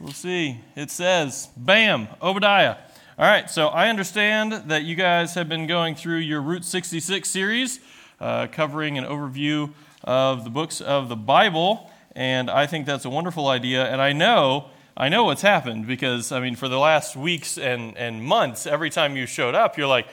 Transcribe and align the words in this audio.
We'll 0.00 0.12
see. 0.12 0.58
It 0.76 0.90
says, 0.90 1.50
bam, 1.58 2.08
Obadiah. 2.22 2.76
All 3.18 3.26
right, 3.26 3.50
so 3.50 3.68
I 3.68 3.90
understand 3.90 4.70
that 4.70 4.82
you 4.82 4.94
guys 4.94 5.34
have 5.34 5.46
been 5.46 5.66
going 5.66 5.94
through 5.94 6.18
your 6.18 6.40
Route 6.40 6.64
66 6.64 7.28
series, 7.28 7.80
uh, 8.18 8.46
covering 8.46 8.96
an 8.96 9.04
overview 9.04 9.74
of 10.02 10.44
the 10.44 10.48
books 10.48 10.80
of 10.80 11.10
the 11.10 11.16
Bible, 11.16 11.90
and 12.16 12.50
I 12.50 12.66
think 12.66 12.86
that's 12.86 13.04
a 13.04 13.10
wonderful 13.10 13.48
idea. 13.48 13.84
And 13.92 14.00
I 14.00 14.14
know, 14.14 14.70
I 14.96 15.10
know 15.10 15.24
what's 15.24 15.42
happened 15.42 15.86
because, 15.86 16.32
I 16.32 16.40
mean, 16.40 16.56
for 16.56 16.68
the 16.68 16.78
last 16.78 17.14
weeks 17.14 17.58
and, 17.58 17.94
and 17.98 18.24
months, 18.24 18.66
every 18.66 18.88
time 18.88 19.16
you 19.16 19.26
showed 19.26 19.54
up, 19.54 19.76
you're 19.76 19.86
like, 19.86 20.06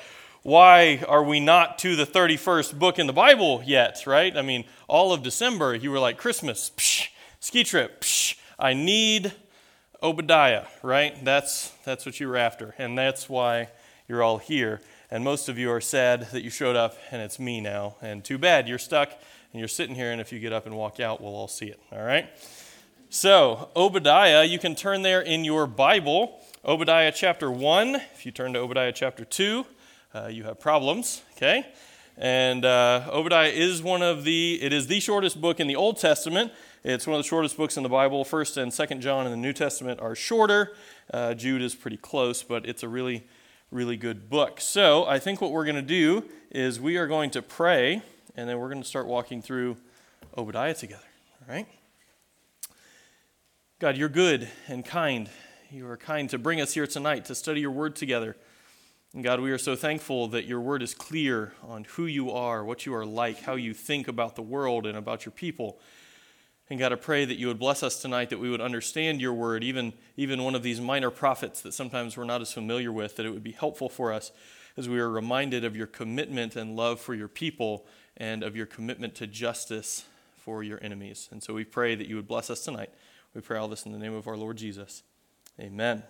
why 0.43 1.01
are 1.07 1.23
we 1.23 1.39
not 1.39 1.79
to 1.79 1.95
the 1.95 2.05
31st 2.05 2.77
book 2.77 2.99
in 2.99 3.07
the 3.07 3.13
Bible 3.13 3.63
yet, 3.65 4.03
right? 4.05 4.35
I 4.35 4.41
mean, 4.41 4.65
all 4.89 5.13
of 5.13 5.23
December, 5.23 5.75
you 5.75 5.91
were 5.91 5.99
like, 5.99 6.17
Christmas, 6.17 6.71
psh, 6.75 7.07
ski 7.39 7.63
trip, 7.63 8.01
psh, 8.01 8.37
I 8.59 8.73
need 8.73 9.31
Obadiah, 10.01 10.65
right? 10.83 11.23
That's, 11.25 11.71
that's 11.83 12.05
what 12.05 12.19
you 12.19 12.27
were 12.27 12.37
after, 12.37 12.75
and 12.77 12.97
that's 12.97 13.27
why 13.27 13.69
you're 14.07 14.21
all 14.21 14.37
here. 14.37 14.81
And 15.09 15.23
most 15.23 15.49
of 15.49 15.57
you 15.57 15.71
are 15.71 15.81
sad 15.81 16.27
that 16.31 16.43
you 16.43 16.49
showed 16.49 16.75
up, 16.75 16.97
and 17.11 17.21
it's 17.21 17.39
me 17.39 17.61
now. 17.61 17.95
And 18.01 18.23
too 18.23 18.37
bad, 18.37 18.67
you're 18.67 18.77
stuck, 18.77 19.09
and 19.51 19.59
you're 19.59 19.67
sitting 19.67 19.95
here, 19.95 20.11
and 20.11 20.21
if 20.21 20.31
you 20.31 20.39
get 20.39 20.53
up 20.53 20.65
and 20.65 20.75
walk 20.77 20.99
out, 20.99 21.21
we'll 21.21 21.33
all 21.33 21.47
see 21.47 21.67
it, 21.67 21.79
all 21.91 22.03
right? 22.03 22.29
So, 23.09 23.69
Obadiah, 23.75 24.43
you 24.43 24.59
can 24.59 24.75
turn 24.75 25.01
there 25.01 25.21
in 25.21 25.45
your 25.45 25.65
Bible. 25.65 26.41
Obadiah 26.65 27.11
chapter 27.15 27.49
1. 27.49 27.95
If 27.95 28.25
you 28.25 28.31
turn 28.31 28.53
to 28.53 28.59
Obadiah 28.59 28.91
chapter 28.91 29.25
2, 29.25 29.65
uh, 30.13 30.27
you 30.27 30.43
have 30.43 30.59
problems, 30.59 31.23
okay? 31.37 31.65
And 32.17 32.65
uh, 32.65 33.09
Obadiah 33.11 33.49
is 33.49 33.81
one 33.81 34.01
of 34.01 34.25
the, 34.25 34.59
it 34.61 34.73
is 34.73 34.87
the 34.87 34.99
shortest 34.99 35.39
book 35.39 35.59
in 35.59 35.67
the 35.67 35.75
Old 35.75 35.97
Testament. 35.97 36.51
It's 36.89 37.05
one 37.05 37.17
of 37.17 37.19
the 37.21 37.27
shortest 37.27 37.57
books 37.57 37.75
in 37.75 37.83
the 37.83 37.89
Bible. 37.89 38.23
First 38.23 38.55
and 38.55 38.73
Second 38.73 39.01
John 39.01 39.25
in 39.25 39.31
the 39.31 39.37
New 39.37 39.51
Testament 39.51 39.99
are 39.99 40.15
shorter. 40.15 40.73
Uh, 41.13 41.33
Jude 41.33 41.61
is 41.61 41.75
pretty 41.75 41.97
close, 41.97 42.43
but 42.43 42.65
it's 42.65 42.81
a 42.81 42.87
really, 42.87 43.27
really 43.71 43.97
good 43.97 44.29
book. 44.29 44.61
So 44.61 45.03
I 45.03 45.19
think 45.19 45.41
what 45.41 45.51
we're 45.51 45.65
going 45.65 45.75
to 45.75 45.81
do 45.81 46.23
is 46.49 46.79
we 46.79 46.95
are 46.95 47.05
going 47.05 47.29
to 47.31 47.41
pray, 47.41 48.01
and 48.37 48.47
then 48.47 48.57
we're 48.57 48.69
going 48.69 48.81
to 48.81 48.87
start 48.87 49.05
walking 49.05 49.41
through 49.41 49.75
Obadiah 50.37 50.73
together. 50.73 51.03
All 51.41 51.53
right? 51.53 51.67
God, 53.79 53.97
you're 53.97 54.07
good 54.07 54.47
and 54.69 54.85
kind. 54.85 55.29
You 55.69 55.89
are 55.89 55.97
kind 55.97 56.29
to 56.29 56.37
bring 56.37 56.61
us 56.61 56.73
here 56.73 56.87
tonight 56.87 57.25
to 57.25 57.35
study 57.35 57.59
your 57.59 57.71
word 57.71 57.97
together. 57.97 58.37
And 59.13 59.25
God, 59.25 59.41
we 59.41 59.51
are 59.51 59.57
so 59.57 59.75
thankful 59.75 60.29
that 60.29 60.45
your 60.45 60.61
word 60.61 60.81
is 60.81 60.93
clear 60.93 61.51
on 61.67 61.83
who 61.83 62.05
you 62.05 62.31
are, 62.31 62.63
what 62.63 62.85
you 62.85 62.95
are 62.95 63.05
like, 63.05 63.41
how 63.41 63.55
you 63.55 63.73
think 63.73 64.07
about 64.07 64.37
the 64.37 64.41
world 64.41 64.85
and 64.85 64.97
about 64.97 65.25
your 65.25 65.33
people. 65.33 65.81
And 66.69 66.77
God, 66.79 66.91
I 66.91 66.95
pray 66.95 67.23
that 67.23 67.37
you 67.37 67.47
would 67.47 67.59
bless 67.59 67.81
us 67.81 68.01
tonight, 68.01 68.29
that 68.29 68.39
we 68.39 68.49
would 68.49 68.59
understand 68.59 69.21
your 69.21 69.33
word, 69.33 69.63
even, 69.63 69.93
even 70.17 70.43
one 70.43 70.53
of 70.53 70.63
these 70.63 70.81
minor 70.81 71.09
prophets 71.09 71.61
that 71.61 71.73
sometimes 71.73 72.17
we're 72.17 72.25
not 72.25 72.41
as 72.41 72.51
familiar 72.51 72.91
with, 72.91 73.15
that 73.15 73.25
it 73.25 73.31
would 73.31 73.43
be 73.43 73.53
helpful 73.53 73.87
for 73.87 74.11
us 74.11 74.31
as 74.75 74.89
we 74.89 74.99
are 74.99 75.09
reminded 75.09 75.63
of 75.63 75.77
your 75.77 75.87
commitment 75.87 76.55
and 76.55 76.75
love 76.75 76.99
for 76.99 77.15
your 77.15 77.29
people 77.29 77.85
and 78.17 78.43
of 78.43 78.55
your 78.55 78.65
commitment 78.65 79.15
to 79.15 79.27
justice 79.27 80.05
for 80.35 80.61
your 80.61 80.83
enemies. 80.83 81.29
And 81.31 81.41
so 81.41 81.53
we 81.53 81.63
pray 81.63 81.95
that 81.95 82.07
you 82.07 82.17
would 82.17 82.27
bless 82.27 82.49
us 82.49 82.63
tonight. 82.63 82.89
We 83.33 83.41
pray 83.41 83.57
all 83.57 83.67
this 83.67 83.85
in 83.85 83.91
the 83.91 83.97
name 83.97 84.13
of 84.13 84.27
our 84.27 84.37
Lord 84.37 84.57
Jesus. 84.57 85.03
Amen. 85.59 86.03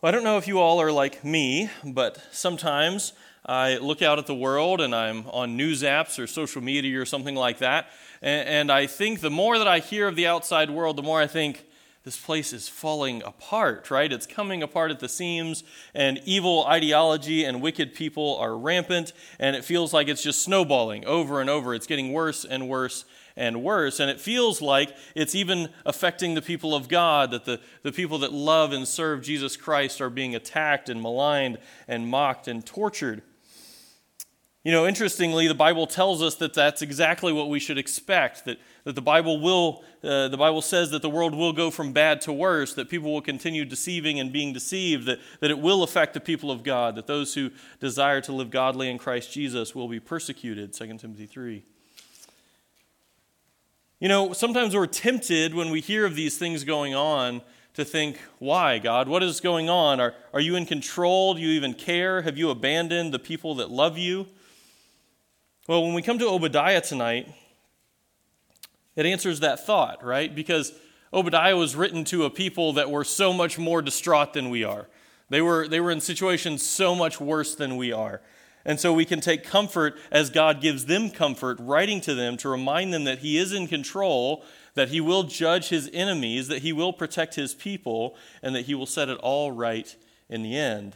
Well, 0.00 0.08
I 0.08 0.10
don't 0.10 0.24
know 0.24 0.38
if 0.38 0.46
you 0.46 0.58
all 0.58 0.80
are 0.80 0.92
like 0.92 1.24
me, 1.24 1.70
but 1.84 2.22
sometimes 2.30 3.12
I 3.46 3.78
look 3.78 4.02
out 4.02 4.18
at 4.18 4.26
the 4.26 4.34
world 4.34 4.80
and 4.80 4.94
I'm 4.94 5.26
on 5.28 5.56
news 5.56 5.82
apps 5.82 6.18
or 6.18 6.26
social 6.26 6.60
media 6.60 7.00
or 7.00 7.06
something 7.06 7.36
like 7.36 7.58
that, 7.58 7.86
and, 8.20 8.48
and 8.48 8.72
I 8.72 8.86
think 8.86 9.20
the 9.20 9.30
more 9.30 9.56
that 9.58 9.68
I 9.68 9.78
hear 9.78 10.08
of 10.08 10.16
the 10.16 10.26
outside 10.26 10.70
world, 10.70 10.96
the 10.96 11.02
more 11.02 11.20
I 11.20 11.26
think, 11.26 11.64
this 12.06 12.16
place 12.16 12.52
is 12.52 12.68
falling 12.68 13.20
apart, 13.24 13.90
right? 13.90 14.12
It's 14.12 14.28
coming 14.28 14.62
apart 14.62 14.92
at 14.92 15.00
the 15.00 15.08
seams, 15.08 15.64
and 15.92 16.20
evil 16.24 16.64
ideology 16.64 17.42
and 17.42 17.60
wicked 17.60 17.94
people 17.94 18.36
are 18.36 18.56
rampant, 18.56 19.12
and 19.40 19.56
it 19.56 19.64
feels 19.64 19.92
like 19.92 20.06
it's 20.06 20.22
just 20.22 20.40
snowballing 20.40 21.04
over 21.04 21.40
and 21.40 21.50
over. 21.50 21.74
It's 21.74 21.88
getting 21.88 22.12
worse 22.12 22.44
and 22.44 22.68
worse 22.68 23.06
and 23.36 23.60
worse. 23.60 23.98
And 23.98 24.08
it 24.08 24.20
feels 24.20 24.62
like 24.62 24.96
it's 25.16 25.34
even 25.34 25.68
affecting 25.84 26.34
the 26.34 26.42
people 26.42 26.76
of 26.76 26.86
God, 26.86 27.32
that 27.32 27.44
the, 27.44 27.60
the 27.82 27.90
people 27.90 28.18
that 28.18 28.32
love 28.32 28.72
and 28.72 28.86
serve 28.86 29.22
Jesus 29.22 29.56
Christ 29.56 30.00
are 30.00 30.08
being 30.08 30.36
attacked 30.36 30.88
and 30.88 31.02
maligned 31.02 31.58
and 31.88 32.06
mocked 32.06 32.46
and 32.46 32.64
tortured. 32.64 33.22
You 34.66 34.72
know, 34.72 34.84
interestingly, 34.84 35.46
the 35.46 35.54
Bible 35.54 35.86
tells 35.86 36.20
us 36.20 36.34
that 36.38 36.52
that's 36.52 36.82
exactly 36.82 37.32
what 37.32 37.48
we 37.48 37.60
should 37.60 37.78
expect. 37.78 38.46
That, 38.46 38.58
that 38.82 38.96
the 38.96 39.00
Bible 39.00 39.40
will, 39.40 39.84
uh, 40.02 40.26
the 40.26 40.36
Bible 40.36 40.60
says 40.60 40.90
that 40.90 41.02
the 41.02 41.08
world 41.08 41.36
will 41.36 41.52
go 41.52 41.70
from 41.70 41.92
bad 41.92 42.20
to 42.22 42.32
worse. 42.32 42.74
That 42.74 42.88
people 42.88 43.12
will 43.12 43.22
continue 43.22 43.64
deceiving 43.64 44.18
and 44.18 44.32
being 44.32 44.52
deceived. 44.52 45.06
That, 45.06 45.20
that 45.38 45.52
it 45.52 45.60
will 45.60 45.84
affect 45.84 46.14
the 46.14 46.20
people 46.20 46.50
of 46.50 46.64
God. 46.64 46.96
That 46.96 47.06
those 47.06 47.34
who 47.34 47.52
desire 47.78 48.20
to 48.22 48.32
live 48.32 48.50
godly 48.50 48.90
in 48.90 48.98
Christ 48.98 49.30
Jesus 49.30 49.72
will 49.72 49.86
be 49.86 50.00
persecuted. 50.00 50.72
2 50.72 50.98
Timothy 50.98 51.26
three. 51.26 51.62
You 54.00 54.08
know, 54.08 54.32
sometimes 54.32 54.74
we're 54.74 54.88
tempted 54.88 55.54
when 55.54 55.70
we 55.70 55.80
hear 55.80 56.04
of 56.04 56.16
these 56.16 56.38
things 56.38 56.64
going 56.64 56.92
on 56.92 57.40
to 57.74 57.84
think, 57.84 58.18
why, 58.40 58.80
God? 58.80 59.06
What 59.06 59.22
is 59.22 59.40
going 59.40 59.70
on? 59.70 60.00
Are, 60.00 60.14
are 60.34 60.40
you 60.40 60.56
in 60.56 60.66
control? 60.66 61.34
Do 61.34 61.40
you 61.40 61.50
even 61.50 61.72
care? 61.72 62.22
Have 62.22 62.36
you 62.36 62.50
abandoned 62.50 63.14
the 63.14 63.20
people 63.20 63.54
that 63.54 63.70
love 63.70 63.96
you? 63.96 64.26
Well, 65.68 65.82
when 65.82 65.94
we 65.94 66.02
come 66.02 66.20
to 66.20 66.28
Obadiah 66.28 66.80
tonight, 66.80 67.26
it 68.94 69.04
answers 69.04 69.40
that 69.40 69.66
thought, 69.66 70.04
right? 70.04 70.32
Because 70.32 70.72
Obadiah 71.12 71.56
was 71.56 71.74
written 71.74 72.04
to 72.04 72.24
a 72.24 72.30
people 72.30 72.74
that 72.74 72.88
were 72.88 73.02
so 73.02 73.32
much 73.32 73.58
more 73.58 73.82
distraught 73.82 74.32
than 74.32 74.48
we 74.48 74.62
are. 74.62 74.86
They 75.28 75.42
were, 75.42 75.66
they 75.66 75.80
were 75.80 75.90
in 75.90 76.00
situations 76.00 76.64
so 76.64 76.94
much 76.94 77.20
worse 77.20 77.56
than 77.56 77.76
we 77.76 77.90
are. 77.90 78.20
And 78.64 78.78
so 78.78 78.92
we 78.92 79.04
can 79.04 79.20
take 79.20 79.42
comfort 79.42 79.98
as 80.12 80.30
God 80.30 80.60
gives 80.60 80.86
them 80.86 81.10
comfort, 81.10 81.58
writing 81.60 82.00
to 82.02 82.14
them 82.14 82.36
to 82.38 82.48
remind 82.48 82.94
them 82.94 83.02
that 83.02 83.18
He 83.18 83.36
is 83.36 83.52
in 83.52 83.66
control, 83.66 84.44
that 84.74 84.90
He 84.90 85.00
will 85.00 85.24
judge 85.24 85.70
His 85.70 85.90
enemies, 85.92 86.46
that 86.46 86.62
He 86.62 86.72
will 86.72 86.92
protect 86.92 87.34
His 87.34 87.54
people, 87.54 88.14
and 88.40 88.54
that 88.54 88.66
He 88.66 88.74
will 88.76 88.86
set 88.86 89.08
it 89.08 89.18
all 89.18 89.50
right 89.50 89.96
in 90.28 90.44
the 90.44 90.56
end. 90.56 90.94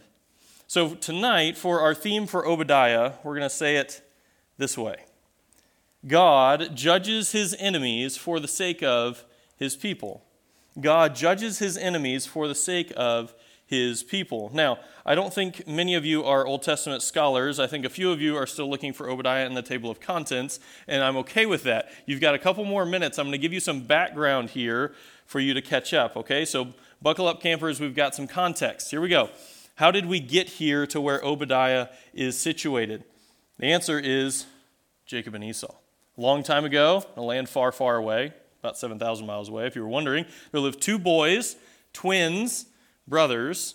So 0.68 0.94
tonight, 0.94 1.58
for 1.58 1.80
our 1.80 1.94
theme 1.94 2.28
for 2.28 2.46
Obadiah, 2.46 3.14
we're 3.24 3.34
going 3.34 3.42
to 3.42 3.50
say 3.50 3.74
it 3.74 4.02
this 4.60 4.78
way 4.78 5.04
God 6.06 6.76
judges 6.76 7.32
His 7.32 7.56
enemies 7.58 8.16
for 8.16 8.38
the 8.38 8.48
sake 8.48 8.82
of 8.82 9.24
His 9.56 9.74
people. 9.74 10.24
God 10.80 11.16
judges 11.16 11.58
His 11.58 11.76
enemies 11.76 12.26
for 12.26 12.46
the 12.46 12.54
sake 12.54 12.92
of 12.96 13.34
his 13.70 14.02
people. 14.02 14.50
Now, 14.52 14.80
I 15.06 15.14
don't 15.14 15.32
think 15.32 15.64
many 15.68 15.94
of 15.94 16.04
you 16.04 16.24
are 16.24 16.44
Old 16.44 16.62
Testament 16.62 17.02
scholars. 17.02 17.60
I 17.60 17.68
think 17.68 17.84
a 17.84 17.88
few 17.88 18.10
of 18.10 18.20
you 18.20 18.36
are 18.36 18.44
still 18.44 18.68
looking 18.68 18.92
for 18.92 19.08
Obadiah 19.08 19.46
in 19.46 19.54
the 19.54 19.62
table 19.62 19.92
of 19.92 20.00
contents, 20.00 20.58
and 20.88 21.04
I'm 21.04 21.16
okay 21.18 21.46
with 21.46 21.62
that. 21.62 21.88
You've 22.04 22.20
got 22.20 22.34
a 22.34 22.38
couple 22.40 22.64
more 22.64 22.84
minutes. 22.84 23.16
I'm 23.16 23.26
going 23.26 23.32
to 23.32 23.38
give 23.38 23.52
you 23.52 23.60
some 23.60 23.82
background 23.82 24.50
here 24.50 24.92
for 25.24 25.38
you 25.38 25.54
to 25.54 25.62
catch 25.62 25.94
up, 25.94 26.16
okay? 26.16 26.44
So, 26.44 26.74
buckle 27.00 27.28
up, 27.28 27.40
campers. 27.40 27.78
We've 27.78 27.94
got 27.94 28.12
some 28.12 28.26
context. 28.26 28.90
Here 28.90 29.00
we 29.00 29.08
go. 29.08 29.30
How 29.76 29.92
did 29.92 30.06
we 30.06 30.18
get 30.18 30.48
here 30.48 30.84
to 30.88 31.00
where 31.00 31.24
Obadiah 31.24 31.90
is 32.12 32.36
situated? 32.36 33.04
The 33.60 33.66
answer 33.66 33.98
is 33.98 34.46
Jacob 35.04 35.34
and 35.34 35.44
Esau. 35.44 35.74
A 36.16 36.20
long 36.20 36.42
time 36.42 36.64
ago, 36.64 37.04
in 37.14 37.22
a 37.22 37.24
land 37.24 37.46
far, 37.46 37.70
far 37.72 37.96
away, 37.96 38.32
about 38.60 38.78
7,000 38.78 39.26
miles 39.26 39.50
away, 39.50 39.66
if 39.66 39.76
you 39.76 39.82
were 39.82 39.88
wondering, 39.88 40.24
there 40.50 40.62
lived 40.62 40.80
two 40.80 40.98
boys, 40.98 41.56
twins 41.92 42.64
brothers. 43.06 43.74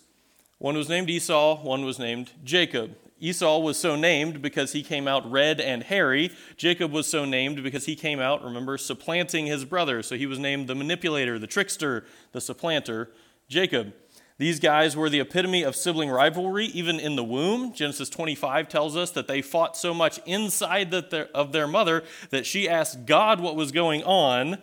One 0.58 0.76
was 0.76 0.90
named 0.90 1.12
Esau, 1.12 1.62
one 1.62 1.86
was 1.86 2.00
named 2.00 2.32
Jacob. 2.44 2.96
Esau 3.20 3.60
was 3.60 3.78
so 3.78 3.96
named 3.96 4.42
because 4.42 4.72
he 4.72 4.82
came 4.82 5.08
out 5.08 5.30
red 5.30 5.62
and 5.62 5.84
hairy. 5.84 6.32
Jacob 6.58 6.92
was 6.92 7.06
so 7.06 7.24
named 7.24 7.62
because 7.62 7.86
he 7.86 7.96
came 7.96 8.20
out, 8.20 8.44
remember, 8.44 8.80
supplanting 8.80 9.46
his 9.46 9.66
brother. 9.66 10.02
So 10.02 10.16
he 10.18 10.26
was 10.26 10.40
named 10.40 10.68
the 10.68 10.74
manipulator, 10.74 11.38
the 11.38 11.46
trickster, 11.46 12.06
the 12.32 12.42
supplanter, 12.42 13.12
Jacob. 13.48 13.94
These 14.38 14.60
guys 14.60 14.98
were 14.98 15.10
the 15.10 15.22
epitome 15.22 15.64
of 15.64 15.76
sibling 15.76 16.10
rivalry, 16.10 16.66
even 16.66 17.00
in 17.00 17.16
the 17.16 17.24
womb. 17.24 17.74
Genesis 17.74 18.10
25 18.10 18.68
tells 18.68 18.98
us 18.98 19.12
that 19.12 19.28
they 19.28 19.42
fought 19.42 19.78
so 19.78 19.94
much 19.94 20.20
inside 20.26 20.94
of 20.94 21.52
their 21.52 21.68
mother 21.68 22.04
that 22.32 22.46
she 22.46 22.68
asked 22.68 23.06
God 23.06 23.40
what 23.40 23.56
was 23.56 23.72
going 23.72 24.04
on 24.04 24.58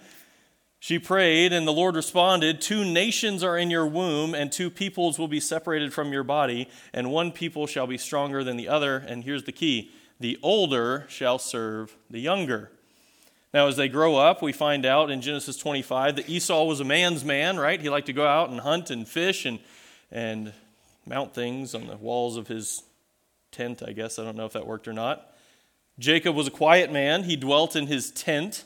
she 0.83 0.99
prayed, 0.99 1.53
and 1.53 1.65
the 1.65 1.73
Lord 1.73 1.95
responded 1.95 2.61
Two 2.61 2.85
nations 2.85 3.45
are 3.45 3.57
in 3.57 3.71
your 3.71 3.87
womb, 3.87 4.35
and 4.35 4.51
two 4.51 4.69
peoples 4.69 5.17
will 5.17 5.29
be 5.29 5.39
separated 5.39 5.95
from 5.95 6.13
your 6.13 6.25
body, 6.25 6.69
and 6.93 7.13
one 7.13 7.31
people 7.31 7.69
shall 7.69 7.87
be 7.87 7.97
stronger 7.97 8.43
than 8.43 8.57
the 8.57 8.67
other. 8.67 8.97
And 8.97 9.23
here's 9.23 9.45
the 9.45 9.53
key 9.53 9.93
the 10.19 10.41
older 10.43 11.07
shall 11.09 11.39
serve 11.39 11.97
the 12.11 12.19
younger. 12.19 12.73
Now, 13.55 13.67
as 13.67 13.77
they 13.77 13.89
grow 13.89 14.17
up, 14.17 14.41
we 14.41 14.53
find 14.53 14.87
out 14.87 15.11
in 15.11 15.21
Genesis 15.21 15.59
25 15.59 16.17
that 16.17 16.29
Esau 16.29 16.65
was 16.65 16.81
a 16.81 16.85
man's 16.85 17.23
man, 17.23 17.59
right? 17.59 17.79
He 17.79 17.91
liked 17.91 18.07
to 18.07 18.15
go 18.15 18.27
out 18.27 18.49
and 18.49 18.61
hunt 18.61 18.91
and 18.91 19.07
fish 19.07 19.45
and, 19.45 19.59
and 20.11 20.55
mount 21.05 21.35
things 21.35 21.75
on 21.75 21.87
the 21.87 21.97
walls 21.97 22.39
of 22.39 22.49
his 22.49 22.83
tent, 23.51 23.83
I 23.87 23.93
guess. 23.93 24.19
I 24.19 24.25
don't 24.25 24.37
know 24.37 24.47
if 24.47 24.55
that 24.55 24.67
worked 24.67 24.89
or 24.89 24.95
not. 24.95 25.29
Jacob 25.99 26.35
was 26.35 26.47
a 26.47 26.51
quiet 26.51 26.91
man, 26.91 27.25
he 27.25 27.37
dwelt 27.37 27.77
in 27.77 27.87
his 27.87 28.11
tent. 28.11 28.65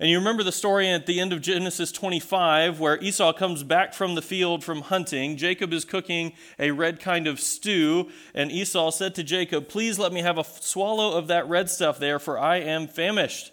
And 0.00 0.08
you 0.08 0.18
remember 0.18 0.44
the 0.44 0.52
story 0.52 0.88
at 0.88 1.06
the 1.06 1.18
end 1.18 1.32
of 1.32 1.40
Genesis 1.40 1.90
25 1.90 2.78
where 2.78 3.02
Esau 3.02 3.32
comes 3.32 3.64
back 3.64 3.92
from 3.92 4.14
the 4.14 4.22
field 4.22 4.62
from 4.62 4.82
hunting. 4.82 5.36
Jacob 5.36 5.72
is 5.72 5.84
cooking 5.84 6.34
a 6.56 6.70
red 6.70 7.00
kind 7.00 7.26
of 7.26 7.40
stew, 7.40 8.08
and 8.32 8.52
Esau 8.52 8.92
said 8.92 9.16
to 9.16 9.24
Jacob, 9.24 9.66
Please 9.66 9.98
let 9.98 10.12
me 10.12 10.22
have 10.22 10.38
a 10.38 10.44
swallow 10.44 11.18
of 11.18 11.26
that 11.26 11.48
red 11.48 11.68
stuff 11.68 11.98
there, 11.98 12.20
for 12.20 12.38
I 12.38 12.58
am 12.58 12.86
famished. 12.86 13.50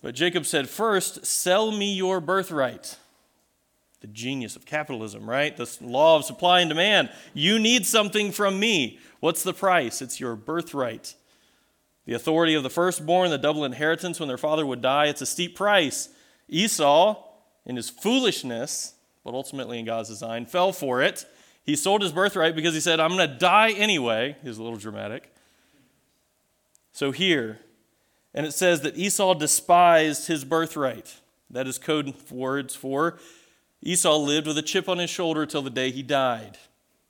But 0.00 0.14
Jacob 0.14 0.46
said, 0.46 0.68
First, 0.68 1.26
sell 1.26 1.72
me 1.72 1.92
your 1.92 2.20
birthright. 2.20 2.98
The 4.00 4.06
genius 4.06 4.54
of 4.54 4.64
capitalism, 4.64 5.28
right? 5.28 5.56
The 5.56 5.76
law 5.80 6.16
of 6.16 6.24
supply 6.24 6.60
and 6.60 6.68
demand. 6.68 7.10
You 7.34 7.58
need 7.58 7.84
something 7.86 8.30
from 8.30 8.60
me. 8.60 9.00
What's 9.18 9.42
the 9.42 9.54
price? 9.54 10.02
It's 10.02 10.20
your 10.20 10.36
birthright. 10.36 11.14
The 12.06 12.14
authority 12.14 12.54
of 12.54 12.62
the 12.62 12.70
firstborn, 12.70 13.30
the 13.30 13.38
double 13.38 13.64
inheritance 13.64 14.18
when 14.18 14.28
their 14.28 14.38
father 14.38 14.66
would 14.66 14.80
die, 14.82 15.06
it's 15.06 15.22
a 15.22 15.26
steep 15.26 15.56
price. 15.56 16.08
Esau, 16.48 17.22
in 17.64 17.76
his 17.76 17.90
foolishness, 17.90 18.94
but 19.24 19.34
ultimately 19.34 19.78
in 19.78 19.84
God's 19.84 20.08
design, 20.08 20.46
fell 20.46 20.72
for 20.72 21.00
it. 21.00 21.24
He 21.64 21.76
sold 21.76 22.02
his 22.02 22.10
birthright 22.10 22.56
because 22.56 22.74
he 22.74 22.80
said, 22.80 22.98
I'm 22.98 23.16
going 23.16 23.28
to 23.28 23.36
die 23.36 23.70
anyway. 23.70 24.36
He's 24.42 24.58
a 24.58 24.62
little 24.62 24.78
dramatic. 24.78 25.32
So 26.90 27.12
here, 27.12 27.60
and 28.34 28.44
it 28.44 28.52
says 28.52 28.80
that 28.80 28.96
Esau 28.96 29.34
despised 29.34 30.26
his 30.26 30.44
birthright. 30.44 31.20
That 31.50 31.68
is 31.68 31.78
code 31.78 32.14
words 32.30 32.74
for 32.74 33.18
Esau 33.82 34.16
lived 34.16 34.46
with 34.46 34.56
a 34.56 34.62
chip 34.62 34.88
on 34.88 34.98
his 34.98 35.10
shoulder 35.10 35.44
till 35.44 35.62
the 35.62 35.70
day 35.70 35.90
he 35.90 36.02
died. 36.02 36.56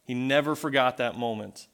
He 0.04 0.14
never 0.14 0.56
forgot 0.56 0.96
that 0.96 1.18
moment. 1.18 1.68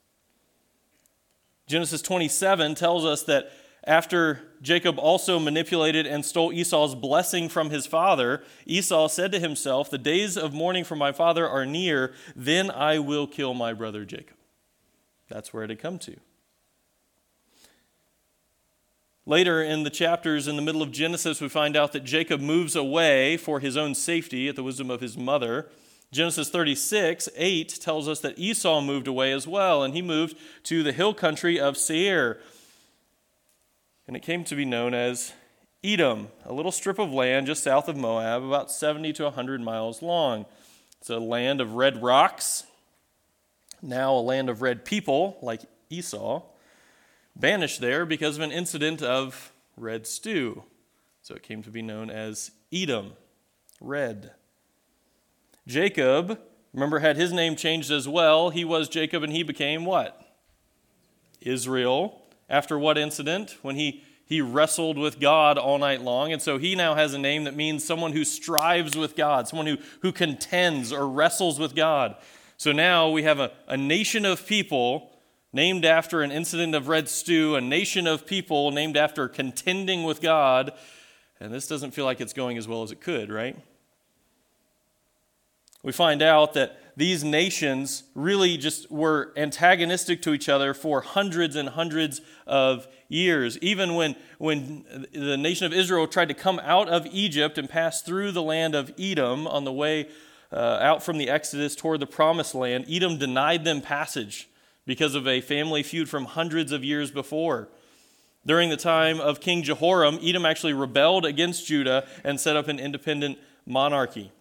Genesis 1.68 2.02
27 2.02 2.74
tells 2.74 3.04
us 3.04 3.22
that 3.24 3.52
after 3.84 4.40
Jacob 4.60 4.98
also 4.98 5.38
manipulated 5.38 6.06
and 6.06 6.24
stole 6.24 6.52
Esau's 6.52 6.94
blessing 6.94 7.48
from 7.48 7.70
his 7.70 7.86
father, 7.86 8.42
Esau 8.66 9.06
said 9.08 9.32
to 9.32 9.38
himself, 9.38 9.88
The 9.88 9.98
days 9.98 10.36
of 10.36 10.52
mourning 10.52 10.84
for 10.84 10.96
my 10.96 11.12
father 11.12 11.48
are 11.48 11.64
near, 11.64 12.12
then 12.34 12.70
I 12.70 12.98
will 12.98 13.26
kill 13.26 13.54
my 13.54 13.72
brother 13.72 14.04
Jacob. 14.04 14.36
That's 15.28 15.52
where 15.52 15.62
it 15.62 15.70
had 15.70 15.78
come 15.78 15.98
to. 16.00 16.16
Later 19.26 19.62
in 19.62 19.82
the 19.84 19.90
chapters, 19.90 20.48
in 20.48 20.56
the 20.56 20.62
middle 20.62 20.80
of 20.80 20.90
Genesis, 20.90 21.40
we 21.40 21.50
find 21.50 21.76
out 21.76 21.92
that 21.92 22.04
Jacob 22.04 22.40
moves 22.40 22.74
away 22.74 23.36
for 23.36 23.60
his 23.60 23.76
own 23.76 23.94
safety 23.94 24.48
at 24.48 24.56
the 24.56 24.62
wisdom 24.62 24.90
of 24.90 25.02
his 25.02 25.18
mother. 25.18 25.68
Genesis 26.10 26.48
36, 26.48 27.28
8 27.36 27.78
tells 27.80 28.08
us 28.08 28.20
that 28.20 28.38
Esau 28.38 28.80
moved 28.80 29.06
away 29.06 29.30
as 29.30 29.46
well, 29.46 29.82
and 29.82 29.92
he 29.92 30.00
moved 30.00 30.36
to 30.64 30.82
the 30.82 30.92
hill 30.92 31.12
country 31.12 31.60
of 31.60 31.76
Seir. 31.76 32.40
And 34.06 34.16
it 34.16 34.22
came 34.22 34.42
to 34.44 34.56
be 34.56 34.64
known 34.64 34.94
as 34.94 35.34
Edom, 35.84 36.28
a 36.46 36.52
little 36.52 36.72
strip 36.72 36.98
of 36.98 37.12
land 37.12 37.46
just 37.46 37.62
south 37.62 37.88
of 37.88 37.96
Moab, 37.96 38.42
about 38.42 38.70
70 38.70 39.12
to 39.14 39.24
100 39.24 39.60
miles 39.60 40.00
long. 40.00 40.46
It's 40.98 41.10
a 41.10 41.18
land 41.18 41.60
of 41.60 41.74
red 41.74 42.02
rocks, 42.02 42.64
now 43.82 44.14
a 44.14 44.20
land 44.20 44.48
of 44.48 44.62
red 44.62 44.86
people, 44.86 45.36
like 45.42 45.60
Esau, 45.90 46.42
banished 47.36 47.80
there 47.80 48.06
because 48.06 48.36
of 48.36 48.42
an 48.42 48.50
incident 48.50 49.02
of 49.02 49.52
red 49.76 50.06
stew. 50.06 50.64
So 51.20 51.34
it 51.34 51.42
came 51.42 51.62
to 51.62 51.70
be 51.70 51.82
known 51.82 52.10
as 52.10 52.50
Edom, 52.72 53.12
red. 53.80 54.32
Jacob, 55.68 56.40
remember, 56.72 56.98
had 56.98 57.16
his 57.16 57.30
name 57.30 57.54
changed 57.54 57.90
as 57.90 58.08
well. 58.08 58.48
He 58.48 58.64
was 58.64 58.88
Jacob 58.88 59.22
and 59.22 59.32
he 59.32 59.42
became 59.42 59.84
what? 59.84 60.18
Israel. 61.42 62.22
After 62.48 62.78
what 62.78 62.96
incident? 62.96 63.58
When 63.60 63.76
he, 63.76 64.02
he 64.24 64.40
wrestled 64.40 64.96
with 64.96 65.20
God 65.20 65.58
all 65.58 65.78
night 65.78 66.00
long. 66.00 66.32
And 66.32 66.40
so 66.40 66.56
he 66.56 66.74
now 66.74 66.94
has 66.94 67.12
a 67.12 67.18
name 67.18 67.44
that 67.44 67.54
means 67.54 67.84
someone 67.84 68.12
who 68.12 68.24
strives 68.24 68.96
with 68.96 69.14
God, 69.14 69.46
someone 69.46 69.66
who, 69.66 69.76
who 70.00 70.10
contends 70.10 70.90
or 70.90 71.06
wrestles 71.06 71.58
with 71.58 71.76
God. 71.76 72.16
So 72.56 72.72
now 72.72 73.10
we 73.10 73.24
have 73.24 73.38
a, 73.38 73.52
a 73.68 73.76
nation 73.76 74.24
of 74.24 74.46
people 74.46 75.12
named 75.52 75.84
after 75.84 76.22
an 76.22 76.32
incident 76.32 76.74
of 76.74 76.88
red 76.88 77.10
stew, 77.10 77.56
a 77.56 77.60
nation 77.60 78.06
of 78.06 78.26
people 78.26 78.70
named 78.70 78.96
after 78.96 79.28
contending 79.28 80.04
with 80.04 80.22
God. 80.22 80.72
And 81.40 81.52
this 81.52 81.68
doesn't 81.68 81.90
feel 81.90 82.06
like 82.06 82.22
it's 82.22 82.32
going 82.32 82.56
as 82.56 82.66
well 82.66 82.82
as 82.82 82.90
it 82.90 83.02
could, 83.02 83.30
right? 83.30 83.54
We 85.88 85.92
find 85.92 86.20
out 86.20 86.52
that 86.52 86.78
these 86.98 87.24
nations 87.24 88.02
really 88.14 88.58
just 88.58 88.90
were 88.90 89.32
antagonistic 89.38 90.20
to 90.20 90.34
each 90.34 90.46
other 90.46 90.74
for 90.74 91.00
hundreds 91.00 91.56
and 91.56 91.70
hundreds 91.70 92.20
of 92.46 92.86
years. 93.08 93.56
Even 93.60 93.94
when, 93.94 94.14
when 94.36 94.84
the 95.14 95.38
nation 95.38 95.64
of 95.64 95.72
Israel 95.72 96.06
tried 96.06 96.28
to 96.28 96.34
come 96.34 96.60
out 96.62 96.90
of 96.90 97.06
Egypt 97.06 97.56
and 97.56 97.70
pass 97.70 98.02
through 98.02 98.32
the 98.32 98.42
land 98.42 98.74
of 98.74 98.92
Edom 98.98 99.46
on 99.46 99.64
the 99.64 99.72
way 99.72 100.10
uh, 100.52 100.56
out 100.82 101.02
from 101.02 101.16
the 101.16 101.30
Exodus 101.30 101.74
toward 101.74 102.00
the 102.00 102.06
promised 102.06 102.54
land, 102.54 102.84
Edom 102.86 103.16
denied 103.16 103.64
them 103.64 103.80
passage 103.80 104.46
because 104.84 105.14
of 105.14 105.26
a 105.26 105.40
family 105.40 105.82
feud 105.82 106.10
from 106.10 106.26
hundreds 106.26 106.70
of 106.70 106.84
years 106.84 107.10
before. 107.10 107.70
During 108.44 108.68
the 108.68 108.76
time 108.76 109.20
of 109.20 109.40
King 109.40 109.62
Jehoram, 109.62 110.18
Edom 110.22 110.44
actually 110.44 110.74
rebelled 110.74 111.24
against 111.24 111.66
Judah 111.66 112.06
and 112.24 112.38
set 112.38 112.56
up 112.56 112.68
an 112.68 112.78
independent 112.78 113.38
monarchy 113.64 114.32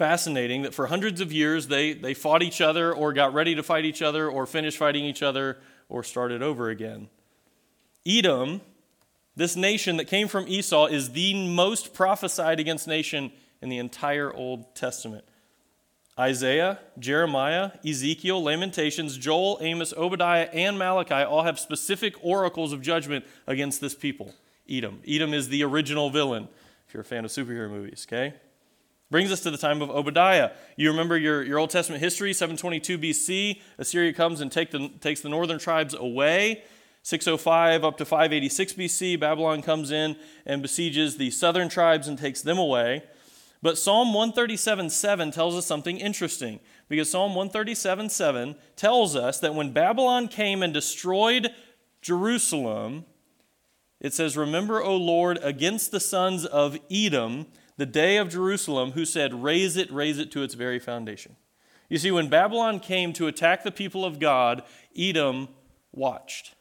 fascinating 0.00 0.62
that 0.62 0.72
for 0.72 0.86
hundreds 0.86 1.20
of 1.20 1.30
years 1.30 1.68
they, 1.68 1.92
they 1.92 2.14
fought 2.14 2.42
each 2.42 2.62
other 2.62 2.90
or 2.90 3.12
got 3.12 3.34
ready 3.34 3.54
to 3.54 3.62
fight 3.62 3.84
each 3.84 4.00
other 4.00 4.30
or 4.30 4.46
finished 4.46 4.78
fighting 4.78 5.04
each 5.04 5.22
other 5.22 5.58
or 5.90 6.02
started 6.02 6.42
over 6.42 6.70
again. 6.70 7.10
Edom, 8.06 8.62
this 9.36 9.56
nation 9.56 9.98
that 9.98 10.06
came 10.06 10.26
from 10.26 10.48
Esau, 10.48 10.86
is 10.86 11.10
the 11.10 11.46
most 11.46 11.92
prophesied 11.92 12.58
against 12.58 12.88
nation 12.88 13.30
in 13.60 13.68
the 13.68 13.76
entire 13.76 14.32
Old 14.32 14.74
Testament. 14.74 15.26
Isaiah, 16.18 16.78
Jeremiah, 16.98 17.72
Ezekiel, 17.86 18.42
Lamentations, 18.42 19.18
Joel, 19.18 19.58
Amos, 19.60 19.92
Obadiah, 19.92 20.48
and 20.54 20.78
Malachi 20.78 21.26
all 21.26 21.42
have 21.42 21.58
specific 21.58 22.14
oracles 22.22 22.72
of 22.72 22.80
judgment 22.80 23.26
against 23.46 23.82
this 23.82 23.94
people, 23.94 24.34
Edom. 24.66 25.02
Edom 25.06 25.34
is 25.34 25.50
the 25.50 25.62
original 25.62 26.08
villain, 26.08 26.48
if 26.88 26.94
you're 26.94 27.02
a 27.02 27.04
fan 27.04 27.26
of 27.26 27.30
superhero 27.30 27.68
movies, 27.68 28.06
okay? 28.08 28.32
Brings 29.10 29.32
us 29.32 29.40
to 29.40 29.50
the 29.50 29.58
time 29.58 29.82
of 29.82 29.90
Obadiah. 29.90 30.52
You 30.76 30.90
remember 30.90 31.18
your, 31.18 31.42
your 31.42 31.58
Old 31.58 31.70
Testament 31.70 32.00
history, 32.00 32.32
722 32.32 32.96
BC. 32.96 33.60
Assyria 33.78 34.12
comes 34.12 34.40
and 34.40 34.52
take 34.52 34.70
the, 34.70 34.88
takes 35.00 35.20
the 35.20 35.28
northern 35.28 35.58
tribes 35.58 35.94
away. 35.94 36.62
605 37.02 37.82
up 37.82 37.96
to 37.96 38.04
586 38.04 38.74
BC, 38.74 39.18
Babylon 39.18 39.62
comes 39.62 39.90
in 39.90 40.16
and 40.44 40.62
besieges 40.62 41.16
the 41.16 41.30
southern 41.30 41.68
tribes 41.68 42.06
and 42.06 42.18
takes 42.18 42.42
them 42.42 42.58
away. 42.58 43.02
But 43.62 43.78
Psalm 43.78 44.14
137 44.14 44.90
7 44.90 45.30
tells 45.30 45.56
us 45.56 45.66
something 45.66 45.96
interesting 45.98 46.60
because 46.88 47.10
Psalm 47.10 47.34
137 47.34 48.10
7 48.10 48.54
tells 48.76 49.16
us 49.16 49.40
that 49.40 49.54
when 49.54 49.72
Babylon 49.72 50.28
came 50.28 50.62
and 50.62 50.72
destroyed 50.72 51.50
Jerusalem, 52.00 53.04
it 54.00 54.14
says, 54.14 54.36
Remember, 54.36 54.82
O 54.82 54.96
Lord, 54.96 55.38
against 55.42 55.90
the 55.90 56.00
sons 56.00 56.46
of 56.46 56.78
Edom 56.90 57.46
the 57.80 57.86
day 57.86 58.18
of 58.18 58.28
Jerusalem, 58.28 58.92
who 58.92 59.06
said, 59.06 59.42
Raze 59.42 59.78
it, 59.78 59.90
raze 59.90 60.18
it 60.18 60.30
to 60.32 60.42
its 60.42 60.52
very 60.52 60.78
foundation. 60.78 61.36
You 61.88 61.96
see, 61.96 62.10
when 62.10 62.28
Babylon 62.28 62.78
came 62.78 63.14
to 63.14 63.26
attack 63.26 63.64
the 63.64 63.72
people 63.72 64.04
of 64.04 64.18
God, 64.18 64.62
Edom 64.94 65.48
watched, 65.90 66.54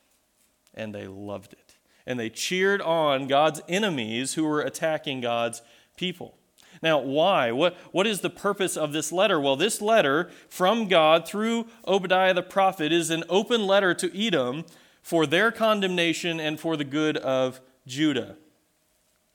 and 0.74 0.96
they 0.96 1.08
loved 1.08 1.52
it. 1.52 1.76
And 2.08 2.18
they 2.18 2.30
cheered 2.30 2.82
on 2.82 3.28
God's 3.28 3.60
enemies 3.68 4.36
who 4.36 4.46
were 4.46 4.62
attacking 4.62 5.20
God's 5.20 5.62
people. 5.98 6.38
Now, 6.82 7.00
why? 7.00 7.52
What, 7.52 7.76
what 7.92 8.08
is 8.08 8.22
the 8.22 8.30
purpose 8.30 8.78
of 8.78 8.94
this 8.94 9.12
letter? 9.12 9.42
Well, 9.42 9.58
this 9.58 9.82
letter 9.82 10.32
from 10.48 10.88
God 10.88 11.28
through 11.28 11.68
Obadiah 11.86 12.34
the 12.34 12.44
prophet 12.44 12.94
is 12.94 13.10
an 13.10 13.26
open 13.28 13.68
letter 13.68 13.94
to 13.94 14.26
Edom 14.26 14.64
for 15.02 15.26
their 15.26 15.52
condemnation 15.52 16.40
and 16.40 16.58
for 16.58 16.78
the 16.78 16.86
good 16.86 17.18
of 17.18 17.60
Judah. 17.86 18.38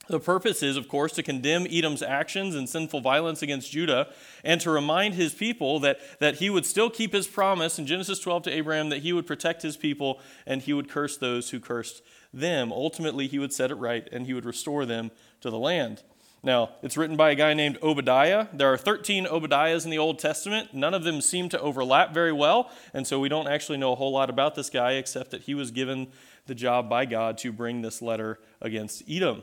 The 0.08 0.20
purpose 0.20 0.62
is, 0.62 0.76
of 0.76 0.86
course, 0.86 1.12
to 1.12 1.22
condemn 1.22 1.66
Edom's 1.66 2.02
actions 2.02 2.54
and 2.54 2.68
sinful 2.68 3.00
violence 3.00 3.42
against 3.42 3.70
Judah 3.70 4.08
and 4.42 4.60
to 4.60 4.70
remind 4.70 5.14
his 5.14 5.32
people 5.32 5.80
that, 5.80 5.98
that 6.20 6.36
he 6.36 6.50
would 6.50 6.66
still 6.66 6.90
keep 6.90 7.12
his 7.12 7.26
promise 7.26 7.78
in 7.78 7.86
Genesis 7.86 8.18
12 8.20 8.44
to 8.44 8.50
Abraham 8.50 8.90
that 8.90 9.02
he 9.02 9.12
would 9.12 9.26
protect 9.26 9.62
his 9.62 9.76
people 9.76 10.20
and 10.46 10.62
he 10.62 10.72
would 10.72 10.90
curse 10.90 11.16
those 11.16 11.50
who 11.50 11.60
cursed 11.60 12.02
them. 12.32 12.70
Ultimately, 12.70 13.28
he 13.28 13.38
would 13.38 13.52
set 13.52 13.70
it 13.70 13.76
right 13.76 14.06
and 14.12 14.26
he 14.26 14.34
would 14.34 14.44
restore 14.44 14.84
them 14.84 15.10
to 15.40 15.48
the 15.48 15.58
land. 15.58 16.02
Now, 16.42 16.72
it's 16.82 16.98
written 16.98 17.16
by 17.16 17.30
a 17.30 17.34
guy 17.34 17.54
named 17.54 17.78
Obadiah. 17.82 18.48
There 18.52 18.70
are 18.70 18.76
13 18.76 19.24
Obadiahs 19.24 19.86
in 19.86 19.90
the 19.90 19.96
Old 19.96 20.18
Testament. 20.18 20.74
None 20.74 20.92
of 20.92 21.02
them 21.02 21.22
seem 21.22 21.48
to 21.48 21.60
overlap 21.60 22.12
very 22.12 22.32
well, 22.32 22.70
and 22.92 23.06
so 23.06 23.18
we 23.18 23.30
don't 23.30 23.48
actually 23.48 23.78
know 23.78 23.92
a 23.92 23.96
whole 23.96 24.12
lot 24.12 24.28
about 24.28 24.54
this 24.54 24.68
guy 24.68 24.92
except 24.92 25.30
that 25.30 25.44
he 25.44 25.54
was 25.54 25.70
given 25.70 26.08
the 26.44 26.54
job 26.54 26.90
by 26.90 27.06
God 27.06 27.38
to 27.38 27.50
bring 27.50 27.80
this 27.80 28.02
letter 28.02 28.40
against 28.60 29.02
Edom. 29.08 29.42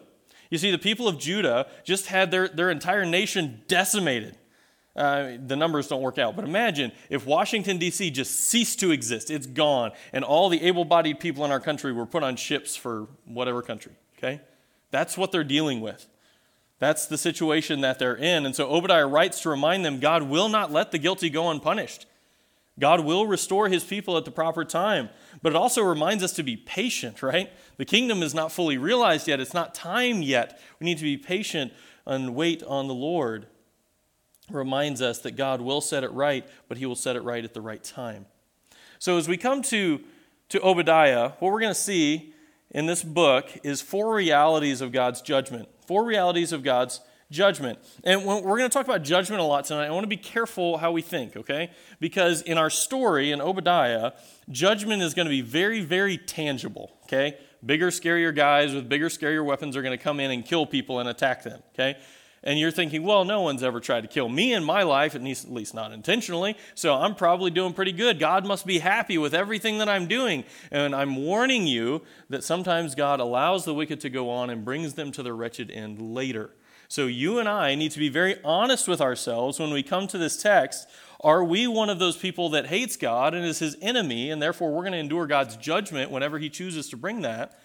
You 0.51 0.59
see, 0.59 0.69
the 0.69 0.77
people 0.77 1.07
of 1.07 1.17
Judah 1.17 1.65
just 1.83 2.07
had 2.07 2.29
their, 2.29 2.47
their 2.47 2.69
entire 2.69 3.05
nation 3.05 3.63
decimated. 3.67 4.37
Uh, 4.93 5.37
the 5.43 5.55
numbers 5.55 5.87
don't 5.87 6.01
work 6.01 6.17
out, 6.17 6.35
but 6.35 6.43
imagine 6.43 6.91
if 7.09 7.25
Washington, 7.25 7.77
D.C. 7.77 8.11
just 8.11 8.35
ceased 8.37 8.77
to 8.81 8.91
exist. 8.91 9.31
It's 9.31 9.47
gone. 9.47 9.93
And 10.11 10.25
all 10.25 10.49
the 10.49 10.61
able 10.61 10.83
bodied 10.83 11.21
people 11.21 11.45
in 11.45 11.51
our 11.51 11.61
country 11.61 11.93
were 11.93 12.05
put 12.05 12.21
on 12.23 12.35
ships 12.35 12.75
for 12.75 13.07
whatever 13.25 13.61
country, 13.61 13.93
okay? 14.17 14.41
That's 14.91 15.17
what 15.17 15.31
they're 15.31 15.45
dealing 15.45 15.79
with. 15.79 16.07
That's 16.79 17.05
the 17.05 17.17
situation 17.17 17.79
that 17.81 17.99
they're 17.99 18.17
in. 18.17 18.45
And 18.45 18.53
so 18.53 18.69
Obadiah 18.69 19.07
writes 19.07 19.41
to 19.43 19.49
remind 19.49 19.85
them 19.85 20.01
God 20.01 20.23
will 20.23 20.49
not 20.49 20.73
let 20.73 20.91
the 20.91 20.97
guilty 20.97 21.29
go 21.29 21.49
unpunished. 21.49 22.05
God 22.81 23.01
will 23.01 23.27
restore 23.27 23.69
his 23.69 23.83
people 23.83 24.17
at 24.17 24.25
the 24.25 24.31
proper 24.31 24.65
time. 24.65 25.09
But 25.43 25.53
it 25.53 25.55
also 25.55 25.83
reminds 25.83 26.23
us 26.23 26.33
to 26.33 26.43
be 26.43 26.57
patient, 26.57 27.21
right? 27.21 27.51
The 27.77 27.85
kingdom 27.85 28.23
is 28.23 28.33
not 28.33 28.51
fully 28.51 28.77
realized 28.77 29.27
yet. 29.27 29.39
It's 29.39 29.53
not 29.53 29.75
time 29.75 30.23
yet. 30.23 30.59
We 30.79 30.85
need 30.85 30.97
to 30.97 31.03
be 31.03 31.15
patient 31.15 31.71
and 32.07 32.33
wait 32.35 32.63
on 32.63 32.87
the 32.87 32.95
Lord. 32.95 33.43
It 34.49 34.55
reminds 34.55 34.99
us 34.99 35.19
that 35.19 35.37
God 35.37 35.61
will 35.61 35.79
set 35.79 36.03
it 36.03 36.11
right, 36.11 36.43
but 36.67 36.79
he 36.79 36.87
will 36.87 36.95
set 36.95 37.15
it 37.15 37.21
right 37.21 37.45
at 37.45 37.53
the 37.53 37.61
right 37.61 37.83
time. 37.83 38.25
So 38.97 39.17
as 39.17 39.27
we 39.27 39.37
come 39.37 39.61
to, 39.63 40.01
to 40.49 40.61
Obadiah, 40.61 41.33
what 41.37 41.51
we're 41.51 41.61
going 41.61 41.73
to 41.73 41.79
see 41.79 42.33
in 42.71 42.87
this 42.87 43.03
book 43.03 43.47
is 43.63 43.81
four 43.81 44.15
realities 44.15 44.81
of 44.81 44.91
God's 44.91 45.21
judgment. 45.21 45.69
Four 45.85 46.03
realities 46.03 46.51
of 46.51 46.63
God's 46.63 46.99
judgment. 47.31 47.79
And 48.03 48.25
we're 48.25 48.41
going 48.41 48.69
to 48.69 48.73
talk 48.73 48.85
about 48.85 49.03
judgment 49.03 49.41
a 49.41 49.45
lot 49.45 49.65
tonight. 49.65 49.87
I 49.87 49.91
want 49.91 50.03
to 50.03 50.07
be 50.07 50.17
careful 50.17 50.77
how 50.77 50.91
we 50.91 51.01
think, 51.01 51.35
okay? 51.35 51.71
Because 51.99 52.41
in 52.41 52.57
our 52.57 52.69
story 52.69 53.31
in 53.31 53.41
Obadiah, 53.41 54.11
judgment 54.49 55.01
is 55.01 55.15
going 55.15 55.25
to 55.25 55.31
be 55.31 55.41
very, 55.41 55.81
very 55.81 56.17
tangible, 56.17 56.91
okay? 57.05 57.37
Bigger, 57.65 57.87
scarier 57.87 58.35
guys 58.35 58.75
with 58.75 58.89
bigger, 58.89 59.07
scarier 59.07 59.43
weapons 59.43 59.75
are 59.75 59.81
going 59.81 59.97
to 59.97 60.03
come 60.03 60.19
in 60.19 60.29
and 60.29 60.45
kill 60.45 60.65
people 60.65 60.99
and 60.99 61.09
attack 61.09 61.43
them, 61.43 61.61
okay? 61.73 61.97
And 62.43 62.59
you're 62.59 62.71
thinking, 62.71 63.03
well, 63.03 63.23
no 63.23 63.41
one's 63.41 63.61
ever 63.61 63.79
tried 63.79 64.01
to 64.01 64.07
kill 64.07 64.27
me 64.27 64.51
in 64.51 64.63
my 64.63 64.81
life, 64.81 65.13
at 65.13 65.23
least, 65.23 65.45
at 65.45 65.53
least 65.53 65.75
not 65.75 65.91
intentionally, 65.91 66.57
so 66.73 66.95
I'm 66.95 67.13
probably 67.13 67.51
doing 67.51 67.71
pretty 67.71 67.91
good. 67.91 68.19
God 68.19 68.47
must 68.47 68.65
be 68.65 68.79
happy 68.79 69.19
with 69.19 69.35
everything 69.35 69.77
that 69.77 69.87
I'm 69.87 70.07
doing. 70.07 70.43
And 70.71 70.95
I'm 70.95 71.15
warning 71.17 71.67
you 71.67 72.01
that 72.29 72.43
sometimes 72.43 72.95
God 72.95 73.19
allows 73.19 73.63
the 73.63 73.75
wicked 73.75 74.01
to 74.01 74.09
go 74.09 74.31
on 74.31 74.49
and 74.49 74.65
brings 74.65 74.95
them 74.95 75.11
to 75.11 75.23
their 75.23 75.35
wretched 75.35 75.69
end 75.69 76.01
later. 76.01 76.49
So 76.91 77.07
you 77.07 77.39
and 77.39 77.47
I 77.47 77.73
need 77.75 77.91
to 77.91 77.99
be 77.99 78.09
very 78.09 78.35
honest 78.43 78.85
with 78.85 78.99
ourselves 78.99 79.61
when 79.61 79.71
we 79.71 79.81
come 79.81 80.07
to 80.07 80.17
this 80.17 80.35
text. 80.35 80.89
Are 81.21 81.41
we 81.41 81.65
one 81.65 81.89
of 81.89 81.99
those 81.99 82.17
people 82.17 82.49
that 82.49 82.65
hates 82.65 82.97
God 82.97 83.33
and 83.33 83.45
is 83.45 83.59
his 83.59 83.77
enemy, 83.81 84.29
and 84.29 84.41
therefore 84.41 84.73
we're 84.73 84.81
going 84.81 84.91
to 84.91 84.97
endure 84.97 85.25
God's 85.25 85.55
judgment 85.55 86.11
whenever 86.11 86.37
he 86.37 86.49
chooses 86.49 86.89
to 86.89 86.97
bring 86.97 87.21
that? 87.21 87.57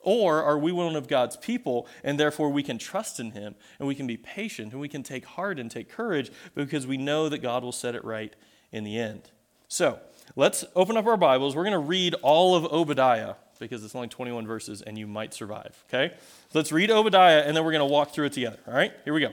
Or 0.00 0.42
are 0.42 0.58
we 0.58 0.72
one 0.72 0.96
of 0.96 1.06
God's 1.06 1.36
people, 1.36 1.86
and 2.02 2.18
therefore 2.18 2.50
we 2.50 2.64
can 2.64 2.76
trust 2.76 3.20
in 3.20 3.30
him, 3.30 3.54
and 3.78 3.86
we 3.86 3.94
can 3.94 4.08
be 4.08 4.16
patient, 4.16 4.72
and 4.72 4.80
we 4.80 4.88
can 4.88 5.04
take 5.04 5.26
heart 5.26 5.60
and 5.60 5.70
take 5.70 5.88
courage 5.88 6.32
because 6.56 6.84
we 6.84 6.96
know 6.96 7.28
that 7.28 7.38
God 7.38 7.62
will 7.62 7.70
set 7.70 7.94
it 7.94 8.04
right 8.04 8.34
in 8.72 8.82
the 8.82 8.98
end? 8.98 9.30
So 9.68 10.00
let's 10.34 10.64
open 10.74 10.96
up 10.96 11.06
our 11.06 11.16
Bibles. 11.16 11.54
We're 11.54 11.62
going 11.62 11.72
to 11.72 11.78
read 11.78 12.16
all 12.20 12.56
of 12.56 12.64
Obadiah 12.64 13.34
because 13.68 13.84
it's 13.84 13.94
only 13.94 14.08
21 14.08 14.46
verses 14.46 14.82
and 14.82 14.98
you 14.98 15.06
might 15.06 15.32
survive. 15.32 15.82
Okay? 15.88 16.14
Let's 16.54 16.72
read 16.72 16.90
Obadiah 16.90 17.40
and 17.40 17.56
then 17.56 17.64
we're 17.64 17.72
going 17.72 17.86
to 17.86 17.92
walk 17.92 18.12
through 18.12 18.26
it 18.26 18.32
together. 18.32 18.58
All 18.66 18.74
right? 18.74 18.92
Here 19.04 19.14
we 19.14 19.20
go. 19.20 19.32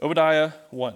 Obadiah 0.00 0.52
1. 0.70 0.94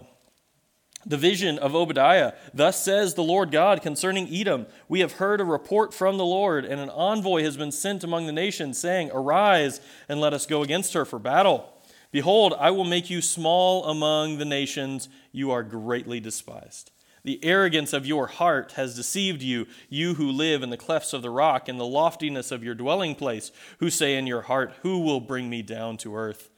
The 1.05 1.17
vision 1.17 1.59
of 1.59 1.75
Obadiah. 1.75 2.33
Thus 2.53 2.83
says 2.83 3.15
the 3.15 3.23
Lord 3.23 3.53
God 3.53 3.81
concerning 3.81 4.29
Edom 4.33 4.67
We 4.88 5.00
have 5.00 5.12
heard 5.12 5.41
a 5.41 5.45
report 5.45 5.95
from 5.95 6.17
the 6.17 6.25
Lord, 6.25 6.65
and 6.65 6.81
an 6.81 6.91
envoy 6.91 7.45
has 7.45 7.57
been 7.57 7.71
sent 7.71 8.03
among 8.03 8.26
the 8.26 8.33
nations, 8.33 8.76
saying, 8.79 9.11
Arise 9.15 9.81
and 10.09 10.21
let 10.21 10.35
us 10.35 10.47
go 10.47 10.62
against 10.62 10.95
her 10.95 11.05
for 11.05 11.21
battle. 11.21 11.73
Behold, 12.11 12.55
I 12.59 12.73
will 12.73 12.85
make 12.85 13.09
you 13.09 13.21
small 13.23 13.85
among 13.85 14.38
the 14.38 14.45
nations, 14.45 15.09
you 15.31 15.53
are 15.53 15.62
greatly 15.62 16.19
despised. 16.19 16.91
The 17.26 17.45
arrogance 17.45 17.92
of 17.92 18.06
your 18.06 18.28
heart 18.28 18.75
has 18.76 18.95
deceived 18.95 19.42
you, 19.42 19.66
you 19.88 20.14
who 20.14 20.30
live 20.30 20.62
in 20.62 20.71
the 20.71 20.76
clefts 20.76 21.12
of 21.12 21.23
the 21.23 21.30
rock, 21.30 21.68
and 21.68 21.76
the 21.76 21.85
loftiness 21.85 22.52
of 22.52 22.62
your 22.62 22.76
dwelling 22.76 23.16
place, 23.16 23.50
who 23.80 23.90
say 23.90 24.14
in 24.14 24.28
your 24.28 24.42
heart, 24.42 24.73
Who 24.83 25.00
will 25.00 25.18
bring 25.18 25.50
me 25.50 25.61
down 25.61 25.97
to 25.99 26.14
earth? 26.14 26.50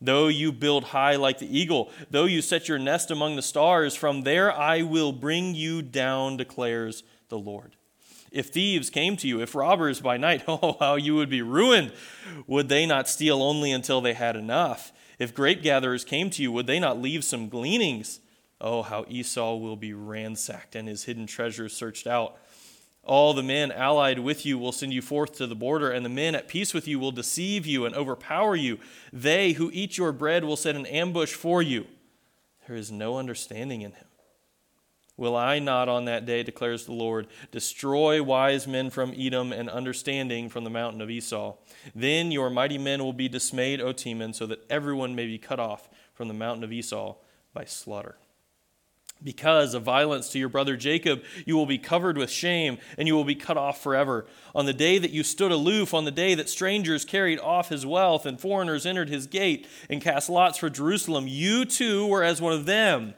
Though 0.00 0.28
you 0.28 0.52
build 0.52 0.84
high 0.84 1.16
like 1.16 1.40
the 1.40 1.58
eagle, 1.58 1.90
though 2.08 2.26
you 2.26 2.40
set 2.40 2.68
your 2.68 2.78
nest 2.78 3.10
among 3.10 3.34
the 3.34 3.42
stars, 3.42 3.96
from 3.96 4.22
there 4.22 4.52
I 4.52 4.82
will 4.82 5.10
bring 5.10 5.56
you 5.56 5.82
down, 5.82 6.36
declares 6.36 7.02
the 7.28 7.38
Lord. 7.38 7.74
If 8.30 8.50
thieves 8.50 8.90
came 8.90 9.16
to 9.16 9.26
you, 9.26 9.40
if 9.40 9.56
robbers 9.56 10.00
by 10.00 10.18
night, 10.18 10.44
oh, 10.48 10.76
how 10.78 10.94
you 10.94 11.16
would 11.16 11.30
be 11.30 11.42
ruined. 11.42 11.90
Would 12.46 12.68
they 12.68 12.86
not 12.86 13.08
steal 13.08 13.42
only 13.42 13.72
until 13.72 14.00
they 14.00 14.14
had 14.14 14.36
enough? 14.36 14.92
If 15.18 15.34
grape 15.34 15.64
gatherers 15.64 16.04
came 16.04 16.30
to 16.30 16.42
you, 16.42 16.52
would 16.52 16.68
they 16.68 16.78
not 16.78 17.02
leave 17.02 17.24
some 17.24 17.48
gleanings? 17.48 18.20
Oh, 18.62 18.82
how 18.82 19.04
Esau 19.08 19.56
will 19.56 19.74
be 19.74 19.92
ransacked 19.92 20.76
and 20.76 20.86
his 20.86 21.04
hidden 21.04 21.26
treasures 21.26 21.72
searched 21.72 22.06
out. 22.06 22.36
All 23.04 23.34
the 23.34 23.42
men 23.42 23.72
allied 23.72 24.20
with 24.20 24.46
you 24.46 24.56
will 24.56 24.70
send 24.70 24.94
you 24.94 25.02
forth 25.02 25.32
to 25.32 25.48
the 25.48 25.56
border, 25.56 25.90
and 25.90 26.04
the 26.06 26.08
men 26.08 26.36
at 26.36 26.46
peace 26.46 26.72
with 26.72 26.86
you 26.86 27.00
will 27.00 27.10
deceive 27.10 27.66
you 27.66 27.84
and 27.84 27.96
overpower 27.96 28.54
you. 28.54 28.78
They 29.12 29.52
who 29.52 29.72
eat 29.74 29.98
your 29.98 30.12
bread 30.12 30.44
will 30.44 30.56
set 30.56 30.76
an 30.76 30.86
ambush 30.86 31.32
for 31.32 31.60
you. 31.60 31.88
There 32.68 32.76
is 32.76 32.92
no 32.92 33.18
understanding 33.18 33.82
in 33.82 33.90
him. 33.90 34.06
Will 35.16 35.36
I 35.36 35.58
not 35.58 35.88
on 35.88 36.04
that 36.04 36.24
day, 36.24 36.44
declares 36.44 36.86
the 36.86 36.92
Lord, 36.92 37.26
destroy 37.50 38.22
wise 38.22 38.68
men 38.68 38.88
from 38.88 39.12
Edom 39.16 39.52
and 39.52 39.68
understanding 39.68 40.48
from 40.48 40.62
the 40.62 40.70
mountain 40.70 41.00
of 41.00 41.10
Esau? 41.10 41.56
Then 41.96 42.30
your 42.30 42.50
mighty 42.50 42.78
men 42.78 43.02
will 43.02 43.12
be 43.12 43.28
dismayed, 43.28 43.80
O 43.80 43.92
Teman, 43.92 44.32
so 44.32 44.46
that 44.46 44.64
everyone 44.70 45.16
may 45.16 45.26
be 45.26 45.38
cut 45.38 45.58
off 45.58 45.90
from 46.14 46.28
the 46.28 46.34
mountain 46.34 46.62
of 46.62 46.72
Esau 46.72 47.16
by 47.52 47.64
slaughter. 47.64 48.16
Because 49.24 49.74
of 49.74 49.82
violence 49.82 50.28
to 50.30 50.38
your 50.38 50.48
brother 50.48 50.76
Jacob, 50.76 51.22
you 51.46 51.56
will 51.56 51.66
be 51.66 51.78
covered 51.78 52.18
with 52.18 52.30
shame, 52.30 52.78
and 52.98 53.06
you 53.06 53.14
will 53.14 53.24
be 53.24 53.34
cut 53.34 53.56
off 53.56 53.80
forever. 53.82 54.26
On 54.54 54.66
the 54.66 54.72
day 54.72 54.98
that 54.98 55.12
you 55.12 55.22
stood 55.22 55.52
aloof, 55.52 55.94
on 55.94 56.04
the 56.04 56.10
day 56.10 56.34
that 56.34 56.48
strangers 56.48 57.04
carried 57.04 57.38
off 57.38 57.68
his 57.68 57.86
wealth, 57.86 58.26
and 58.26 58.40
foreigners 58.40 58.84
entered 58.84 59.08
his 59.08 59.26
gate 59.26 59.66
and 59.88 60.02
cast 60.02 60.28
lots 60.28 60.58
for 60.58 60.68
Jerusalem, 60.68 61.28
you 61.28 61.64
too 61.64 62.06
were 62.06 62.24
as 62.24 62.40
one 62.40 62.52
of 62.52 62.66
them. 62.66 63.14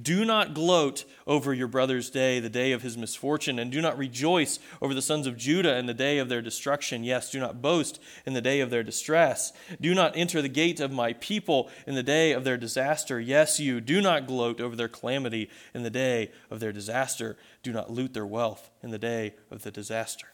Do 0.00 0.24
not 0.24 0.54
gloat 0.54 1.04
over 1.24 1.54
your 1.54 1.68
brother's 1.68 2.10
day, 2.10 2.40
the 2.40 2.48
day 2.48 2.72
of 2.72 2.82
his 2.82 2.98
misfortune, 2.98 3.60
and 3.60 3.70
do 3.70 3.80
not 3.80 3.96
rejoice 3.96 4.58
over 4.82 4.92
the 4.92 5.00
sons 5.00 5.24
of 5.24 5.36
Judah 5.36 5.76
in 5.76 5.86
the 5.86 5.94
day 5.94 6.18
of 6.18 6.28
their 6.28 6.42
destruction. 6.42 7.04
Yes, 7.04 7.30
do 7.30 7.38
not 7.38 7.62
boast 7.62 8.00
in 8.26 8.32
the 8.32 8.40
day 8.40 8.58
of 8.58 8.70
their 8.70 8.82
distress. 8.82 9.52
Do 9.80 9.94
not 9.94 10.16
enter 10.16 10.42
the 10.42 10.48
gate 10.48 10.80
of 10.80 10.90
my 10.90 11.12
people 11.12 11.70
in 11.86 11.94
the 11.94 12.02
day 12.02 12.32
of 12.32 12.42
their 12.42 12.56
disaster. 12.56 13.20
Yes, 13.20 13.60
you 13.60 13.80
do 13.80 14.00
not 14.00 14.26
gloat 14.26 14.60
over 14.60 14.74
their 14.74 14.88
calamity 14.88 15.48
in 15.72 15.84
the 15.84 15.90
day 15.90 16.32
of 16.50 16.58
their 16.58 16.72
disaster. 16.72 17.36
Do 17.62 17.72
not 17.72 17.90
loot 17.90 18.14
their 18.14 18.26
wealth 18.26 18.70
in 18.82 18.90
the 18.90 18.98
day 18.98 19.34
of 19.48 19.62
the 19.62 19.70
disaster. 19.70 20.26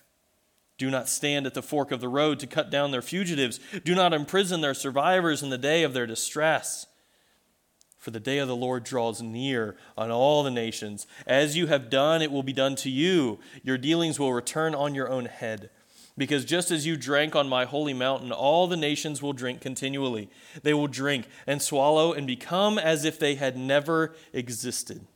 Do 0.79 0.89
not 0.91 1.11
stand 1.11 1.45
at 1.45 1.53
the 1.53 1.61
fork 1.61 1.93
of 1.93 2.01
the 2.01 2.09
road 2.09 2.39
to 2.39 2.47
cut 2.47 2.71
down 2.71 2.93
their 2.93 3.03
fugitives. 3.03 3.61
Do 3.85 3.95
not 3.95 4.15
imprison 4.15 4.63
their 4.63 4.73
survivors 4.73 5.43
in 5.43 5.51
the 5.51 5.59
day 5.59 5.83
of 5.83 5.93
their 5.93 6.07
distress. 6.07 6.87
For 8.01 8.11
the 8.11 8.19
day 8.19 8.39
of 8.39 8.49
the 8.49 8.57
Lord 8.57 8.83
draws 8.83 9.21
near 9.21 9.77
on 9.97 10.11
all 10.11 10.43
the 10.43 10.51
nations. 10.51 11.07
As 11.27 11.55
you 11.55 11.67
have 11.67 11.91
done, 11.91 12.23
it 12.23 12.33
will 12.33 12.43
be 12.43 12.55
done 12.55 12.75
to 12.77 12.89
you. 12.91 13.39
Your 13.63 13.77
dealings 13.77 14.19
will 14.19 14.33
return 14.33 14.75
on 14.75 14.95
your 14.95 15.11
own 15.11 15.27
head. 15.27 15.69
Because 16.17 16.47
just 16.47 16.71
as 16.71 16.87
you 16.87 16.97
drank 16.97 17.37
on 17.37 17.47
my 17.47 17.67
holy 17.67 17.93
mountain, 17.93 18.33
all 18.33 18.67
the 18.67 18.77
nations 18.77 19.21
will 19.21 19.35
drink 19.35 19.61
continually. 19.61 20.31
They 20.63 20.73
will 20.73 20.87
drink 20.87 21.27
and 21.47 21.61
swallow 21.61 22.15
and 22.15 22.27
become 22.27 22.79
as 22.79 23.05
if 23.05 23.19
they 23.19 23.35
had 23.35 23.59
never 23.59 24.15
existed. 24.33 25.07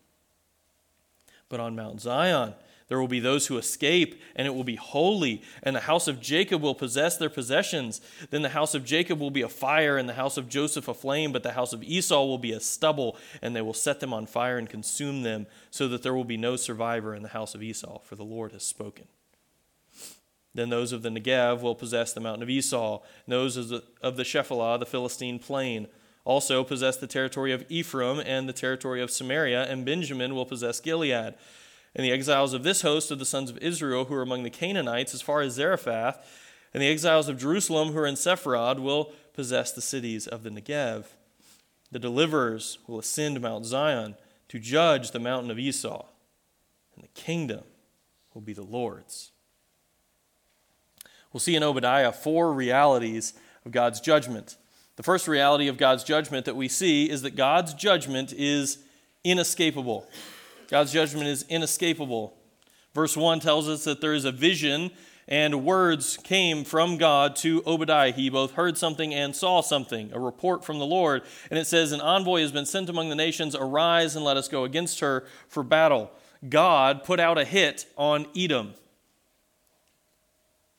But 1.49 1.61
on 1.61 1.75
Mount 1.75 2.03
Zion, 2.03 2.53
there 2.89 3.01
will 3.01 3.09
be 3.09 3.21
those 3.21 3.47
who 3.47 3.57
escape, 3.57 4.21
and 4.37 4.47
it 4.47 4.55
will 4.55 4.65
be 4.65 4.77
holy, 4.77 5.43
and 5.63 5.75
the 5.75 5.81
house 5.81 6.07
of 6.07 6.21
Jacob 6.21 6.61
will 6.61 6.75
possess 6.75 7.17
their 7.17 7.31
possessions. 7.31 8.01
Then 8.31 8.43
the 8.43 8.51
house 8.51 8.75
of 8.75 8.85
Jacob 8.85 9.21
will 9.21 9.31
be 9.31 9.43
a 9.43 9.49
fire, 9.49 9.97
and 9.97 10.09
the 10.09 10.15
house 10.15 10.37
of 10.37 10.49
Joseph 10.51 10.89
a 10.89 10.95
flame, 10.95 11.33
but 11.33 11.43
the 11.43 11.53
house 11.53 11.73
of 11.73 11.83
Esau 11.83 12.25
will 12.27 12.39
be 12.39 12.53
a 12.53 12.61
stubble, 12.61 13.17
and 13.41 13.57
they 13.57 13.63
will 13.63 13.73
set 13.73 14.01
them 14.01 14.13
on 14.13 14.27
fire 14.27 14.59
and 14.59 14.69
consume 14.69 15.23
them, 15.23 15.47
so 15.71 15.89
that 15.89 16.03
there 16.03 16.15
will 16.15 16.25
be 16.25 16.37
no 16.37 16.57
survivor 16.57 17.15
in 17.15 17.23
the 17.23 17.31
house 17.31 17.55
of 17.55 17.63
Esau, 17.63 18.01
for 18.01 18.17
the 18.17 18.25
Lord 18.25 18.53
has 18.53 18.65
spoken. 18.65 19.07
Then 20.55 20.69
those 20.69 20.93
of 20.93 21.03
the 21.03 21.09
Negev 21.09 21.63
will 21.63 21.75
possess 21.75 22.13
the 22.13 22.21
mountain 22.21 22.43
of 22.43 22.51
Esau, 22.51 23.01
and 23.25 23.33
those 23.33 23.57
of 23.57 23.69
the, 23.69 23.83
of 24.03 24.17
the 24.17 24.25
Shephelah, 24.25 24.79
the 24.79 24.87
Philistine 24.87 25.39
plain, 25.39 25.89
also 26.25 26.65
possess 26.65 26.97
the 26.99 27.07
territory 27.07 27.53
of 27.53 27.65
Ephraim 27.69 28.21
and 28.21 28.49
the 28.49 28.53
territory 28.53 29.03
of 29.03 29.11
Samaria, 29.11 29.65
and 29.65 29.85
Benjamin 29.87 30.35
will 30.35 30.47
possess 30.47 30.81
Gilead 30.81 31.35
and 31.95 32.05
the 32.05 32.13
exiles 32.13 32.53
of 32.53 32.63
this 32.63 32.83
host 32.83 33.11
of 33.11 33.19
the 33.19 33.25
sons 33.25 33.51
of 33.51 33.59
Israel 33.59 34.07
who 34.07 34.15
are 34.15 34.23
among 34.23 34.43
the 34.43 34.51
Canaanites 34.51 35.15
as 35.15 35.23
far 35.23 35.41
as 35.41 35.55
Zarephath, 35.55 36.25
and 36.73 36.83
the 36.83 36.89
exiles 36.89 37.29
of 37.29 37.39
Jerusalem 37.39 37.93
who 37.93 37.99
are 37.99 38.07
in 38.07 38.17
Sepharad 38.17 38.81
will 38.81 39.13
possess 39.33 39.73
the 39.73 39.81
cities 39.81 40.27
of 40.27 40.43
the 40.43 40.51
Negev. 40.51 41.05
The 41.93 41.99
deliverers 41.99 42.79
will 42.87 42.99
ascend 42.99 43.41
Mount 43.41 43.67
Zion 43.67 44.17
to 44.49 44.59
judge 44.59 45.13
the 45.13 45.21
mountain 45.21 45.51
of 45.51 45.59
Esau, 45.59 46.05
and 46.95 47.05
the 47.05 47.09
kingdom 47.09 47.63
will 48.33 48.43
be 48.43 48.53
the 48.53 48.63
Lord's. 48.63 49.31
We'll 51.33 51.41
see 51.41 51.57
in 51.57 51.63
Obadiah 51.63 52.13
four 52.13 52.53
realities 52.53 53.35
of 53.65 53.73
God's 53.73 54.01
judgment. 54.01 54.57
The 54.97 55.03
first 55.03 55.27
reality 55.27 55.67
of 55.67 55.77
God's 55.77 56.05
judgment 56.05 56.45
that 56.45 56.57
we 56.57 56.69
see 56.69 57.11
is 57.11 57.23
that 57.23 57.35
God's 57.35 57.75
judgment 57.75 58.33
is 58.33 58.79
inescapable. 59.25 60.09
God's 60.75 60.93
judgment 60.93 61.29
is 61.29 61.45
inescapable. 61.49 62.35
Verse 62.95 63.17
1 63.17 63.39
tells 63.39 63.69
us 63.69 63.85
that 63.85 64.01
there 64.01 64.13
is 64.13 64.25
a 64.25 64.33
vision 64.33 64.91
and 65.29 65.65
words 65.65 66.17
came 66.17 66.65
from 66.65 66.97
God 66.97 67.37
to 67.37 67.63
Obadiah. 67.65 68.11
He 68.11 68.29
both 68.29 68.55
heard 68.55 68.77
something 68.77 69.15
and 69.15 69.37
saw 69.37 69.61
something, 69.61 70.11
a 70.13 70.19
report 70.19 70.65
from 70.65 70.81
the 70.81 70.85
Lord. 70.85 71.23
And 71.49 71.61
it 71.61 71.69
says, 71.69 71.93
An 71.93 72.01
envoy 72.01 72.41
has 72.41 72.51
been 72.51 72.67
sent 72.67 72.89
among 72.89 73.09
the 73.09 73.15
nations. 73.15 73.55
Arise 73.55 74.17
and 74.17 74.25
let 74.25 74.37
us 74.37 74.49
go 74.49 74.65
against 74.65 74.99
her 74.99 75.25
for 75.47 75.63
battle. 75.63 76.11
God 76.49 77.05
put 77.05 77.21
out 77.21 77.39
a 77.39 77.45
hit 77.45 77.87
on 77.97 78.27
Edom. 78.37 78.75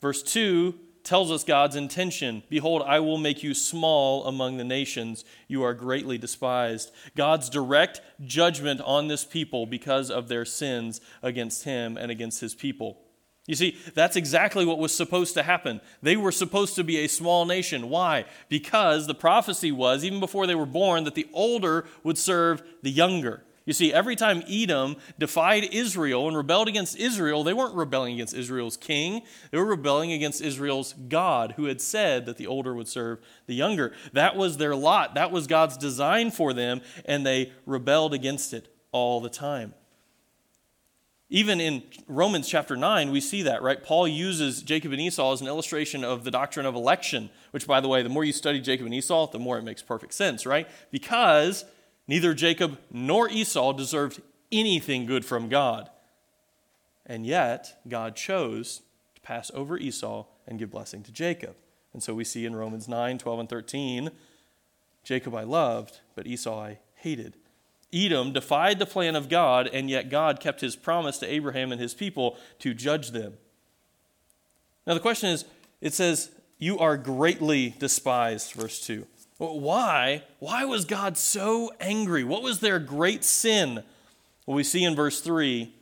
Verse 0.01 0.21
2 0.23 0.77
tells 1.05 1.31
us 1.31 1.43
God's 1.43 1.75
intention 1.75 2.43
Behold, 2.50 2.83
I 2.85 3.00
will 3.00 3.17
make 3.17 3.43
you 3.43 3.53
small 3.53 4.25
among 4.25 4.57
the 4.57 4.63
nations. 4.63 5.24
You 5.47 5.63
are 5.63 5.74
greatly 5.74 6.17
despised. 6.17 6.91
God's 7.15 7.50
direct 7.50 8.01
judgment 8.24 8.81
on 8.81 9.07
this 9.07 9.24
people 9.24 9.65
because 9.65 10.12
of 10.12 10.27
their 10.27 10.45
sins 10.45 11.00
against 11.21 11.63
him 11.63 11.97
and 11.97 12.12
against 12.12 12.41
his 12.41 12.55
people. 12.55 12.97
You 13.47 13.53
see, 13.53 13.77
that's 13.93 14.15
exactly 14.15 14.65
what 14.65 14.79
was 14.79 14.95
supposed 14.95 15.35
to 15.35 15.43
happen. 15.43 15.79
They 16.01 16.17
were 16.17 16.31
supposed 16.31 16.75
to 16.75 16.83
be 16.83 16.97
a 16.97 17.07
small 17.07 17.45
nation. 17.45 17.89
Why? 17.89 18.25
Because 18.50 19.05
the 19.05 19.13
prophecy 19.13 19.71
was, 19.71 20.03
even 20.03 20.19
before 20.19 20.47
they 20.47 20.55
were 20.55 20.65
born, 20.65 21.03
that 21.03 21.13
the 21.13 21.29
older 21.31 21.85
would 22.03 22.17
serve 22.17 22.63
the 22.81 22.89
younger. 22.89 23.43
You 23.65 23.74
see, 23.74 23.91
every 23.91 24.15
time 24.15 24.43
Edom 24.48 24.95
defied 25.17 25.69
Israel 25.72 26.27
and 26.27 26.38
rebelled 26.38 26.67
against 26.67 26.98
Israel, 26.98 27.43
they 27.43 27.53
weren't 27.53 27.74
rebelling 27.74 28.13
against 28.13 28.36
Israel's 28.36 28.77
king. 28.77 29.24
They 29.50 29.57
were 29.57 29.65
rebelling 29.65 30.12
against 30.12 30.39
Israel's 30.39 30.93
God, 30.93 31.55
who 31.57 31.65
had 31.65 31.81
said 31.81 32.27
that 32.27 32.38
the 32.38 32.45
older 32.45 32.75
would 32.75 32.88
serve 32.88 33.19
the 33.48 33.55
younger. 33.55 33.93
That 34.13 34.36
was 34.36 34.57
their 34.57 34.75
lot. 34.75 35.15
That 35.15 35.31
was 35.31 35.48
God's 35.48 35.77
design 35.77 36.29
for 36.29 36.53
them, 36.53 36.81
and 37.05 37.25
they 37.25 37.51
rebelled 37.65 38.13
against 38.13 38.53
it 38.53 38.67
all 38.91 39.19
the 39.19 39.29
time. 39.29 39.74
Even 41.27 41.60
in 41.60 41.81
Romans 42.07 42.48
chapter 42.48 42.75
9, 42.75 43.12
we 43.12 43.19
see 43.19 43.41
that, 43.41 43.63
right? 43.63 43.84
Paul 43.84 44.07
uses 44.07 44.62
Jacob 44.62 44.91
and 44.91 45.01
Esau 45.01 45.34
as 45.34 45.41
an 45.41 45.48
illustration 45.48 46.03
of 46.03 46.24
the 46.24 46.29
doctrine 46.29 46.67
of 46.67 46.75
election, 46.75 47.31
which, 47.50 47.65
by 47.65 47.81
the 47.81 47.88
way, 47.88 48.03
the 48.03 48.10
more 48.10 48.24
you 48.24 48.31
study 48.31 48.62
Jacob 48.62 48.86
and 48.86 48.93
Esau, 48.93 49.31
the 49.31 49.39
more 49.39 49.57
it 49.57 49.63
makes 49.63 49.81
perfect 49.81 50.13
sense, 50.13 50.45
right? 50.45 50.67
Because 50.91 51.65
neither 52.07 52.33
Jacob 52.33 52.79
nor 52.91 53.29
Esau 53.29 53.74
deserved 53.74 54.21
anything 54.51 55.05
good 55.05 55.25
from 55.25 55.50
God. 55.50 55.89
And 57.05 57.25
yet, 57.25 57.81
God 57.88 58.15
chose 58.15 58.81
to 59.15 59.21
pass 59.21 59.51
over 59.53 59.77
Esau 59.77 60.25
and 60.47 60.57
give 60.57 60.71
blessing 60.71 61.03
to 61.03 61.12
Jacob. 61.12 61.55
And 61.93 62.01
so 62.01 62.13
we 62.13 62.24
see 62.24 62.45
in 62.45 62.55
Romans 62.55 62.88
9, 62.88 63.17
12, 63.17 63.39
and 63.39 63.50
13 63.50 64.12
Jacob 65.05 65.35
I 65.35 65.43
loved, 65.43 66.00
but 66.15 66.25
Esau 66.25 66.59
I 66.59 66.79
hated. 66.95 67.35
Edom 67.93 68.33
defied 68.33 68.79
the 68.79 68.85
plan 68.85 69.15
of 69.15 69.29
God, 69.29 69.69
and 69.71 69.89
yet 69.89 70.09
God 70.09 70.39
kept 70.39 70.59
his 70.59 70.75
promise 70.75 71.19
to 71.19 71.31
Abraham 71.31 71.71
and 71.71 71.79
his 71.79 71.93
people 71.93 72.38
to 72.59 72.74
judge 72.74 73.12
them. 73.12 73.35
Now, 74.85 74.95
the 74.95 75.00
question 75.00 75.29
is 75.29 75.45
it 75.79 75.93
says, 75.93 76.31
You 76.57 76.79
are 76.79 76.97
greatly 76.97 77.75
despised, 77.79 78.53
verse 78.53 78.81
2. 78.85 79.05
Why? 79.37 80.23
Why 80.39 80.65
was 80.65 80.85
God 80.85 81.17
so 81.17 81.71
angry? 81.79 82.23
What 82.23 82.41
was 82.41 82.59
their 82.59 82.79
great 82.79 83.23
sin? 83.23 83.83
Well, 84.45 84.55
we 84.55 84.63
see 84.63 84.83
in 84.83 84.95
verse 84.95 85.21
3 85.21 85.73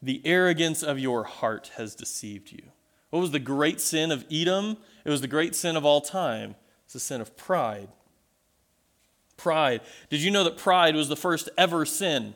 the 0.00 0.22
arrogance 0.24 0.82
of 0.82 0.98
your 0.98 1.24
heart 1.24 1.72
has 1.76 1.94
deceived 1.94 2.52
you. 2.52 2.62
What 3.10 3.20
was 3.20 3.30
the 3.30 3.38
great 3.38 3.80
sin 3.80 4.12
of 4.12 4.24
Edom? 4.30 4.76
It 5.04 5.10
was 5.10 5.20
the 5.20 5.28
great 5.28 5.54
sin 5.54 5.76
of 5.76 5.84
all 5.84 6.00
time. 6.00 6.54
It's 6.84 6.92
the 6.92 7.00
sin 7.00 7.20
of 7.20 7.36
pride. 7.36 7.88
Pride. 9.36 9.80
Did 10.10 10.22
you 10.22 10.30
know 10.30 10.44
that 10.44 10.56
pride 10.56 10.94
was 10.94 11.08
the 11.08 11.16
first 11.16 11.48
ever 11.56 11.84
sin? 11.84 12.34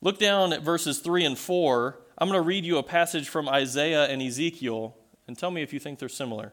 Look 0.00 0.18
down 0.18 0.52
at 0.52 0.62
verses 0.62 0.98
3 0.98 1.24
and 1.24 1.38
4. 1.38 1.98
I'm 2.18 2.28
going 2.28 2.40
to 2.40 2.46
read 2.46 2.64
you 2.64 2.78
a 2.78 2.82
passage 2.82 3.28
from 3.28 3.48
Isaiah 3.48 4.04
and 4.04 4.20
Ezekiel 4.22 4.96
and 5.26 5.36
tell 5.36 5.50
me 5.50 5.62
if 5.62 5.72
you 5.72 5.80
think 5.80 5.98
they're 5.98 6.08
similar. 6.08 6.52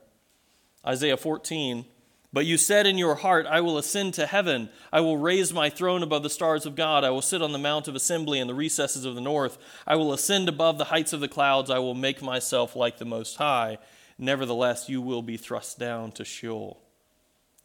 Isaiah 0.86 1.18
14. 1.18 1.86
But 2.34 2.46
you 2.46 2.58
said 2.58 2.88
in 2.88 2.98
your 2.98 3.16
heart, 3.16 3.46
I 3.46 3.60
will 3.60 3.78
ascend 3.78 4.14
to 4.14 4.26
heaven. 4.26 4.70
I 4.92 5.02
will 5.02 5.18
raise 5.18 5.54
my 5.54 5.70
throne 5.70 6.02
above 6.02 6.24
the 6.24 6.30
stars 6.30 6.66
of 6.66 6.76
God. 6.76 7.04
I 7.04 7.10
will 7.10 7.22
sit 7.22 7.42
on 7.42 7.52
the 7.52 7.58
mount 7.58 7.90
of 7.90 7.96
assembly 7.96 8.40
in 8.40 8.48
the 8.48 8.54
recesses 8.54 9.04
of 9.04 9.16
the 9.16 9.22
north. 9.22 9.58
I 9.86 9.98
will 9.98 10.14
ascend 10.14 10.48
above 10.48 10.78
the 10.78 10.86
heights 10.86 11.12
of 11.12 11.20
the 11.20 11.28
clouds. 11.28 11.70
I 11.70 11.80
will 11.80 11.94
make 11.94 12.22
myself 12.22 12.74
like 12.74 13.00
the 13.00 13.06
Most 13.06 13.36
High. 13.36 13.80
Nevertheless, 14.18 14.88
you 14.88 15.02
will 15.02 15.22
be 15.22 15.36
thrust 15.36 15.78
down 15.78 16.14
to 16.14 16.24
Sheol. 16.24 16.80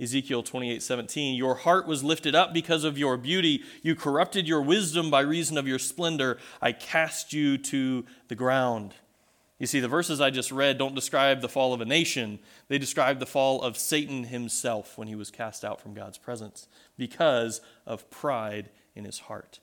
Ezekiel 0.01 0.43
28 0.43 0.83
17, 0.83 1.37
Your 1.37 1.55
heart 1.55 1.87
was 1.87 2.03
lifted 2.05 2.35
up 2.35 2.53
because 2.53 2.83
of 2.83 2.99
your 2.99 3.17
beauty. 3.17 3.63
You 3.83 3.95
corrupted 3.95 4.49
your 4.49 4.63
wisdom 4.63 5.11
by 5.11 5.21
reason 5.21 5.57
of 5.57 5.69
your 5.69 5.79
splendor. 5.79 6.39
I 6.61 6.73
cast 6.73 7.33
you 7.33 7.57
to 7.59 8.05
the 8.29 8.35
ground. 8.35 8.95
You 9.59 9.67
see, 9.67 9.81
the 9.81 9.89
verses 9.89 10.21
I 10.21 10.31
just 10.31 10.53
read 10.53 10.77
don't 10.77 10.95
describe 10.95 11.41
the 11.41 11.49
fall 11.49 11.73
of 11.73 11.81
a 11.81 11.87
nation, 11.87 12.39
they 12.69 12.79
describe 12.79 13.21
the 13.21 13.27
fall 13.27 13.63
of 13.63 13.79
Satan 13.79 14.25
himself 14.25 14.99
when 14.99 15.09
he 15.09 15.15
was 15.15 15.31
cast 15.31 15.65
out 15.65 15.81
from 15.81 15.95
God's 15.95 16.19
presence 16.19 16.69
because 16.99 17.61
of 17.87 18.11
pride 18.11 18.69
in 18.95 19.05
his 19.05 19.21
heart. 19.21 19.61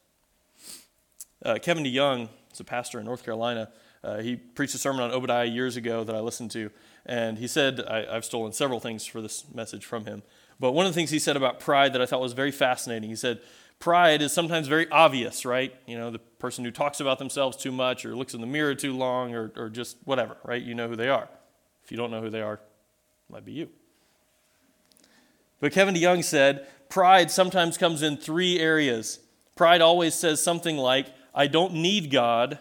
Uh, 1.46 1.60
Kevin 1.62 1.84
DeYoung 1.84 2.30
is 2.52 2.60
a 2.60 2.64
pastor 2.64 3.00
in 3.00 3.06
North 3.06 3.24
Carolina. 3.24 3.70
Uh, 4.04 4.20
he 4.20 4.36
preached 4.36 4.76
a 4.76 4.78
sermon 4.78 5.02
on 5.02 5.12
Obadiah 5.12 5.46
years 5.46 5.78
ago 5.78 6.04
that 6.04 6.16
I 6.16 6.20
listened 6.20 6.52
to. 6.52 6.72
And 7.06 7.38
he 7.38 7.48
said, 7.48 7.82
I, 7.82 8.14
have 8.14 8.26
stolen 8.26 8.52
several 8.52 8.80
things 8.80 9.06
for 9.06 9.22
this 9.22 9.46
message 9.54 9.86
from 9.86 10.06
him. 10.06 10.24
But 10.60 10.72
one 10.72 10.86
of 10.86 10.94
the 10.94 10.96
things 10.96 11.10
he 11.10 11.20
said 11.20 11.36
about 11.36 11.60
pride 11.60 11.94
that 11.94 12.02
I 12.02 12.06
thought 12.06 12.22
was 12.22 12.34
very 12.34 12.52
fascinating, 12.52 13.10
he 13.10 13.16
said, 13.16 13.42
Pride 13.80 14.22
is 14.22 14.32
sometimes 14.32 14.68
very 14.68 14.90
obvious, 14.90 15.46
right? 15.46 15.74
You 15.86 15.98
know, 15.98 16.10
the 16.10 16.20
person 16.20 16.64
who 16.64 16.72
talks 16.72 17.00
about 17.00 17.20
themselves 17.20 17.58
too 17.58 17.72
much 17.72 18.06
or 18.06 18.16
looks 18.16 18.34
in 18.34 18.42
the 18.42 18.48
mirror 18.48 18.76
too 18.76 18.94
long 18.94 19.34
or, 19.36 19.52
or 19.56 19.70
just 19.70 19.98
whatever, 20.06 20.38
right? 20.44 20.62
You 20.62 20.74
know 20.74 20.88
who 20.88 20.96
they 20.96 21.10
are. 21.10 21.28
If 21.84 21.92
you 21.92 21.98
don't 21.98 22.12
know 22.12 22.22
who 22.22 22.30
they 22.30 22.42
are, 22.42 22.54
it 22.54 22.62
might 23.30 23.46
be 23.46 23.52
you. 23.52 23.70
But 25.60 25.72
Kevin 25.72 25.96
DeYoung 25.96 26.24
said, 26.24 26.68
Pride 26.90 27.32
sometimes 27.32 27.78
comes 27.78 28.02
in 28.02 28.18
three 28.18 28.60
areas. 28.60 29.20
Pride 29.56 29.82
always 29.82 30.14
says 30.14 30.44
something 30.44 30.78
like, 30.78 31.08
I 31.34 31.48
don't 31.48 31.74
need 31.74 32.12
God, 32.12 32.60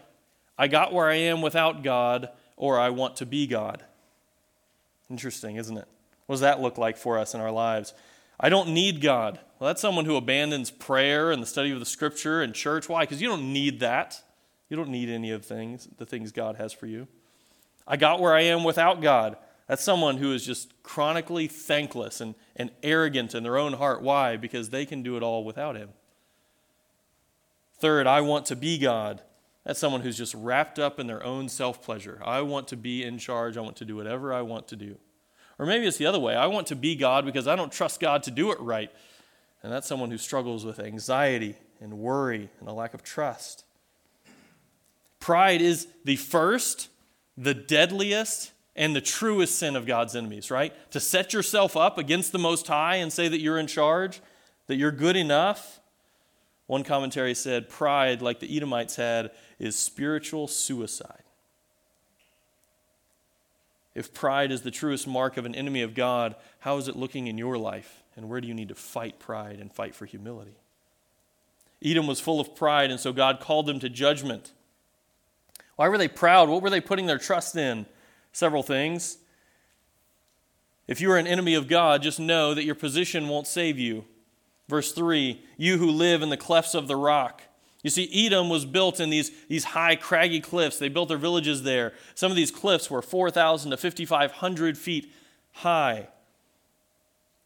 I 0.58 0.68
got 0.68 0.92
where 0.92 1.08
I 1.08 1.16
am 1.16 1.42
without 1.42 1.82
God, 1.82 2.30
or 2.56 2.78
I 2.78 2.90
want 2.90 3.16
to 3.16 3.26
be 3.26 3.46
God. 3.46 3.84
Interesting, 5.10 5.56
isn't 5.56 5.76
it? 5.76 5.88
What 6.26 6.34
does 6.34 6.40
that 6.40 6.60
look 6.60 6.78
like 6.78 6.96
for 6.96 7.18
us 7.18 7.34
in 7.34 7.40
our 7.40 7.50
lives? 7.50 7.92
I 8.42 8.48
don't 8.48 8.70
need 8.70 9.00
God. 9.00 9.38
Well, 9.58 9.68
that's 9.68 9.80
someone 9.80 10.04
who 10.04 10.16
abandons 10.16 10.72
prayer 10.72 11.30
and 11.30 11.40
the 11.40 11.46
study 11.46 11.70
of 11.70 11.78
the 11.78 11.86
scripture 11.86 12.42
and 12.42 12.52
church. 12.52 12.88
Why? 12.88 13.04
Because 13.04 13.22
you 13.22 13.28
don't 13.28 13.52
need 13.52 13.78
that. 13.80 14.20
You 14.68 14.76
don't 14.76 14.88
need 14.88 15.08
any 15.08 15.30
of 15.30 15.44
things, 15.44 15.88
the 15.96 16.04
things 16.04 16.32
God 16.32 16.56
has 16.56 16.72
for 16.72 16.86
you. 16.86 17.06
I 17.86 17.96
got 17.96 18.20
where 18.20 18.34
I 18.34 18.40
am 18.42 18.64
without 18.64 19.00
God. 19.00 19.36
That's 19.68 19.84
someone 19.84 20.16
who 20.16 20.32
is 20.32 20.44
just 20.44 20.72
chronically 20.82 21.46
thankless 21.46 22.20
and, 22.20 22.34
and 22.56 22.70
arrogant 22.82 23.34
in 23.34 23.44
their 23.44 23.56
own 23.56 23.74
heart. 23.74 24.02
Why? 24.02 24.36
Because 24.36 24.70
they 24.70 24.84
can 24.84 25.04
do 25.04 25.16
it 25.16 25.22
all 25.22 25.44
without 25.44 25.76
Him. 25.76 25.90
Third, 27.78 28.06
I 28.06 28.20
want 28.22 28.46
to 28.46 28.56
be 28.56 28.76
God. 28.78 29.22
That's 29.64 29.78
someone 29.78 30.00
who's 30.00 30.18
just 30.18 30.34
wrapped 30.34 30.78
up 30.78 30.98
in 30.98 31.06
their 31.06 31.22
own 31.22 31.48
self 31.48 31.82
pleasure. 31.82 32.20
I 32.24 32.40
want 32.40 32.66
to 32.68 32.76
be 32.76 33.04
in 33.04 33.18
charge. 33.18 33.56
I 33.56 33.60
want 33.60 33.76
to 33.76 33.84
do 33.84 33.96
whatever 33.96 34.32
I 34.32 34.42
want 34.42 34.66
to 34.68 34.76
do. 34.76 34.98
Or 35.62 35.66
maybe 35.66 35.86
it's 35.86 35.96
the 35.96 36.06
other 36.06 36.18
way. 36.18 36.34
I 36.34 36.46
want 36.46 36.66
to 36.66 36.74
be 36.74 36.96
God 36.96 37.24
because 37.24 37.46
I 37.46 37.54
don't 37.54 37.70
trust 37.70 38.00
God 38.00 38.24
to 38.24 38.32
do 38.32 38.50
it 38.50 38.58
right. 38.58 38.90
And 39.62 39.72
that's 39.72 39.86
someone 39.86 40.10
who 40.10 40.18
struggles 40.18 40.64
with 40.64 40.80
anxiety 40.80 41.54
and 41.80 42.00
worry 42.00 42.50
and 42.58 42.68
a 42.68 42.72
lack 42.72 42.94
of 42.94 43.04
trust. 43.04 43.64
Pride 45.20 45.62
is 45.62 45.86
the 46.04 46.16
first, 46.16 46.88
the 47.38 47.54
deadliest, 47.54 48.50
and 48.74 48.96
the 48.96 49.00
truest 49.00 49.56
sin 49.56 49.76
of 49.76 49.86
God's 49.86 50.16
enemies, 50.16 50.50
right? 50.50 50.74
To 50.90 50.98
set 50.98 51.32
yourself 51.32 51.76
up 51.76 51.96
against 51.96 52.32
the 52.32 52.40
Most 52.40 52.66
High 52.66 52.96
and 52.96 53.12
say 53.12 53.28
that 53.28 53.38
you're 53.38 53.58
in 53.60 53.68
charge, 53.68 54.20
that 54.66 54.74
you're 54.74 54.90
good 54.90 55.14
enough. 55.14 55.78
One 56.66 56.82
commentary 56.82 57.34
said, 57.34 57.68
Pride, 57.68 58.20
like 58.20 58.40
the 58.40 58.56
Edomites 58.56 58.96
had, 58.96 59.30
is 59.60 59.78
spiritual 59.78 60.48
suicide. 60.48 61.21
If 63.94 64.14
pride 64.14 64.50
is 64.50 64.62
the 64.62 64.70
truest 64.70 65.06
mark 65.06 65.36
of 65.36 65.44
an 65.44 65.54
enemy 65.54 65.82
of 65.82 65.94
God, 65.94 66.34
how 66.60 66.78
is 66.78 66.88
it 66.88 66.96
looking 66.96 67.26
in 67.26 67.36
your 67.36 67.58
life? 67.58 68.02
And 68.16 68.28
where 68.28 68.40
do 68.40 68.48
you 68.48 68.54
need 68.54 68.68
to 68.68 68.74
fight 68.74 69.18
pride 69.18 69.58
and 69.60 69.72
fight 69.72 69.94
for 69.94 70.06
humility? 70.06 70.56
Edom 71.84 72.06
was 72.06 72.20
full 72.20 72.40
of 72.40 72.54
pride, 72.54 72.90
and 72.90 73.00
so 73.00 73.12
God 73.12 73.40
called 73.40 73.66
them 73.66 73.80
to 73.80 73.88
judgment. 73.88 74.52
Why 75.76 75.88
were 75.88 75.98
they 75.98 76.08
proud? 76.08 76.48
What 76.48 76.62
were 76.62 76.70
they 76.70 76.80
putting 76.80 77.06
their 77.06 77.18
trust 77.18 77.56
in? 77.56 77.86
Several 78.32 78.62
things. 78.62 79.18
If 80.86 81.00
you 81.00 81.10
are 81.10 81.18
an 81.18 81.26
enemy 81.26 81.54
of 81.54 81.68
God, 81.68 82.02
just 82.02 82.20
know 82.20 82.54
that 82.54 82.64
your 82.64 82.74
position 82.74 83.28
won't 83.28 83.46
save 83.46 83.78
you. 83.78 84.04
Verse 84.68 84.92
3 84.92 85.42
You 85.56 85.78
who 85.78 85.90
live 85.90 86.22
in 86.22 86.28
the 86.28 86.36
clefts 86.36 86.74
of 86.74 86.88
the 86.88 86.96
rock, 86.96 87.42
you 87.82 87.90
see, 87.90 88.26
Edom 88.26 88.48
was 88.48 88.64
built 88.64 89.00
in 89.00 89.10
these, 89.10 89.30
these 89.48 89.64
high, 89.64 89.96
craggy 89.96 90.40
cliffs. 90.40 90.78
They 90.78 90.88
built 90.88 91.08
their 91.08 91.18
villages 91.18 91.64
there. 91.64 91.92
Some 92.14 92.30
of 92.30 92.36
these 92.36 92.50
cliffs 92.50 92.90
were 92.90 93.02
4,000 93.02 93.72
to 93.72 93.76
5,500 93.76 94.78
feet 94.78 95.12
high. 95.52 96.08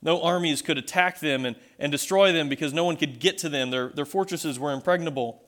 No 0.02 0.22
armies 0.22 0.60
could 0.60 0.76
attack 0.76 1.20
them 1.20 1.46
and, 1.46 1.56
and 1.78 1.90
destroy 1.90 2.32
them 2.32 2.48
because 2.48 2.74
no 2.74 2.84
one 2.84 2.96
could 2.96 3.18
get 3.18 3.38
to 3.38 3.48
them. 3.48 3.70
Their, 3.70 3.88
their 3.88 4.04
fortresses 4.04 4.58
were 4.58 4.72
impregnable. 4.72 5.42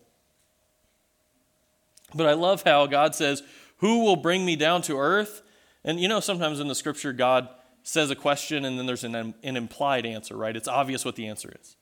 But 2.15 2.27
I 2.27 2.33
love 2.33 2.63
how 2.63 2.87
God 2.87 3.15
says, 3.15 3.43
Who 3.79 4.05
will 4.05 4.17
bring 4.17 4.47
me 4.47 4.57
down 4.57 4.81
to 4.83 4.99
earth? 4.99 5.43
And 5.85 6.01
you 6.01 6.09
know, 6.09 6.21
sometimes 6.21 6.61
in 6.61 6.69
the 6.69 6.75
scripture, 6.75 7.13
God 7.13 7.49
says 7.83 8.11
a 8.11 8.17
question 8.17 8.65
and 8.65 8.79
then 8.79 8.87
there's 8.87 9.05
an, 9.05 9.15
an 9.15 9.57
implied 9.57 10.07
answer, 10.07 10.37
right? 10.37 10.57
It's 10.57 10.69
obvious 10.69 11.05
what 11.05 11.17
the 11.17 11.27
answer 11.27 11.55
is. 11.61 11.77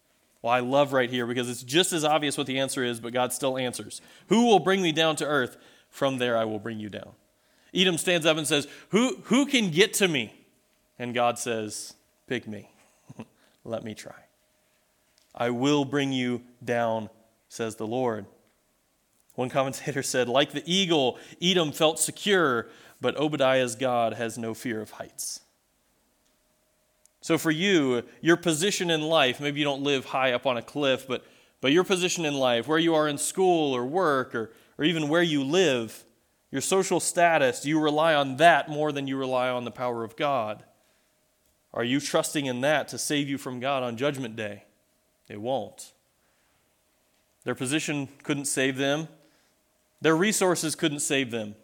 Well, 0.47 0.55
I 0.55 0.61
love 0.61 0.93
right 0.93 1.11
here 1.11 1.27
because 1.27 1.51
it's 1.51 1.65
just 1.65 1.93
as 1.93 2.05
obvious 2.05 2.39
what 2.39 2.47
the 2.47 2.61
answer 2.61 2.85
is, 2.85 3.01
but 3.01 3.13
God 3.13 3.33
still 3.33 3.59
answers. 3.59 4.01
Who 4.29 4.47
will 4.47 4.61
bring 4.61 4.81
me 4.81 4.93
down 4.93 5.17
to 5.17 5.27
earth? 5.27 5.57
From 5.91 6.19
there 6.19 6.39
I 6.39 6.45
will 6.45 6.61
bring 6.61 6.79
you 6.79 6.89
down. 6.89 7.15
Edom 7.75 7.99
stands 7.99 8.25
up 8.25 8.37
and 8.37 8.47
says, 8.47 8.69
Who, 8.91 9.17
who 9.25 9.47
can 9.47 9.73
get 9.73 9.93
to 9.95 10.07
me? 10.07 10.33
And 11.01 11.13
God 11.13 11.41
says, 11.41 11.95
Pick 12.29 12.47
me. 12.47 12.71
Let 13.65 13.83
me 13.83 13.93
try. 13.93 14.15
I 15.35 15.51
will 15.51 15.85
bring 15.85 16.13
you 16.13 16.43
down, 16.65 17.11
says 17.49 17.75
the 17.75 17.87
Lord. 17.89 18.25
One 19.35 19.49
commentator 19.49 20.03
said, 20.05 20.29
Like 20.29 20.53
the 20.53 20.63
eagle, 20.65 21.19
Edom 21.43 21.73
felt 21.73 21.99
secure, 21.99 22.69
but 23.01 23.17
Obadiah's 23.17 23.75
God 23.75 24.13
has 24.13 24.39
no 24.39 24.55
fear 24.55 24.81
of 24.81 24.93
heights. 24.93 25.41
So, 27.21 27.39
for 27.39 27.51
you, 27.51 28.03
your 28.21 28.37
position 28.37 28.91
in 28.91 29.03
life, 29.03 29.41
maybe 29.41 29.59
you 29.59 29.65
don't 29.65 29.83
live 29.83 30.07
high 30.07 30.33
up 30.33 30.47
on 30.47 30.57
a 30.57 30.63
cliff, 30.63 31.07
but, 31.09 31.25
but 31.61 31.73
your 31.73 31.85
position 31.85 32.25
in 32.25 32.35
life, 32.35 32.69
where 32.69 32.79
you 32.79 32.95
are 32.95 33.09
in 33.09 33.19
school 33.19 33.75
or 33.75 33.85
work 33.85 34.35
or, 34.35 34.53
or 34.79 34.85
even 34.85 35.09
where 35.09 35.23
you 35.23 35.43
live, 35.43 36.05
your 36.51 36.61
social 36.61 37.01
status, 37.01 37.61
do 37.61 37.69
you 37.69 37.81
rely 37.81 38.15
on 38.15 38.37
that 38.37 38.69
more 38.69 38.93
than 38.93 39.07
you 39.07 39.17
rely 39.17 39.49
on 39.49 39.65
the 39.65 39.71
power 39.71 40.05
of 40.05 40.17
God? 40.17 40.63
Are 41.75 41.85
you 41.85 42.01
trusting 42.01 42.47
in 42.47 42.61
that 42.63 42.89
to 42.89 42.99
save 42.99 43.29
you 43.29 43.39
from 43.39 43.61
God 43.61 43.83
on 43.83 43.97
Judgment 43.97 44.37
Day? 44.37 44.65
It 45.29 45.41
won't. 45.41 45.93
Their 47.45 47.55
position 47.55 48.09
couldn't 48.23 48.47
save 48.47 48.77
them, 48.77 49.09
their 50.01 50.17
resources 50.17 50.75
couldn't 50.75 51.01
save 51.01 51.31
them 51.31 51.57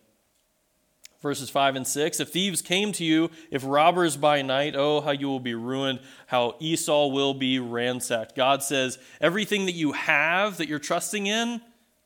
verses 1.23 1.49
5 1.49 1.77
and 1.77 1.87
6. 1.87 2.21
If 2.21 2.29
thieves 2.31 2.61
came 2.61 2.93
to 2.93 3.05
you, 3.05 3.31
if 3.51 3.63
robbers 3.65 4.17
by 4.17 4.43
night, 4.43 4.75
oh, 4.77 5.01
how 5.01 5.13
you 5.13 5.29
will 5.29 5.41
be 5.41 5.55
ruined, 5.55 6.01
how 6.27 6.57
Esau 6.61 7.07
will 7.07 7.33
be 7.33 7.59
ransacked. 7.59 8.35
God 8.35 8.63
says, 8.63 8.99
everything 9.21 9.67
that 9.67 9.73
you 9.73 9.93
have 9.93 10.59
that 10.59 10.69
you're 10.69 10.79
trusting 10.79 11.27
in, 11.27 11.61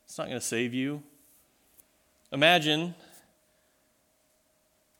it's 0.05 0.17
not 0.17 0.27
going 0.27 0.39
to 0.39 0.45
save 0.45 0.73
you. 0.73 1.03
Imagine 2.31 2.93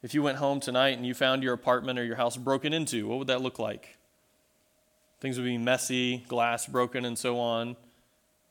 if 0.02 0.14
you 0.14 0.24
went 0.24 0.38
home 0.38 0.60
tonight 0.60 0.98
and 0.98 1.06
you 1.06 1.14
found 1.14 1.44
your 1.44 1.54
apartment 1.54 2.00
or 2.00 2.04
your 2.04 2.16
house 2.16 2.36
broken 2.36 2.74
into. 2.74 3.08
What 3.08 3.20
would 3.20 3.28
that 3.28 3.42
look 3.42 3.60
like? 3.60 3.98
Things 5.20 5.38
would 5.38 5.46
be 5.46 5.58
messy, 5.58 6.26
glass 6.28 6.66
broken, 6.66 7.06
and 7.06 7.18
so 7.18 7.40
on. 7.40 7.76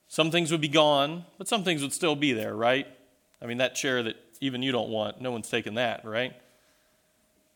Some 0.09 0.31
things 0.31 0.53
would 0.53 0.61
be 0.61 0.69
gone, 0.69 1.25
but 1.39 1.49
some 1.49 1.65
things 1.65 1.83
would 1.83 1.93
still 1.93 2.17
be 2.17 2.33
there, 2.33 2.55
right? 2.55 2.87
I 3.43 3.47
mean, 3.47 3.59
that 3.59 3.75
chair 3.75 4.03
that 4.03 4.17
even 4.41 4.63
you 4.63 4.73
don't 4.73 4.91
want. 4.91 5.21
No 5.21 5.31
one's 5.31 5.49
taking 5.49 5.75
that, 5.75 6.05
right? 6.05 6.35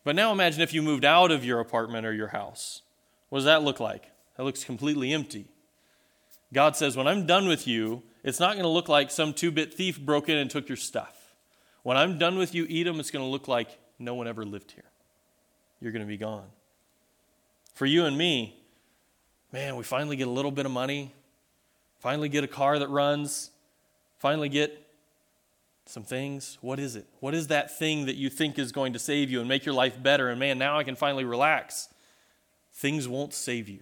But 0.03 0.15
now 0.15 0.31
imagine 0.31 0.61
if 0.61 0.73
you 0.73 0.81
moved 0.81 1.05
out 1.05 1.31
of 1.31 1.45
your 1.45 1.59
apartment 1.59 2.05
or 2.05 2.13
your 2.13 2.29
house. 2.29 2.81
What 3.29 3.39
does 3.39 3.45
that 3.45 3.63
look 3.63 3.79
like? 3.79 4.11
That 4.37 4.43
looks 4.43 4.63
completely 4.63 5.13
empty. 5.13 5.45
God 6.53 6.75
says, 6.75 6.97
when 6.97 7.07
I'm 7.07 7.25
done 7.25 7.47
with 7.47 7.67
you, 7.67 8.03
it's 8.23 8.39
not 8.39 8.53
going 8.53 8.63
to 8.63 8.69
look 8.69 8.89
like 8.89 9.09
some 9.09 9.33
two 9.33 9.51
bit 9.51 9.73
thief 9.73 9.99
broke 9.99 10.27
in 10.29 10.37
and 10.37 10.49
took 10.49 10.67
your 10.67 10.75
stuff. 10.75 11.35
When 11.83 11.97
I'm 11.97 12.17
done 12.17 12.37
with 12.37 12.53
you, 12.53 12.67
Edom, 12.69 12.99
it's 12.99 13.11
going 13.11 13.25
to 13.25 13.29
look 13.29 13.47
like 13.47 13.69
no 13.97 14.15
one 14.15 14.27
ever 14.27 14.45
lived 14.45 14.71
here. 14.71 14.83
You're 15.79 15.91
going 15.91 16.05
to 16.05 16.07
be 16.07 16.17
gone. 16.17 16.47
For 17.73 17.85
you 17.85 18.05
and 18.05 18.17
me, 18.17 18.55
man, 19.51 19.75
we 19.75 19.83
finally 19.83 20.15
get 20.15 20.27
a 20.27 20.31
little 20.31 20.51
bit 20.51 20.65
of 20.65 20.71
money, 20.71 21.13
finally 21.99 22.29
get 22.29 22.43
a 22.43 22.47
car 22.47 22.77
that 22.79 22.89
runs, 22.89 23.49
finally 24.19 24.49
get 24.49 24.80
some 25.85 26.03
things. 26.03 26.57
What 26.61 26.79
is 26.79 26.95
it? 26.95 27.05
What 27.19 27.33
is 27.33 27.47
that 27.47 27.77
thing 27.77 28.05
that 28.05 28.15
you 28.15 28.29
think 28.29 28.57
is 28.57 28.71
going 28.71 28.93
to 28.93 28.99
save 28.99 29.29
you 29.29 29.39
and 29.39 29.49
make 29.49 29.65
your 29.65 29.75
life 29.75 30.01
better? 30.01 30.29
And 30.29 30.39
man, 30.39 30.57
now 30.57 30.77
I 30.77 30.83
can 30.83 30.95
finally 30.95 31.25
relax. 31.25 31.89
Things 32.73 33.07
won't 33.07 33.33
save 33.33 33.67
you. 33.67 33.81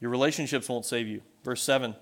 Your 0.00 0.10
relationships 0.10 0.68
won't 0.68 0.84
save 0.84 1.08
you. 1.08 1.22
Verse 1.44 1.62
7 1.62 1.96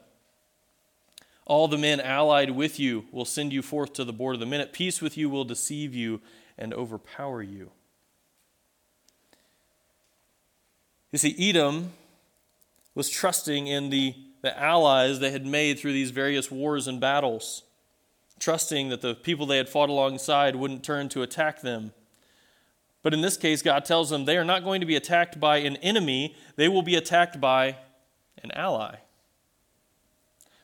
All 1.47 1.69
the 1.69 1.79
men 1.79 2.01
allied 2.01 2.51
with 2.51 2.79
you 2.79 3.07
will 3.11 3.25
send 3.25 3.53
you 3.53 3.63
forth 3.63 3.93
to 3.95 4.05
the 4.05 4.13
border. 4.13 4.39
The 4.39 4.47
men 4.47 4.61
at 4.61 4.73
peace 4.73 5.01
with 5.01 5.17
you 5.17 5.31
will 5.31 5.45
deceive 5.45 5.95
you 5.95 6.21
and 6.59 6.75
overpower 6.75 7.43
you. 7.43 7.71
You 11.13 11.19
see, 11.19 11.49
Edom 11.49 11.93
was 12.95 13.09
trusting 13.09 13.67
in 13.67 13.91
the, 13.91 14.15
the 14.43 14.59
allies 14.59 15.19
they 15.21 15.31
had 15.31 15.47
made 15.47 15.79
through 15.79 15.93
these 15.93 16.11
various 16.11 16.51
wars 16.51 16.89
and 16.89 17.01
battles 17.01 17.63
trusting 18.39 18.89
that 18.91 19.01
the 19.01 19.15
people 19.15 19.47
they 19.47 19.57
had 19.57 19.69
fought 19.69 19.89
alongside 19.89 20.57
wouldn't 20.57 20.85
turn 20.85 21.09
to 21.11 21.23
attack 21.23 21.63
them. 21.63 21.93
But 23.03 23.15
in 23.15 23.21
this 23.21 23.37
case, 23.37 23.63
God 23.63 23.85
tells 23.85 24.11
them 24.11 24.25
they 24.25 24.37
are 24.37 24.45
not 24.45 24.65
going 24.65 24.81
to 24.81 24.87
be 24.87 24.97
attacked 24.97 25.39
by 25.39 25.59
an 25.59 25.77
enemy, 25.77 26.35
they 26.57 26.69
will 26.69 26.83
be 26.83 26.97
attacked 26.97 27.41
by 27.41 27.77
an 28.43 28.51
ally. 28.53 28.97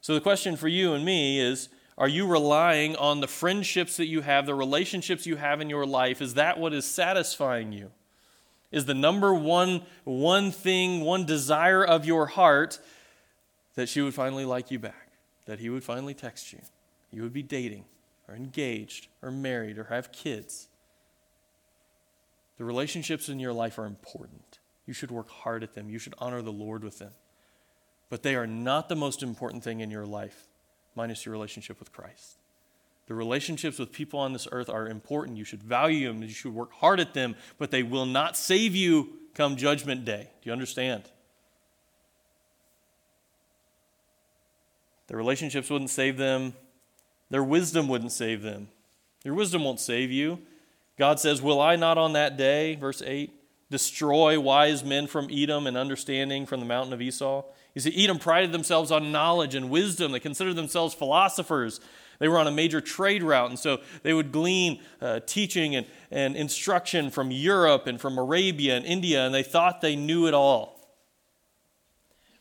So 0.01 0.15
the 0.15 0.21
question 0.21 0.57
for 0.57 0.69
you 0.69 0.93
and 0.93 1.05
me 1.05 1.41
is 1.41 1.69
are 1.97 2.09
you 2.09 2.27
relying 2.27 2.97
on 2.97 3.21
the 3.21 3.29
friendships 3.29 3.97
that 3.99 4.07
you 4.07 4.23
have, 4.23 4.47
the 4.47 4.55
relationships 4.55 5.27
you 5.27 5.37
have 5.37 5.61
in 5.61 5.71
your 5.71 5.87
life? 5.87 6.21
Is 6.21 6.35
that 6.35 6.59
what 6.59 6.73
is 6.73 6.85
satisfying 6.85 7.71
you? 7.71 7.93
Is 8.73 8.87
the 8.87 8.95
number 8.95 9.33
one 9.35 9.83
one 10.05 10.51
thing, 10.51 11.03
one 11.03 11.27
desire 11.27 11.85
of 11.85 12.05
your 12.05 12.27
heart 12.27 12.81
that 13.75 13.89
she 13.89 14.01
would 14.01 14.15
finally 14.15 14.45
like 14.45 14.71
you 14.71 14.79
back, 14.79 15.13
that 15.47 15.61
he 15.61 15.71
would 15.71 15.85
finally 15.85 16.15
text 16.15 16.53
you? 16.53 16.59
You 17.13 17.23
would 17.23 17.33
be 17.33 17.43
dating 17.43 17.85
or 18.29 18.35
engaged 18.35 19.09
or 19.23 19.31
married 19.31 19.79
or 19.79 19.85
have 19.85 20.13
kids. 20.13 20.69
The 22.59 22.65
relationships 22.65 23.29
in 23.29 23.39
your 23.39 23.53
life 23.53 23.79
are 23.79 23.87
important. 23.87 24.59
You 24.87 24.95
should 24.95 25.11
work 25.11 25.31
hard 25.31 25.63
at 25.63 25.75
them. 25.75 25.89
You 25.89 25.99
should 25.99 26.15
honor 26.19 26.43
the 26.43 26.53
Lord 26.53 26.83
with 26.85 26.99
them. 26.99 27.13
But 28.09 28.23
they 28.23 28.35
are 28.35 28.47
not 28.47 28.89
the 28.89 28.97
most 28.97 29.23
important 29.23 29.65
thing 29.65 29.81
in 29.81 29.91
your 29.91 30.07
life, 30.07 30.47
minus 30.95 31.25
your 31.25 31.33
relationship 31.33 31.79
with 31.79 31.93
Christ. 31.93 32.37
The 33.07 33.15
relationships 33.15 33.79
with 33.79 33.93
people 33.93 34.21
on 34.21 34.33
this 34.33 34.47
earth 34.53 34.69
are 34.69 34.87
important. 34.87 35.39
You 35.39 35.45
should 35.45 35.63
value 35.63 36.09
them. 36.09 36.23
You 36.23 36.29
should 36.29 36.55
work 36.55 36.73
hard 36.73 37.01
at 37.01 37.15
them, 37.15 37.37
but 37.59 37.71
they 37.71 37.83
will 37.83 38.07
not 38.07 38.37
save 38.37 38.77
you 38.77 39.19
come 39.35 39.57
Judgment 39.57 40.05
Day. 40.05 40.29
Do 40.43 40.49
you 40.49 40.53
understand? 40.53 41.11
The 45.09 45.17
relationships 45.17 45.69
wouldn't 45.69 45.91
save 45.91 46.17
them. 46.17 46.55
Their 47.33 47.43
wisdom 47.43 47.89
wouldn't 47.89 48.13
save 48.13 48.43
them. 48.43 48.69
Your 49.25 49.33
wisdom 49.33 49.65
won't 49.65 49.81
save 49.81 50.11
you. 50.11 50.41
God 50.99 51.19
says, 51.19 51.41
Will 51.41 51.63
I 51.63 51.77
not 51.77 51.97
on 51.97 52.13
that 52.13 52.37
day, 52.37 52.75
verse 52.75 53.01
8, 53.01 53.33
destroy 53.71 54.39
wise 54.39 54.85
men 54.85 55.07
from 55.07 55.31
Edom 55.33 55.67
and 55.67 55.75
understanding 55.75 56.45
from 56.45 56.61
the 56.61 56.67
mountain 56.67 56.93
of 56.93 57.01
Esau? 57.01 57.43
You 57.75 57.81
see, 57.81 58.05
Edom 58.05 58.19
prided 58.19 58.53
themselves 58.53 58.93
on 58.93 59.13
knowledge 59.13 59.55
and 59.55 59.71
wisdom. 59.71 60.13
They 60.13 60.21
considered 60.21 60.57
themselves 60.57 60.93
philosophers. 60.93 61.81
They 62.19 62.29
were 62.29 62.39
on 62.39 62.47
a 62.47 62.53
major 62.53 62.83
trade 62.83 63.23
route, 63.23 63.49
and 63.49 63.59
so 63.59 63.79
they 64.03 64.13
would 64.13 64.31
glean 64.31 64.83
uh, 65.01 65.21
teaching 65.21 65.75
and, 65.75 65.87
and 66.11 66.37
instruction 66.37 67.09
from 67.09 67.31
Europe 67.31 67.87
and 67.87 67.99
from 67.99 68.19
Arabia 68.19 68.77
and 68.77 68.85
India, 68.85 69.25
and 69.25 69.35
they 69.35 69.43
thought 69.43 69.81
they 69.81 69.97
knew 69.97 70.27
it 70.27 70.35
all. 70.35 70.87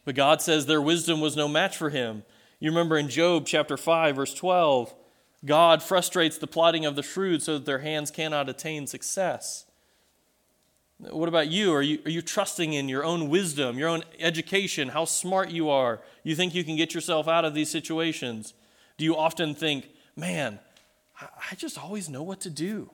But 0.03 0.15
God 0.15 0.41
says 0.41 0.65
their 0.65 0.81
wisdom 0.81 1.21
was 1.21 1.37
no 1.37 1.47
match 1.47 1.77
for 1.77 1.89
him. 1.89 2.23
You 2.61 2.69
remember 2.69 2.97
in 2.97 3.09
Job 3.09 3.47
chapter 3.47 3.75
5, 3.75 4.15
verse 4.15 4.35
12, 4.35 4.93
God 5.43 5.81
frustrates 5.81 6.37
the 6.37 6.45
plotting 6.45 6.85
of 6.85 6.95
the 6.95 7.01
shrewd 7.01 7.41
so 7.41 7.55
that 7.55 7.65
their 7.65 7.79
hands 7.79 8.11
cannot 8.11 8.47
attain 8.47 8.85
success. 8.85 9.65
What 10.99 11.27
about 11.27 11.47
you? 11.47 11.73
Are, 11.73 11.81
you? 11.81 11.99
are 12.05 12.11
you 12.11 12.21
trusting 12.21 12.73
in 12.73 12.87
your 12.87 13.03
own 13.03 13.29
wisdom, 13.29 13.79
your 13.79 13.89
own 13.89 14.03
education, 14.19 14.89
how 14.89 15.05
smart 15.05 15.49
you 15.49 15.71
are? 15.71 16.01
You 16.23 16.35
think 16.35 16.53
you 16.53 16.63
can 16.63 16.75
get 16.75 16.93
yourself 16.93 17.27
out 17.27 17.45
of 17.45 17.55
these 17.55 17.71
situations? 17.71 18.53
Do 18.99 19.05
you 19.05 19.17
often 19.17 19.55
think, 19.55 19.89
man, 20.15 20.59
I 21.19 21.55
just 21.55 21.83
always 21.83 22.09
know 22.09 22.21
what 22.21 22.41
to 22.41 22.51
do? 22.51 22.91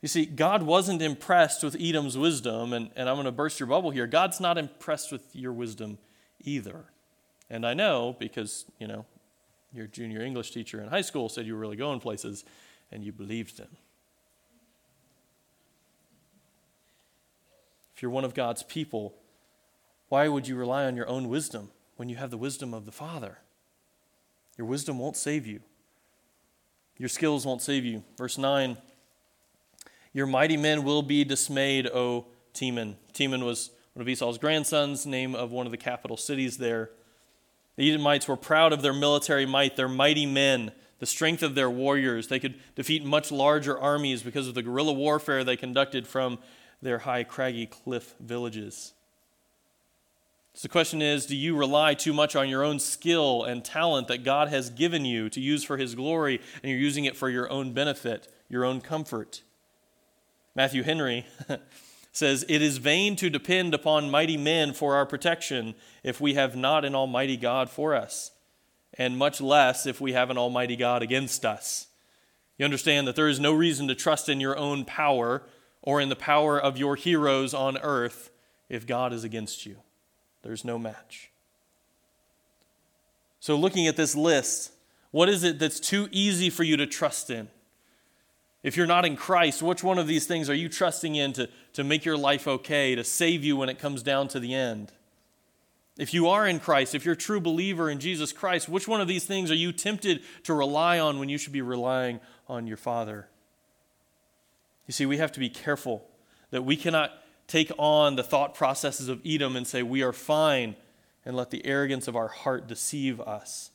You 0.00 0.06
see, 0.06 0.26
God 0.26 0.62
wasn't 0.62 1.02
impressed 1.02 1.64
with 1.64 1.74
Edom's 1.80 2.16
wisdom, 2.16 2.72
and, 2.72 2.90
and 2.94 3.08
I'm 3.08 3.16
going 3.16 3.24
to 3.24 3.32
burst 3.32 3.58
your 3.58 3.66
bubble 3.66 3.90
here. 3.90 4.06
God's 4.06 4.38
not 4.38 4.58
impressed 4.58 5.10
with 5.10 5.34
your 5.34 5.52
wisdom 5.52 5.98
either. 6.44 6.84
And 7.50 7.66
I 7.66 7.74
know 7.74 8.16
because, 8.18 8.64
you 8.78 8.86
know, 8.86 9.04
your 9.72 9.86
junior 9.86 10.22
English 10.22 10.52
teacher 10.52 10.80
in 10.80 10.88
high 10.88 11.00
school 11.00 11.28
said 11.28 11.46
you 11.46 11.54
were 11.54 11.60
really 11.60 11.76
going 11.76 12.00
places 12.00 12.44
and 12.90 13.04
you 13.04 13.12
believed 13.12 13.58
them. 13.58 13.76
If 17.94 18.02
you're 18.02 18.10
one 18.10 18.24
of 18.24 18.34
God's 18.34 18.62
people, 18.62 19.14
why 20.08 20.28
would 20.28 20.48
you 20.48 20.56
rely 20.56 20.84
on 20.84 20.96
your 20.96 21.08
own 21.08 21.28
wisdom 21.28 21.70
when 21.96 22.08
you 22.08 22.16
have 22.16 22.30
the 22.30 22.36
wisdom 22.36 22.74
of 22.74 22.86
the 22.86 22.92
Father? 22.92 23.38
Your 24.56 24.66
wisdom 24.66 24.98
won't 24.98 25.16
save 25.16 25.46
you. 25.46 25.60
Your 26.96 27.08
skills 27.08 27.44
won't 27.44 27.62
save 27.62 27.84
you. 27.84 28.04
Verse 28.16 28.38
9 28.38 28.76
Your 30.12 30.26
mighty 30.26 30.56
men 30.56 30.84
will 30.84 31.02
be 31.02 31.24
dismayed, 31.24 31.86
O 31.88 32.26
Teman. 32.52 32.94
Teman 33.12 33.44
was 33.44 33.70
one 33.94 34.02
of 34.02 34.08
Esau's 34.08 34.38
grandsons, 34.38 35.06
name 35.06 35.34
of 35.34 35.50
one 35.50 35.66
of 35.66 35.72
the 35.72 35.78
capital 35.78 36.16
cities 36.16 36.58
there. 36.58 36.90
The 37.76 37.90
Edomites 37.90 38.28
were 38.28 38.36
proud 38.36 38.72
of 38.72 38.82
their 38.82 38.92
military 38.92 39.46
might, 39.46 39.76
their 39.76 39.88
mighty 39.88 40.26
men. 40.26 40.72
the 41.00 41.06
strength 41.06 41.42
of 41.42 41.54
their 41.54 41.68
warriors. 41.68 42.28
They 42.28 42.38
could 42.38 42.54
defeat 42.76 43.04
much 43.04 43.30
larger 43.30 43.78
armies 43.78 44.22
because 44.22 44.48
of 44.48 44.54
the 44.54 44.62
guerrilla 44.62 44.92
warfare 44.92 45.44
they 45.44 45.56
conducted 45.56 46.06
from 46.06 46.38
their 46.80 46.98
high, 46.98 47.24
craggy 47.24 47.66
cliff 47.66 48.14
villages. 48.20 48.94
So 50.54 50.62
the 50.62 50.72
question 50.72 51.02
is 51.02 51.26
do 51.26 51.36
you 51.36 51.56
rely 51.56 51.94
too 51.94 52.12
much 52.12 52.36
on 52.36 52.48
your 52.48 52.62
own 52.62 52.78
skill 52.78 53.42
and 53.42 53.64
talent 53.64 54.06
that 54.06 54.22
God 54.22 54.48
has 54.48 54.70
given 54.70 55.04
you 55.04 55.28
to 55.30 55.40
use 55.40 55.64
for 55.64 55.76
His 55.76 55.96
glory, 55.96 56.40
and 56.62 56.70
you're 56.70 56.80
using 56.80 57.04
it 57.04 57.16
for 57.16 57.28
your 57.28 57.50
own 57.50 57.72
benefit, 57.72 58.28
your 58.48 58.64
own 58.64 58.80
comfort? 58.80 59.42
Matthew 60.54 60.84
Henry 60.84 61.26
says, 62.14 62.46
It 62.48 62.62
is 62.62 62.78
vain 62.78 63.16
to 63.16 63.28
depend 63.28 63.74
upon 63.74 64.10
mighty 64.10 64.36
men 64.36 64.72
for 64.72 64.94
our 64.94 65.04
protection 65.04 65.74
if 66.02 66.20
we 66.20 66.34
have 66.34 66.56
not 66.56 66.84
an 66.84 66.94
almighty 66.94 67.36
God 67.36 67.68
for 67.68 67.94
us, 67.94 68.30
and 68.96 69.18
much 69.18 69.40
less 69.40 69.84
if 69.84 70.00
we 70.00 70.12
have 70.12 70.30
an 70.30 70.38
almighty 70.38 70.76
God 70.76 71.02
against 71.02 71.44
us. 71.44 71.88
You 72.56 72.64
understand 72.64 73.08
that 73.08 73.16
there 73.16 73.28
is 73.28 73.40
no 73.40 73.52
reason 73.52 73.88
to 73.88 73.94
trust 73.94 74.28
in 74.28 74.40
your 74.40 74.56
own 74.56 74.84
power 74.84 75.42
or 75.82 76.00
in 76.00 76.08
the 76.08 76.16
power 76.16 76.58
of 76.58 76.78
your 76.78 76.94
heroes 76.94 77.52
on 77.52 77.76
earth 77.78 78.30
if 78.68 78.86
God 78.86 79.12
is 79.12 79.24
against 79.24 79.66
you. 79.66 79.76
There's 80.42 80.64
no 80.64 80.78
match. 80.78 81.30
So, 83.40 83.56
looking 83.56 83.88
at 83.88 83.96
this 83.96 84.14
list, 84.14 84.72
what 85.10 85.28
is 85.28 85.42
it 85.42 85.58
that's 85.58 85.80
too 85.80 86.08
easy 86.12 86.48
for 86.48 86.62
you 86.62 86.76
to 86.76 86.86
trust 86.86 87.28
in? 87.28 87.48
If 88.64 88.78
you're 88.78 88.86
not 88.86 89.04
in 89.04 89.14
Christ, 89.14 89.62
which 89.62 89.84
one 89.84 89.98
of 89.98 90.06
these 90.06 90.26
things 90.26 90.48
are 90.48 90.54
you 90.54 90.70
trusting 90.70 91.14
in 91.14 91.34
to, 91.34 91.50
to 91.74 91.84
make 91.84 92.06
your 92.06 92.16
life 92.16 92.48
okay, 92.48 92.94
to 92.94 93.04
save 93.04 93.44
you 93.44 93.56
when 93.56 93.68
it 93.68 93.78
comes 93.78 94.02
down 94.02 94.26
to 94.28 94.40
the 94.40 94.54
end? 94.54 94.90
If 95.98 96.14
you 96.14 96.28
are 96.28 96.48
in 96.48 96.58
Christ, 96.58 96.94
if 96.94 97.04
you're 97.04 97.12
a 97.12 97.16
true 97.16 97.40
believer 97.40 97.90
in 97.90 98.00
Jesus 98.00 98.32
Christ, 98.32 98.68
which 98.68 98.88
one 98.88 99.02
of 99.02 99.06
these 99.06 99.26
things 99.26 99.50
are 99.50 99.54
you 99.54 99.70
tempted 99.70 100.22
to 100.44 100.54
rely 100.54 100.98
on 100.98 101.18
when 101.18 101.28
you 101.28 101.36
should 101.36 101.52
be 101.52 101.60
relying 101.60 102.20
on 102.48 102.66
your 102.66 102.78
Father? 102.78 103.28
You 104.86 104.92
see, 104.92 105.04
we 105.04 105.18
have 105.18 105.32
to 105.32 105.40
be 105.40 105.50
careful 105.50 106.08
that 106.50 106.62
we 106.62 106.74
cannot 106.74 107.12
take 107.46 107.70
on 107.78 108.16
the 108.16 108.24
thought 108.24 108.54
processes 108.54 109.10
of 109.10 109.20
Edom 109.26 109.56
and 109.56 109.66
say, 109.66 109.82
We 109.82 110.02
are 110.02 110.12
fine, 110.12 110.74
and 111.26 111.36
let 111.36 111.50
the 111.50 111.64
arrogance 111.66 112.08
of 112.08 112.16
our 112.16 112.28
heart 112.28 112.66
deceive 112.66 113.20
us. 113.20 113.70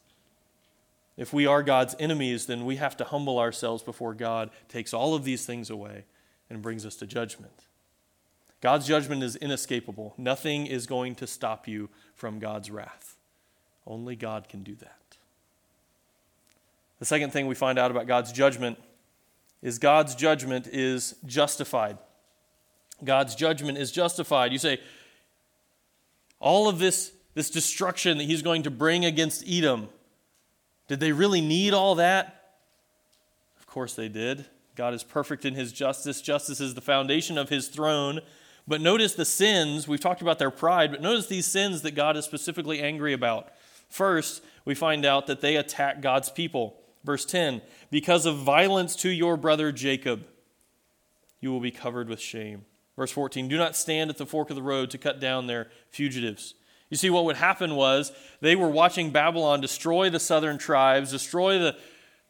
If 1.20 1.34
we 1.34 1.46
are 1.46 1.62
God's 1.62 1.98
enemies, 2.00 2.46
then 2.46 2.66
we 2.66 2.78
have 2.78 2.96
to 2.96 3.04
humble 3.04 3.40
ourselves 3.40 3.84
before 3.84 4.14
God 4.14 4.52
takes 4.70 4.94
all 4.94 5.14
of 5.14 5.26
these 5.26 5.46
things 5.46 5.70
away 5.70 6.06
and 6.50 6.62
brings 6.62 6.86
us 6.86 6.96
to 6.96 7.06
judgment. 7.06 7.66
God's 8.62 8.88
judgment 8.88 9.22
is 9.22 9.36
inescapable. 9.36 10.14
Nothing 10.18 10.66
is 10.66 10.88
going 10.88 11.16
to 11.16 11.28
stop 11.28 11.68
you 11.68 11.90
from 12.16 12.40
God's 12.40 12.72
wrath. 12.72 13.18
Only 13.86 14.16
God 14.16 14.48
can 14.48 14.64
do 14.64 14.76
that. 14.76 15.18
The 17.00 17.06
second 17.06 17.32
thing 17.32 17.48
we 17.48 17.56
find 17.56 17.78
out 17.78 17.92
about 17.92 18.08
God's 18.08 18.32
judgment 18.32 18.80
is 19.62 19.78
God's 19.78 20.16
judgment 20.16 20.68
is 20.68 21.16
justified. 21.26 21.98
God's 23.04 23.36
judgment 23.36 23.78
is 23.78 23.92
justified. 23.92 24.54
You 24.54 24.58
say, 24.58 24.80
all 26.40 26.70
of 26.70 26.80
this, 26.80 27.12
this 27.34 27.50
destruction 27.50 28.20
that 28.20 28.24
he's 28.24 28.42
going 28.42 28.64
to 28.64 28.72
bring 28.72 29.04
against 29.04 29.44
Edom, 29.46 29.90
did 30.89 30.99
they 30.99 31.13
really 31.13 31.39
need 31.39 31.73
all 31.73 31.95
that? 31.95 32.52
Of 33.60 33.67
course 33.67 33.93
they 33.93 34.10
did. 34.10 34.45
God 34.75 34.93
is 34.93 35.04
perfect 35.04 35.45
in 35.45 35.54
his 35.54 35.71
justice. 35.71 36.19
Justice 36.19 36.60
is 36.60 36.73
the 36.73 36.82
foundation 36.82 37.38
of 37.38 37.49
his 37.49 37.67
throne. 37.67 38.19
But 38.67 38.82
notice 38.82 39.13
the 39.13 39.23
sins. 39.23 39.88
We've 39.88 39.99
talked 39.99 40.21
about 40.21 40.39
their 40.39 40.52
pride, 40.52 40.91
but 40.91 41.02
notice 41.02 41.28
these 41.28 41.45
sins 41.45 41.84
that 41.84 41.95
God 41.95 42.17
is 42.17 42.25
specifically 42.25 42.82
angry 42.82 43.13
about. 43.13 43.49
First, 43.88 44.43
we 44.65 44.75
find 44.75 45.06
out 45.06 45.28
that 45.28 45.41
they 45.41 45.56
attack 45.56 46.02
God's 46.02 46.30
people. 46.30 46.75
Verse 47.04 47.23
10 47.23 47.62
Because 47.91 48.25
of 48.25 48.38
violence 48.38 48.95
to 48.97 49.10
your 49.10 49.38
brother 49.38 49.71
Jacob, 49.71 50.25
you 51.39 51.52
will 51.52 51.60
be 51.60 51.71
covered 51.71 52.10
with 52.10 52.19
shame. 52.19 52.65
Verse 52.95 53.12
14 53.12 53.47
Do 53.47 53.58
not 53.58 53.75
stand 53.75 54.10
at 54.10 54.17
the 54.17 54.25
fork 54.25 54.49
of 54.49 54.56
the 54.56 54.63
road 54.63 54.89
to 54.89 54.97
cut 54.97 55.19
down 55.19 55.47
their 55.47 55.69
fugitives. 55.89 56.56
You 56.89 56.97
see, 56.97 57.10
what 57.10 57.25
would 57.25 57.36
happen 57.36 57.75
was 57.75 58.12
they 58.41 58.56
were 58.56 58.69
watching 58.69 59.12
Babylon 59.12 59.62
destroy 59.62 60.10
the 60.10 60.19
southern 60.19 60.58
tribes, 60.58 61.12
destroy 61.12 61.60
the, 61.60 61.78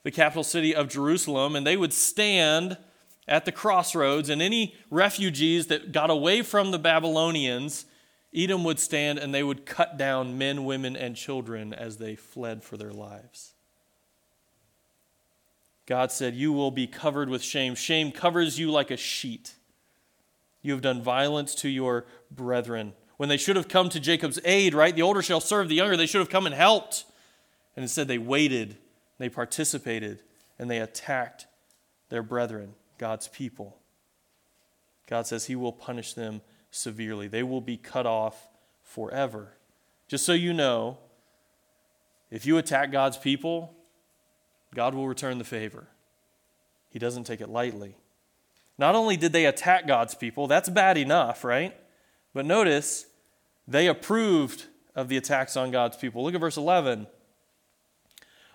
the 0.04 0.12
capital 0.12 0.44
city 0.44 0.76
of 0.76 0.90
Jerusalem, 0.90 1.56
and 1.56 1.66
they 1.66 1.78
would 1.78 1.94
stand 1.94 2.78
at 3.28 3.46
the 3.46 3.52
crossroads, 3.52 4.28
and 4.28 4.42
any 4.42 4.76
refugees 4.90 5.68
that 5.68 5.92
got 5.92 6.10
away 6.10 6.42
from 6.42 6.72
the 6.72 6.80
Babylonians, 6.80 7.86
Edom 8.36 8.64
would 8.64 8.80
stand 8.80 9.20
and 9.20 9.34
they 9.34 9.44
would 9.44 9.68
cut 9.68 9.98
down 9.98 10.38
men, 10.38 10.66
women, 10.66 10.96
and 10.96 11.16
children 11.16 11.72
as 11.72 11.98
they 11.98 12.16
fled 12.16 12.64
for 12.64 12.76
their 12.76 12.92
lives. 12.92 13.54
God 15.86 16.12
said, 16.12 16.36
You 16.36 16.52
will 16.52 16.72
be 16.72 16.88
covered 16.88 17.30
with 17.30 17.44
shame. 17.44 17.76
Shame 17.76 18.12
covers 18.12 18.60
you 18.60 18.72
like 18.72 18.92
a 18.92 18.98
sheet. 18.98 19.54
You 20.62 20.74
have 20.74 20.82
done 20.82 21.02
violence 21.02 21.56
to 21.56 21.70
your 21.70 22.06
brethren. 22.30 22.94
When 23.20 23.28
they 23.28 23.36
should 23.36 23.58
have 23.58 23.68
come 23.68 23.90
to 23.90 24.00
Jacob's 24.00 24.40
aid, 24.46 24.74
right? 24.74 24.96
The 24.96 25.02
older 25.02 25.22
shall 25.22 25.42
serve 25.42 25.68
the 25.68 25.76
younger. 25.76 25.98
They 25.98 26.06
should 26.06 26.22
have 26.22 26.30
come 26.30 26.46
and 26.46 26.56
helped. 26.56 27.04
And 27.76 27.84
instead, 27.84 28.08
they 28.08 28.18
waited, 28.18 28.78
they 29.18 29.28
participated, 29.28 30.22
and 30.58 30.72
they 30.72 30.80
attacked 30.80 31.46
their 32.08 32.24
brethren, 32.24 32.76
God's 32.98 33.28
people. 33.28 33.76
God 35.06 35.28
says 35.28 35.48
He 35.48 35.56
will 35.58 35.74
punish 35.74 36.14
them 36.14 36.40
severely. 36.72 37.28
They 37.28 37.44
will 37.44 37.60
be 37.60 37.76
cut 37.76 38.06
off 38.06 38.48
forever. 38.84 39.50
Just 40.08 40.26
so 40.26 40.32
you 40.32 40.54
know, 40.54 40.98
if 42.32 42.46
you 42.46 42.58
attack 42.58 42.90
God's 42.90 43.18
people, 43.18 43.76
God 44.74 44.94
will 44.94 45.10
return 45.10 45.40
the 45.40 45.44
favor. 45.44 45.90
He 46.88 47.00
doesn't 47.00 47.26
take 47.26 47.42
it 47.42 47.50
lightly. 47.50 47.98
Not 48.78 48.96
only 48.96 49.18
did 49.18 49.34
they 49.34 49.46
attack 49.46 49.88
God's 49.88 50.16
people, 50.16 50.48
that's 50.48 50.70
bad 50.70 50.98
enough, 50.98 51.44
right? 51.44 51.76
But 52.34 52.46
notice, 52.46 53.06
they 53.70 53.88
approved 53.88 54.66
of 54.96 55.08
the 55.08 55.18
attacks 55.18 55.56
on 55.56 55.70
God's 55.70 55.96
people. 55.96 56.24
Look 56.24 56.34
at 56.34 56.42
verse 56.42 56.58
11. 56.58 57.06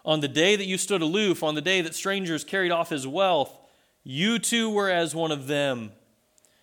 On 0.04 0.20
the 0.20 0.28
day 0.28 0.56
that 0.56 0.66
you 0.66 0.76
stood 0.76 1.00
aloof, 1.00 1.42
on 1.42 1.54
the 1.54 1.62
day 1.62 1.80
that 1.80 1.94
strangers 1.94 2.44
carried 2.44 2.72
off 2.72 2.90
his 2.90 3.06
wealth, 3.06 3.56
you 4.02 4.38
too 4.38 4.68
were 4.68 4.90
as 4.90 5.14
one 5.14 5.30
of 5.30 5.46
them. 5.46 5.92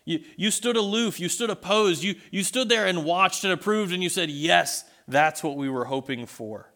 You, 0.04 0.20
you 0.36 0.52
stood 0.52 0.76
aloof, 0.76 1.20
you 1.20 1.30
stood 1.30 1.50
opposed, 1.50 2.04
you, 2.04 2.16
you 2.30 2.44
stood 2.44 2.68
there 2.68 2.86
and 2.86 3.06
watched 3.06 3.46
and 3.46 3.54
approved, 3.54 3.94
and 3.94 4.04
you 4.04 4.10
said, 4.10 4.30
Yes, 4.30 4.84
that's 5.08 5.44
what 5.44 5.56
we 5.56 5.70
were 5.70 5.86
hoping 5.86 6.26
for. 6.26 6.72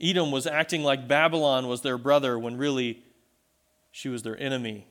Edom 0.00 0.30
was 0.30 0.46
acting 0.46 0.84
like 0.84 1.08
Babylon 1.08 1.66
was 1.66 1.82
their 1.82 1.98
brother 1.98 2.38
when 2.38 2.56
really 2.56 3.02
she 3.90 4.08
was 4.08 4.22
their 4.22 4.38
enemy. 4.38 4.86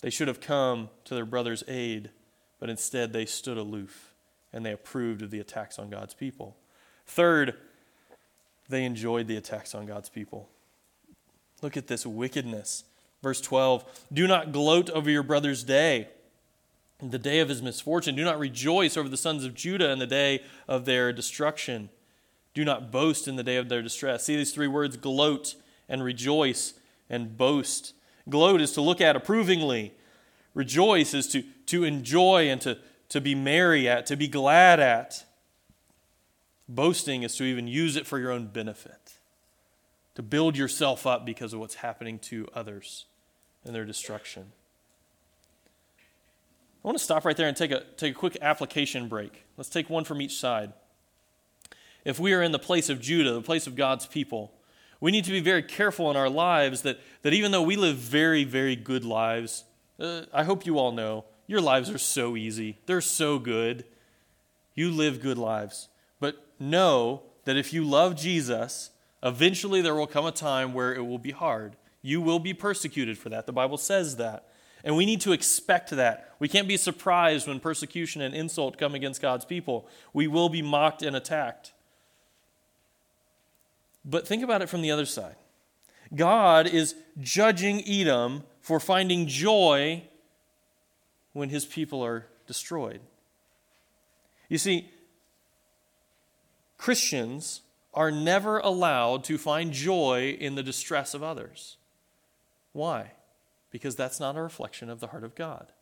They 0.00 0.10
should 0.10 0.28
have 0.28 0.40
come 0.40 0.90
to 1.04 1.14
their 1.14 1.24
brother's 1.26 1.64
aid, 1.66 2.10
but 2.60 2.70
instead 2.70 3.12
they 3.12 3.26
stood 3.26 3.58
aloof 3.58 4.11
and 4.52 4.64
they 4.64 4.72
approved 4.72 5.22
of 5.22 5.30
the 5.30 5.40
attacks 5.40 5.78
on 5.78 5.90
God's 5.90 6.14
people. 6.14 6.56
Third, 7.06 7.54
they 8.68 8.84
enjoyed 8.84 9.26
the 9.26 9.36
attacks 9.36 9.74
on 9.74 9.86
God's 9.86 10.08
people. 10.08 10.48
Look 11.62 11.76
at 11.76 11.86
this 11.86 12.04
wickedness. 12.04 12.84
Verse 13.22 13.40
12 13.40 13.84
Do 14.12 14.26
not 14.26 14.52
gloat 14.52 14.90
over 14.90 15.10
your 15.10 15.22
brother's 15.22 15.64
day, 15.64 16.08
the 17.00 17.18
day 17.18 17.40
of 17.40 17.48
his 17.48 17.62
misfortune. 17.62 18.16
Do 18.16 18.24
not 18.24 18.38
rejoice 18.38 18.96
over 18.96 19.08
the 19.08 19.16
sons 19.16 19.44
of 19.44 19.54
Judah 19.54 19.90
in 19.90 19.98
the 19.98 20.06
day 20.06 20.42
of 20.68 20.84
their 20.84 21.12
destruction. 21.12 21.88
Do 22.54 22.64
not 22.64 22.90
boast 22.90 23.28
in 23.28 23.36
the 23.36 23.42
day 23.42 23.56
of 23.56 23.68
their 23.68 23.82
distress. 23.82 24.24
See 24.24 24.36
these 24.36 24.52
three 24.52 24.66
words 24.66 24.96
gloat 24.96 25.54
and 25.88 26.02
rejoice 26.02 26.74
and 27.08 27.36
boast. 27.36 27.94
Gloat 28.28 28.60
is 28.60 28.72
to 28.72 28.80
look 28.80 29.00
at 29.00 29.16
approvingly, 29.16 29.94
rejoice 30.54 31.14
is 31.14 31.26
to, 31.28 31.42
to 31.66 31.84
enjoy 31.84 32.48
and 32.48 32.60
to, 32.60 32.78
to 33.12 33.20
be 33.20 33.34
merry 33.34 33.88
at, 33.88 34.06
to 34.06 34.16
be 34.16 34.28
glad 34.28 34.80
at. 34.80 35.24
Boasting 36.68 37.22
is 37.22 37.36
to 37.36 37.44
even 37.44 37.66
use 37.68 37.96
it 37.96 38.06
for 38.06 38.18
your 38.18 38.30
own 38.30 38.46
benefit, 38.46 39.14
to 40.14 40.22
build 40.22 40.56
yourself 40.56 41.06
up 41.06 41.24
because 41.24 41.52
of 41.52 41.60
what's 41.60 41.76
happening 41.76 42.18
to 42.18 42.48
others 42.54 43.06
and 43.64 43.74
their 43.74 43.84
destruction. 43.84 44.52
I 46.84 46.88
want 46.88 46.98
to 46.98 47.04
stop 47.04 47.24
right 47.24 47.36
there 47.36 47.48
and 47.48 47.56
take 47.56 47.70
a, 47.70 47.84
take 47.96 48.14
a 48.14 48.18
quick 48.18 48.36
application 48.40 49.08
break. 49.08 49.44
Let's 49.56 49.70
take 49.70 49.88
one 49.88 50.04
from 50.04 50.20
each 50.20 50.36
side 50.36 50.72
if 52.04 52.18
we 52.18 52.32
are 52.32 52.42
in 52.42 52.52
the 52.52 52.58
place 52.58 52.88
of 52.88 53.00
Judah, 53.00 53.32
the 53.32 53.42
place 53.42 53.66
of 53.66 53.76
God's 53.76 54.06
people, 54.06 54.52
we 55.00 55.10
need 55.10 55.24
to 55.24 55.30
be 55.30 55.40
very 55.40 55.62
careful 55.62 56.10
in 56.10 56.16
our 56.16 56.28
lives 56.28 56.82
that, 56.82 56.98
that 57.22 57.32
even 57.32 57.50
though 57.50 57.62
we 57.62 57.76
live 57.76 57.96
very, 57.96 58.44
very 58.44 58.76
good 58.76 59.04
lives, 59.04 59.64
uh, 59.98 60.22
I 60.32 60.44
hope 60.44 60.66
you 60.66 60.78
all 60.78 60.92
know 60.92 61.24
your 61.52 61.60
lives 61.60 61.90
are 61.90 61.98
so 61.98 62.36
easy. 62.36 62.78
They're 62.86 63.02
so 63.02 63.38
good. 63.38 63.84
You 64.74 64.90
live 64.90 65.20
good 65.20 65.38
lives. 65.38 65.88
But 66.18 66.44
know 66.58 67.22
that 67.44 67.56
if 67.58 67.72
you 67.72 67.84
love 67.84 68.16
Jesus, 68.16 68.90
eventually 69.22 69.82
there 69.82 69.94
will 69.94 70.06
come 70.06 70.24
a 70.24 70.32
time 70.32 70.72
where 70.72 70.94
it 70.94 71.02
will 71.02 71.18
be 71.18 71.30
hard. 71.30 71.76
You 72.00 72.22
will 72.22 72.38
be 72.38 72.54
persecuted 72.54 73.18
for 73.18 73.28
that. 73.28 73.44
The 73.46 73.52
Bible 73.52 73.76
says 73.76 74.16
that. 74.16 74.48
And 74.82 74.96
we 74.96 75.04
need 75.04 75.20
to 75.20 75.32
expect 75.32 75.90
that. 75.90 76.34
We 76.40 76.48
can't 76.48 76.66
be 76.66 76.76
surprised 76.76 77.46
when 77.46 77.60
persecution 77.60 78.22
and 78.22 78.34
insult 78.34 78.78
come 78.78 78.94
against 78.94 79.20
God's 79.20 79.44
people. 79.44 79.86
We 80.12 80.26
will 80.26 80.48
be 80.48 80.62
mocked 80.62 81.02
and 81.02 81.14
attacked. 81.14 81.72
But 84.04 84.26
think 84.26 84.42
about 84.42 84.62
it 84.62 84.68
from 84.68 84.82
the 84.82 84.90
other 84.90 85.06
side. 85.06 85.36
God 86.14 86.66
is 86.66 86.94
judging 87.20 87.86
Edom 87.86 88.44
for 88.60 88.80
finding 88.80 89.26
joy 89.26 90.04
when 91.32 91.48
his 91.48 91.64
people 91.64 92.04
are 92.04 92.26
destroyed. 92.46 93.00
You 94.48 94.58
see, 94.58 94.90
Christians 96.76 97.62
are 97.94 98.10
never 98.10 98.58
allowed 98.58 99.24
to 99.24 99.38
find 99.38 99.72
joy 99.72 100.36
in 100.38 100.54
the 100.54 100.62
distress 100.62 101.14
of 101.14 101.22
others. 101.22 101.76
Why? 102.72 103.12
Because 103.70 103.96
that's 103.96 104.18
not 104.18 104.36
a 104.36 104.42
reflection 104.42 104.90
of 104.90 105.00
the 105.00 105.08
heart 105.08 105.24
of 105.24 105.34
God. 105.34 105.72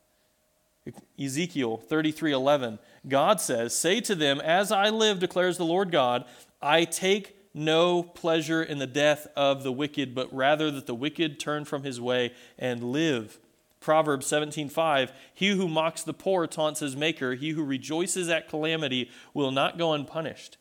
Ezekiel 1.18 1.76
33:11 1.76 2.78
God 3.06 3.40
says, 3.40 3.74
"Say 3.74 4.00
to 4.00 4.14
them, 4.14 4.40
as 4.40 4.72
I 4.72 4.88
live 4.88 5.18
declares 5.18 5.56
the 5.56 5.64
Lord 5.64 5.90
God, 5.90 6.26
I 6.60 6.84
take 6.84 7.36
no 7.54 8.02
pleasure 8.02 8.62
in 8.62 8.78
the 8.78 8.86
death 8.86 9.26
of 9.36 9.62
the 9.62 9.72
wicked, 9.72 10.14
but 10.14 10.32
rather 10.32 10.70
that 10.70 10.86
the 10.86 10.94
wicked 10.94 11.38
turn 11.38 11.64
from 11.64 11.82
his 11.82 12.00
way 12.00 12.34
and 12.58 12.92
live." 12.92 13.38
Proverbs 13.80 14.26
17:5 14.26 15.10
He 15.34 15.48
who 15.48 15.66
mocks 15.66 16.02
the 16.02 16.12
poor 16.12 16.46
taunts 16.46 16.80
his 16.80 16.96
maker, 16.96 17.34
he 17.34 17.50
who 17.50 17.64
rejoices 17.64 18.28
at 18.28 18.48
calamity 18.48 19.10
will 19.34 19.50
not 19.50 19.78
go 19.78 19.92
unpunished. 19.92 20.58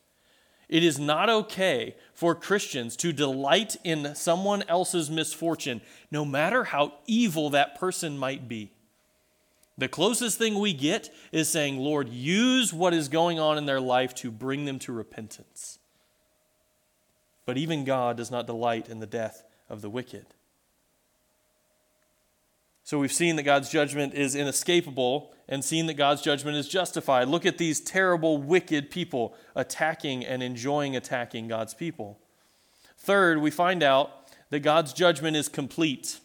It 0.68 0.84
is 0.84 0.98
not 0.98 1.28
okay 1.28 1.96
for 2.14 2.34
Christians 2.34 2.96
to 2.98 3.12
delight 3.12 3.76
in 3.82 4.14
someone 4.14 4.62
else's 4.68 5.10
misfortune, 5.10 5.80
no 6.10 6.24
matter 6.24 6.64
how 6.64 6.94
evil 7.06 7.50
that 7.50 7.78
person 7.78 8.16
might 8.16 8.48
be. 8.48 8.70
The 9.76 9.88
closest 9.88 10.38
thing 10.38 10.58
we 10.58 10.72
get 10.72 11.10
is 11.32 11.48
saying, 11.48 11.78
Lord, 11.78 12.08
use 12.08 12.72
what 12.72 12.94
is 12.94 13.08
going 13.08 13.40
on 13.40 13.58
in 13.58 13.66
their 13.66 13.80
life 13.80 14.14
to 14.16 14.30
bring 14.30 14.64
them 14.64 14.78
to 14.80 14.92
repentance. 14.92 15.78
But 17.46 17.56
even 17.56 17.84
God 17.84 18.16
does 18.16 18.30
not 18.30 18.46
delight 18.46 18.88
in 18.88 19.00
the 19.00 19.06
death 19.06 19.42
of 19.68 19.80
the 19.80 19.90
wicked. 19.90 20.26
So 22.90 22.98
we've 22.98 23.12
seen 23.12 23.36
that 23.36 23.44
God's 23.44 23.70
judgment 23.70 24.14
is 24.14 24.34
inescapable 24.34 25.32
and 25.48 25.64
seen 25.64 25.86
that 25.86 25.94
God's 25.94 26.22
judgment 26.22 26.56
is 26.56 26.66
justified. 26.66 27.28
Look 27.28 27.46
at 27.46 27.56
these 27.56 27.78
terrible, 27.78 28.38
wicked 28.38 28.90
people 28.90 29.36
attacking 29.54 30.26
and 30.26 30.42
enjoying 30.42 30.96
attacking 30.96 31.46
God's 31.46 31.72
people. 31.72 32.18
Third, 32.98 33.38
we 33.38 33.52
find 33.52 33.84
out 33.84 34.10
that 34.48 34.58
God's 34.64 34.92
judgment 34.92 35.36
is 35.36 35.48
complete. 35.48 36.18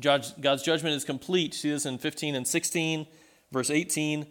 God's 0.00 0.64
judgment 0.64 0.96
is 0.96 1.04
complete. 1.04 1.54
See 1.54 1.70
this 1.70 1.86
in 1.86 1.96
15 1.98 2.34
and 2.34 2.44
16, 2.44 3.06
verse 3.52 3.70
18. 3.70 4.26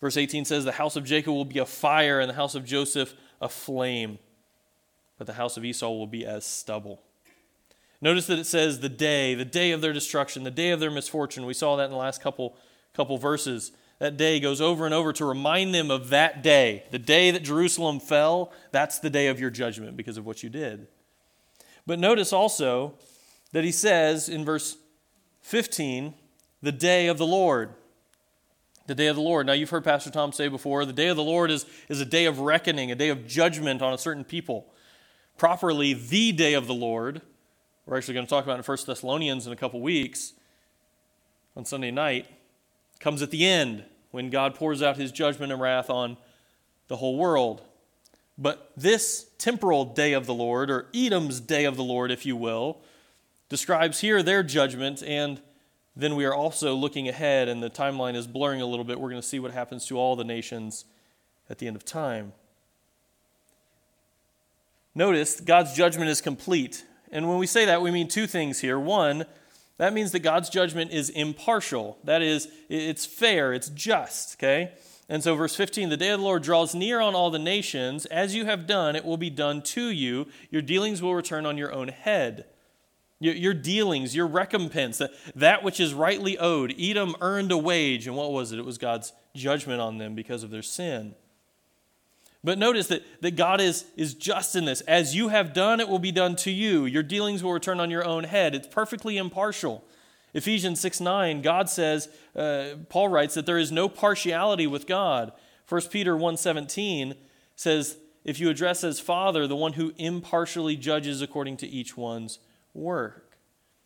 Verse 0.00 0.16
18 0.16 0.44
says, 0.46 0.64
The 0.64 0.72
house 0.72 0.96
of 0.96 1.04
Jacob 1.04 1.32
will 1.32 1.44
be 1.44 1.60
a 1.60 1.64
fire, 1.64 2.18
and 2.18 2.28
the 2.28 2.34
house 2.34 2.56
of 2.56 2.64
Joseph 2.64 3.14
a 3.40 3.48
flame, 3.48 4.18
but 5.16 5.28
the 5.28 5.34
house 5.34 5.56
of 5.56 5.64
Esau 5.64 5.90
will 5.90 6.08
be 6.08 6.26
as 6.26 6.44
stubble. 6.44 7.04
Notice 8.02 8.26
that 8.28 8.38
it 8.38 8.46
says 8.46 8.80
the 8.80 8.88
day, 8.88 9.34
the 9.34 9.44
day 9.44 9.72
of 9.72 9.80
their 9.80 9.92
destruction, 9.92 10.42
the 10.42 10.50
day 10.50 10.70
of 10.70 10.80
their 10.80 10.90
misfortune. 10.90 11.44
We 11.44 11.54
saw 11.54 11.76
that 11.76 11.84
in 11.84 11.90
the 11.90 11.96
last 11.96 12.22
couple, 12.22 12.56
couple 12.94 13.18
verses. 13.18 13.72
That 13.98 14.16
day 14.16 14.40
goes 14.40 14.62
over 14.62 14.86
and 14.86 14.94
over 14.94 15.12
to 15.12 15.26
remind 15.26 15.74
them 15.74 15.90
of 15.90 16.08
that 16.08 16.42
day. 16.42 16.84
The 16.90 16.98
day 16.98 17.30
that 17.30 17.42
Jerusalem 17.42 18.00
fell, 18.00 18.52
that's 18.72 18.98
the 18.98 19.10
day 19.10 19.26
of 19.26 19.38
your 19.38 19.50
judgment 19.50 19.96
because 19.96 20.16
of 20.16 20.24
what 20.24 20.42
you 20.42 20.48
did. 20.48 20.88
But 21.86 21.98
notice 21.98 22.32
also 22.32 22.94
that 23.52 23.64
he 23.64 23.72
says 23.72 24.30
in 24.30 24.46
verse 24.46 24.78
15, 25.42 26.14
the 26.62 26.72
day 26.72 27.08
of 27.08 27.18
the 27.18 27.26
Lord. 27.26 27.74
The 28.86 28.94
day 28.94 29.08
of 29.08 29.16
the 29.16 29.22
Lord. 29.22 29.46
Now, 29.46 29.52
you've 29.52 29.70
heard 29.70 29.84
Pastor 29.84 30.10
Tom 30.10 30.32
say 30.32 30.48
before, 30.48 30.86
the 30.86 30.92
day 30.94 31.08
of 31.08 31.16
the 31.16 31.22
Lord 31.22 31.50
is, 31.50 31.66
is 31.90 32.00
a 32.00 32.06
day 32.06 32.24
of 32.24 32.40
reckoning, 32.40 32.90
a 32.90 32.94
day 32.94 33.10
of 33.10 33.26
judgment 33.26 33.82
on 33.82 33.92
a 33.92 33.98
certain 33.98 34.24
people. 34.24 34.72
Properly, 35.36 35.92
the 35.92 36.32
day 36.32 36.54
of 36.54 36.66
the 36.66 36.74
Lord 36.74 37.20
we're 37.90 37.96
actually 37.96 38.14
going 38.14 38.24
to 38.24 38.30
talk 38.30 38.44
about 38.44 38.56
in 38.56 38.62
1 38.62 38.78
Thessalonians 38.86 39.48
in 39.48 39.52
a 39.52 39.56
couple 39.56 39.80
weeks 39.80 40.34
on 41.56 41.64
Sunday 41.64 41.90
night, 41.90 42.28
comes 43.00 43.20
at 43.20 43.32
the 43.32 43.44
end 43.44 43.82
when 44.12 44.30
God 44.30 44.54
pours 44.54 44.80
out 44.80 44.96
his 44.96 45.10
judgment 45.10 45.50
and 45.50 45.60
wrath 45.60 45.90
on 45.90 46.16
the 46.86 46.94
whole 46.94 47.16
world. 47.16 47.62
But 48.38 48.70
this 48.76 49.26
temporal 49.38 49.84
day 49.84 50.12
of 50.12 50.26
the 50.26 50.34
Lord, 50.34 50.70
or 50.70 50.86
Edom's 50.94 51.40
day 51.40 51.64
of 51.64 51.76
the 51.76 51.82
Lord, 51.82 52.12
if 52.12 52.24
you 52.24 52.36
will, 52.36 52.78
describes 53.48 53.98
here 53.98 54.22
their 54.22 54.44
judgment, 54.44 55.02
and 55.02 55.42
then 55.96 56.14
we 56.14 56.24
are 56.24 56.34
also 56.34 56.76
looking 56.76 57.08
ahead, 57.08 57.48
and 57.48 57.60
the 57.60 57.70
timeline 57.70 58.14
is 58.14 58.28
blurring 58.28 58.60
a 58.60 58.66
little 58.66 58.84
bit. 58.84 59.00
We're 59.00 59.10
going 59.10 59.20
to 59.20 59.26
see 59.26 59.40
what 59.40 59.50
happens 59.50 59.84
to 59.86 59.98
all 59.98 60.14
the 60.14 60.22
nations 60.22 60.84
at 61.50 61.58
the 61.58 61.66
end 61.66 61.74
of 61.74 61.84
time. 61.84 62.34
Notice 64.94 65.40
God's 65.40 65.74
judgment 65.74 66.08
is 66.08 66.20
complete. 66.20 66.84
And 67.12 67.28
when 67.28 67.38
we 67.38 67.46
say 67.46 67.64
that, 67.64 67.82
we 67.82 67.90
mean 67.90 68.08
two 68.08 68.26
things 68.26 68.60
here. 68.60 68.78
One, 68.78 69.24
that 69.78 69.92
means 69.92 70.12
that 70.12 70.20
God's 70.20 70.50
judgment 70.50 70.90
is 70.92 71.10
impartial. 71.10 71.98
That 72.04 72.22
is, 72.22 72.48
it's 72.68 73.06
fair, 73.06 73.52
it's 73.52 73.70
just, 73.70 74.36
okay? 74.38 74.72
And 75.08 75.24
so, 75.24 75.34
verse 75.34 75.56
15 75.56 75.88
the 75.88 75.96
day 75.96 76.10
of 76.10 76.20
the 76.20 76.24
Lord 76.24 76.42
draws 76.42 76.74
near 76.74 77.00
on 77.00 77.14
all 77.16 77.30
the 77.30 77.38
nations. 77.38 78.06
As 78.06 78.34
you 78.34 78.44
have 78.44 78.66
done, 78.66 78.94
it 78.94 79.04
will 79.04 79.16
be 79.16 79.30
done 79.30 79.60
to 79.62 79.88
you. 79.88 80.28
Your 80.50 80.62
dealings 80.62 81.02
will 81.02 81.14
return 81.16 81.46
on 81.46 81.58
your 81.58 81.72
own 81.72 81.88
head. 81.88 82.44
Your, 83.22 83.52
dealings, 83.52 84.16
your 84.16 84.26
recompense, 84.26 84.96
that, 84.96 85.10
that 85.34 85.62
which 85.62 85.78
is 85.78 85.92
rightly 85.92 86.38
owed. 86.38 86.74
Edom 86.80 87.14
earned 87.20 87.52
a 87.52 87.58
wage, 87.58 88.06
and 88.06 88.16
what 88.16 88.32
was 88.32 88.50
it? 88.50 88.58
It 88.58 88.64
was 88.64 88.78
God's 88.78 89.12
judgment 89.34 89.78
on 89.80 89.98
them 89.98 90.14
because 90.14 90.42
of 90.42 90.50
their 90.50 90.62
sin. 90.62 91.14
But 92.42 92.58
notice 92.58 92.86
that, 92.86 93.02
that 93.22 93.36
God 93.36 93.60
is, 93.60 93.84
is 93.96 94.14
just 94.14 94.56
in 94.56 94.64
this. 94.64 94.80
As 94.82 95.14
you 95.14 95.28
have 95.28 95.52
done, 95.52 95.78
it 95.78 95.88
will 95.88 95.98
be 95.98 96.12
done 96.12 96.36
to 96.36 96.50
you. 96.50 96.86
Your 96.86 97.02
dealings 97.02 97.42
will 97.42 97.52
return 97.52 97.80
on 97.80 97.90
your 97.90 98.04
own 98.04 98.24
head. 98.24 98.54
It's 98.54 98.66
perfectly 98.66 99.18
impartial. 99.18 99.84
Ephesians 100.32 100.80
6 100.80 101.00
9, 101.00 101.42
God 101.42 101.68
says, 101.68 102.08
uh, 102.34 102.76
Paul 102.88 103.08
writes 103.08 103.34
that 103.34 103.46
there 103.46 103.58
is 103.58 103.72
no 103.72 103.88
partiality 103.88 104.66
with 104.66 104.86
God. 104.86 105.32
1 105.68 105.82
Peter 105.90 106.16
1 106.16 106.36
17 106.36 107.14
says, 107.56 107.96
If 108.24 108.40
you 108.40 108.48
address 108.48 108.84
as 108.84 109.00
Father, 109.00 109.46
the 109.46 109.56
one 109.56 109.74
who 109.74 109.92
impartially 109.98 110.76
judges 110.76 111.20
according 111.20 111.58
to 111.58 111.66
each 111.66 111.96
one's 111.96 112.38
work. 112.72 113.36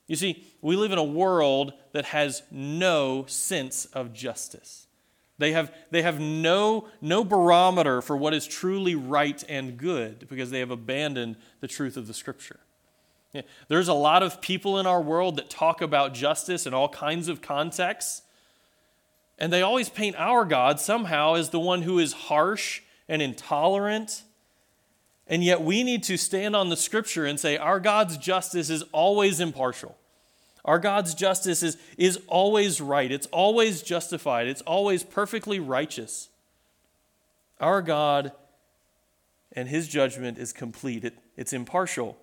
You 0.07 0.17
see, 0.17 0.45
we 0.61 0.77
live 0.77 0.93
in 0.93 0.99
a 0.99 1.05
world 1.05 1.73
that 1.93 2.07
has 2.07 2.43
no 2.51 3.25
sense 3.27 3.87
of 3.87 4.13
justice. 4.13 4.84
They 5.39 5.53
have, 5.53 5.75
they 5.91 6.03
have 6.03 6.21
no, 6.21 6.89
no 7.01 7.25
barometer 7.25 8.01
for 8.01 8.17
what 8.17 8.35
is 8.35 8.47
truly 8.47 8.95
right 8.95 9.43
and 9.49 9.77
good 9.77 10.29
because 10.29 10.51
they 10.51 10.61
have 10.61 10.71
abandoned 10.71 11.37
the 11.61 11.67
truth 11.67 11.97
of 11.97 12.07
the 12.07 12.15
Scripture. 12.15 12.61
Yeah, 13.33 13.43
there's 13.67 13.89
a 13.89 13.95
lot 13.95 14.23
of 14.23 14.41
people 14.41 14.79
in 14.79 14.87
our 14.87 15.03
world 15.03 15.37
that 15.37 15.51
talk 15.51 15.83
about 15.83 16.15
justice 16.15 16.67
in 16.67 16.75
all 16.75 16.89
kinds 16.89 17.27
of 17.27 17.43
contexts, 17.43 18.23
and 19.37 19.53
they 19.53 19.61
always 19.61 19.89
paint 19.89 20.15
our 20.17 20.45
God 20.45 20.79
somehow 20.79 21.35
as 21.35 21.51
the 21.51 21.59
one 21.59 21.83
who 21.83 21.99
is 21.99 22.13
harsh 22.13 22.83
and 23.09 23.21
intolerant. 23.21 24.23
And 25.27 25.43
yet 25.43 25.63
we 25.63 25.83
need 25.83 26.05
to 26.05 26.17
stand 26.17 26.55
on 26.55 26.69
the 26.69 26.77
Scripture 26.77 27.27
and 27.27 27.41
say 27.41 27.57
our 27.57 27.81
God's 27.81 28.17
justice 28.19 28.71
is 28.71 28.85
always 28.93 29.41
impartial. 29.41 29.97
Our 30.65 30.79
God's 30.79 31.15
justice 31.15 31.63
is, 31.63 31.77
is 31.99 32.19
always 32.27 32.81
right, 32.81 33.11
it's 33.11 33.27
always 33.27 33.83
justified, 33.83 34.47
it's 34.47 34.63
always 34.63 35.03
perfectly 35.03 35.61
righteous. 35.61 36.31
Our 37.61 37.83
God 37.83 38.33
and 39.53 39.69
his 39.69 39.89
judgment 39.89 40.39
is 40.39 40.53
complete, 40.53 41.05
it, 41.05 41.19
it's 41.37 41.53
impartial. 41.53 42.17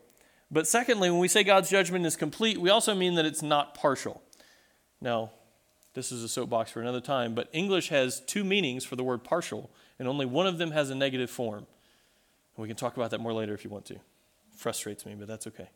But 0.49 0.67
secondly, 0.67 1.09
when 1.09 1.19
we 1.19 1.27
say 1.27 1.43
God's 1.43 1.69
judgment 1.69 2.05
is 2.05 2.15
complete, 2.15 2.57
we 2.57 2.69
also 2.69 2.93
mean 2.95 3.15
that 3.15 3.25
it's 3.25 3.41
not 3.41 3.73
partial. 3.75 4.21
Now, 4.99 5.31
this 5.93 6.11
is 6.11 6.23
a 6.23 6.29
soapbox 6.29 6.71
for 6.71 6.81
another 6.81 7.01
time, 7.01 7.35
but 7.35 7.47
English 7.53 7.89
has 7.89 8.21
two 8.21 8.43
meanings 8.43 8.83
for 8.83 8.95
the 8.95 9.03
word 9.03 9.23
partial, 9.23 9.69
and 9.99 10.07
only 10.07 10.25
one 10.25 10.47
of 10.47 10.57
them 10.57 10.71
has 10.71 10.89
a 10.89 10.95
negative 10.95 11.29
form. 11.29 11.67
And 12.55 12.63
we 12.63 12.67
can 12.67 12.75
talk 12.75 12.97
about 12.97 13.11
that 13.11 13.21
more 13.21 13.33
later 13.33 13.53
if 13.53 13.63
you 13.63 13.69
want 13.69 13.85
to. 13.85 13.99
Frustrates 14.55 15.05
me, 15.05 15.15
but 15.15 15.27
that's 15.27 15.47
okay. 15.47 15.69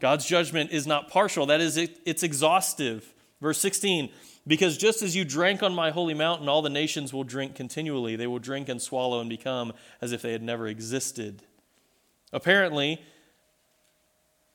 God's 0.00 0.24
judgment 0.26 0.70
is 0.70 0.86
not 0.86 1.08
partial, 1.08 1.46
that 1.46 1.60
is, 1.60 1.76
it's 1.76 2.22
exhaustive. 2.22 3.12
Verse 3.40 3.58
16, 3.58 4.10
because 4.46 4.76
just 4.76 5.02
as 5.02 5.14
you 5.14 5.24
drank 5.24 5.62
on 5.62 5.74
my 5.74 5.90
holy 5.90 6.14
mountain, 6.14 6.48
all 6.48 6.62
the 6.62 6.70
nations 6.70 7.12
will 7.12 7.24
drink 7.24 7.54
continually. 7.54 8.16
They 8.16 8.26
will 8.26 8.38
drink 8.38 8.68
and 8.68 8.80
swallow 8.80 9.20
and 9.20 9.30
become 9.30 9.72
as 10.00 10.12
if 10.12 10.22
they 10.22 10.32
had 10.32 10.42
never 10.42 10.66
existed. 10.66 11.42
Apparently, 12.32 13.00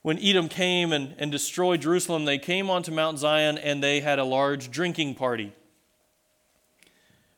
when 0.01 0.19
Edom 0.19 0.49
came 0.49 0.91
and, 0.91 1.15
and 1.17 1.31
destroyed 1.31 1.81
Jerusalem, 1.81 2.25
they 2.25 2.37
came 2.37 2.69
onto 2.69 2.91
Mount 2.91 3.17
Zion 3.17 3.57
and 3.57 3.83
they 3.83 4.01
had 4.01 4.19
a 4.19 4.23
large 4.23 4.69
drinking 4.69 5.15
party. 5.15 5.53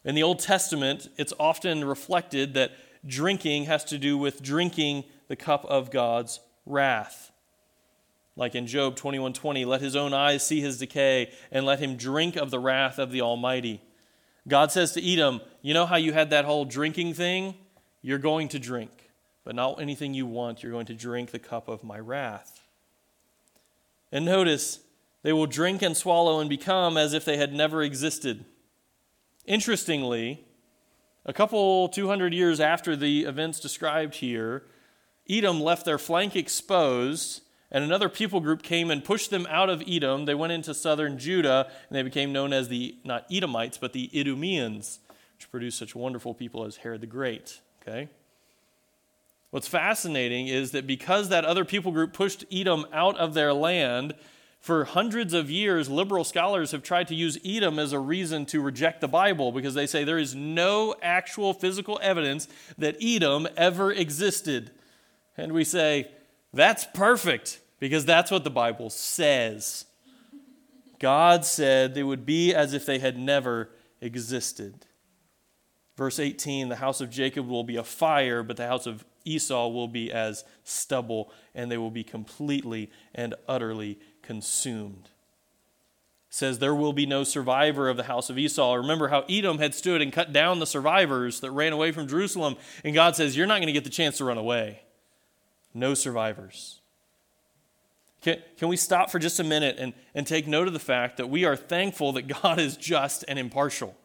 In 0.04 0.16
the 0.16 0.24
Old 0.24 0.40
Testament, 0.40 1.10
it's 1.18 1.34
often 1.40 1.86
reflected 1.86 2.54
that 2.56 2.72
drinking 3.06 3.66
has 3.66 3.84
to 3.86 3.98
do 3.98 4.18
with 4.18 4.42
drinking 4.42 5.04
the 5.28 5.36
cup 5.36 5.66
of 5.66 5.92
God's 5.92 6.40
wrath. 6.66 7.32
Like 8.38 8.54
in 8.56 8.68
Job 8.68 8.96
21:20, 8.96 9.66
let 9.66 9.82
his 9.82 9.96
own 9.96 10.14
eyes 10.14 10.46
see 10.46 10.62
his 10.62 10.78
decay 10.78 11.32
and 11.52 11.66
let 11.66 11.80
him 11.80 11.98
drink 11.98 12.36
of 12.38 12.52
the 12.52 12.60
wrath 12.60 13.00
of 13.00 13.12
the 13.12 13.22
Almighty. 13.22 13.82
God 14.48 14.72
says 14.72 14.94
to 14.94 15.06
Edom, 15.06 15.42
you 15.62 15.74
know 15.74 15.86
how 15.86 15.98
you 15.98 16.14
had 16.14 16.30
that 16.30 16.46
whole 16.46 16.64
drinking 16.64 17.16
thing? 17.16 17.56
You're 18.02 18.20
going 18.20 18.48
to 18.50 18.60
drink, 18.60 19.10
but 19.44 19.56
not 19.56 19.82
anything 19.82 20.14
you 20.14 20.26
want. 20.26 20.64
You're 20.64 20.72
going 20.72 20.86
to 20.86 20.94
drink 20.94 21.32
the 21.32 21.40
cup 21.40 21.68
of 21.68 21.84
my 21.84 22.00
wrath. 22.00 22.62
And 24.12 24.24
notice, 24.24 24.80
they 25.24 25.34
will 25.34 25.48
drink 25.48 25.82
and 25.82 25.98
swallow 25.98 26.40
and 26.40 26.50
become 26.50 26.96
as 26.96 27.14
if 27.14 27.26
they 27.26 27.36
had 27.36 27.54
never 27.54 27.82
existed. 27.82 28.46
Interestingly, 29.46 30.46
a 31.26 31.34
couple 31.34 31.90
200 31.90 32.34
years 32.34 32.62
after 32.62 32.96
the 32.96 33.24
events 33.24 33.60
described 33.60 34.16
here, 34.16 34.64
Edom 35.30 35.60
left 35.60 35.86
their 35.86 35.98
flank 35.98 36.36
exposed, 36.36 37.42
and 37.72 37.84
another 37.84 38.10
people 38.10 38.40
group 38.40 38.64
came 38.64 38.90
and 38.90 39.04
pushed 39.04 39.30
them 39.30 39.46
out 39.50 39.70
of 39.70 39.84
Edom. 39.88 40.26
They 40.26 40.36
went 40.36 40.54
into 40.54 40.74
southern 40.74 41.18
Judah, 41.18 41.70
and 41.90 41.96
they 41.96 42.04
became 42.04 42.32
known 42.32 42.54
as 42.54 42.70
the, 42.70 42.96
not 43.04 43.26
Edomites, 43.32 43.78
but 43.78 43.94
the 43.94 44.10
Idumeans, 44.14 45.00
which 45.36 45.52
produced 45.52 45.78
such 45.78 45.96
wonderful 45.96 46.34
people 46.34 46.64
as 46.64 46.78
Herod 46.78 47.02
the 47.02 47.08
Great. 47.08 47.60
Okay? 47.82 48.10
What's 49.52 49.68
fascinating 49.68 50.48
is 50.48 50.72
that 50.72 50.88
because 50.88 51.30
that 51.30 51.46
other 51.46 51.66
people 51.66 51.92
group 51.92 52.14
pushed 52.14 52.46
Edom 52.52 52.86
out 52.94 53.18
of 53.18 53.34
their 53.34 53.54
land, 53.54 54.14
for 54.60 54.84
hundreds 54.84 55.34
of 55.34 55.50
years, 55.50 55.90
liberal 55.90 56.24
scholars 56.24 56.72
have 56.72 56.84
tried 56.84 57.08
to 57.08 57.16
use 57.16 57.38
Edom 57.46 57.80
as 57.80 57.94
a 57.94 58.00
reason 58.00 58.46
to 58.48 58.60
reject 58.62 59.02
the 59.02 59.08
Bible 59.08 59.52
because 59.52 59.74
they 59.74 59.88
say 59.88 60.04
there 60.04 60.18
is 60.18 60.36
no 60.36 60.96
actual 61.02 61.54
physical 61.54 62.00
evidence 62.02 62.48
that 62.78 62.98
Edom 63.02 63.48
ever 63.56 63.92
existed. 63.92 64.72
And 65.38 65.54
we 65.54 65.64
say, 65.64 66.10
that's 66.54 66.86
perfect 66.94 67.62
because 67.80 68.06
that's 68.06 68.32
what 68.32 68.44
the 68.44 68.50
Bible 68.50 68.90
says. 68.90 69.86
God 71.00 71.46
said 71.46 71.94
they 71.94 72.04
would 72.04 72.26
be 72.26 72.54
as 72.54 72.74
if 72.74 72.86
they 72.86 73.00
had 73.00 73.18
never 73.18 73.70
existed. 74.02 74.86
Verse 75.96 76.20
18 76.20 76.70
the 76.70 76.78
house 76.78 77.02
of 77.02 77.10
Jacob 77.10 77.48
will 77.48 77.64
be 77.64 77.76
a 77.76 77.84
fire, 77.84 78.44
but 78.44 78.58
the 78.58 78.68
house 78.68 78.86
of 78.86 79.06
Esau 79.26 79.68
will 79.68 79.88
be 79.88 80.12
as 80.12 80.46
stubble, 80.64 81.32
and 81.54 81.70
they 81.70 81.78
will 81.78 81.92
be 81.92 82.04
completely 82.04 82.90
and 83.14 83.36
utterly 83.48 84.00
consumed. 84.22 85.10
Says 86.30 86.60
there 86.60 86.76
will 86.76 86.94
be 86.94 87.06
no 87.06 87.24
survivor 87.24 87.90
of 87.90 87.98
the 87.98 88.04
house 88.04 88.30
of 88.30 88.38
Esau. 88.38 88.76
Remember 88.76 89.08
how 89.08 89.26
Edom 89.30 89.58
had 89.58 89.74
stood 89.74 90.02
and 90.02 90.14
cut 90.14 90.32
down 90.32 90.60
the 90.60 90.66
survivors 90.66 91.40
that 91.40 91.52
ran 91.52 91.74
away 91.74 91.92
from 91.92 92.08
Jerusalem, 92.08 92.58
and 92.84 92.94
God 92.94 93.16
says, 93.16 93.36
You're 93.36 93.48
not 93.48 93.58
going 93.58 93.68
to 93.68 93.74
get 93.74 93.84
the 93.84 93.90
chance 93.90 94.18
to 94.18 94.26
run 94.26 94.38
away. 94.38 94.82
No 95.78 95.94
survivors. 95.94 96.82
Can, 98.22 98.42
can 98.58 98.68
we 98.68 98.78
stop 98.78 99.12
for 99.12 99.20
just 99.20 99.40
a 99.40 99.44
minute 99.44 99.78
and, 99.78 99.94
and 100.16 100.26
take 100.26 100.48
note 100.48 100.68
of 100.68 100.74
the 100.74 100.80
fact 100.80 101.18
that 101.18 101.30
we 101.30 101.46
are 101.46 101.56
thankful 101.56 102.14
that 102.14 102.24
God 102.42 102.60
is 102.60 102.76
just 102.76 103.24
and 103.28 103.38
impartial? 103.38 103.96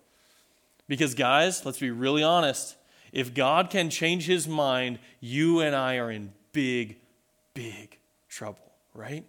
Because, 0.86 1.14
guys, 1.14 1.64
let's 1.64 1.78
be 1.78 1.90
really 1.90 2.22
honest. 2.22 2.76
If 3.12 3.32
God 3.32 3.70
can 3.70 3.88
change 3.88 4.26
his 4.26 4.46
mind, 4.46 4.98
you 5.20 5.60
and 5.60 5.74
I 5.74 5.96
are 5.96 6.10
in 6.10 6.32
big, 6.52 6.98
big 7.54 7.98
trouble, 8.28 8.72
right? 8.94 9.24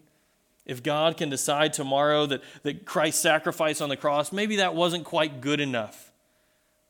If 0.65 0.83
God 0.83 1.15
can 1.15 1.29
decide 1.29 1.71
tomorrow 1.73 2.25
that, 2.25 2.41
that 2.63 2.85
Christ's 2.85 3.21
sacrifice 3.21 3.79
on 3.79 3.89
the 3.89 3.97
cross, 3.97 4.31
maybe 4.31 4.57
that 4.57 4.75
wasn't 4.75 5.05
quite 5.05 5.39
good 5.39 5.61
enough, 5.61 6.11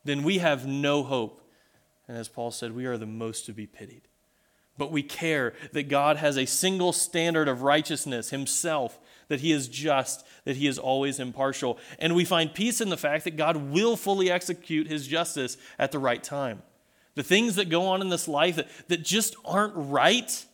then 0.04 0.24
we 0.24 0.38
have 0.38 0.66
no 0.66 1.04
hope. 1.04 1.40
And 2.08 2.16
as 2.16 2.28
Paul 2.28 2.50
said, 2.50 2.74
we 2.74 2.86
are 2.86 2.98
the 2.98 3.06
most 3.06 3.46
to 3.46 3.52
be 3.52 3.66
pitied. 3.66 4.02
But 4.76 4.90
we 4.90 5.02
care 5.02 5.54
that 5.72 5.88
God 5.88 6.16
has 6.16 6.36
a 6.36 6.46
single 6.46 6.92
standard 6.92 7.46
of 7.46 7.62
righteousness 7.62 8.30
himself, 8.30 8.98
that 9.28 9.40
he 9.40 9.52
is 9.52 9.68
just, 9.68 10.26
that 10.44 10.56
he 10.56 10.66
is 10.66 10.78
always 10.78 11.20
impartial. 11.20 11.78
And 11.98 12.14
we 12.14 12.24
find 12.24 12.52
peace 12.52 12.80
in 12.80 12.88
the 12.88 12.96
fact 12.96 13.24
that 13.24 13.36
God 13.36 13.56
will 13.56 13.96
fully 13.96 14.30
execute 14.30 14.88
his 14.88 15.06
justice 15.06 15.56
at 15.78 15.92
the 15.92 15.98
right 15.98 16.22
time. 16.22 16.62
The 17.14 17.22
things 17.22 17.54
that 17.54 17.68
go 17.68 17.86
on 17.86 18.00
in 18.00 18.08
this 18.08 18.26
life 18.26 18.56
that, 18.56 18.68
that 18.88 19.04
just 19.04 19.36
aren't 19.44 19.74
right, 19.76 20.44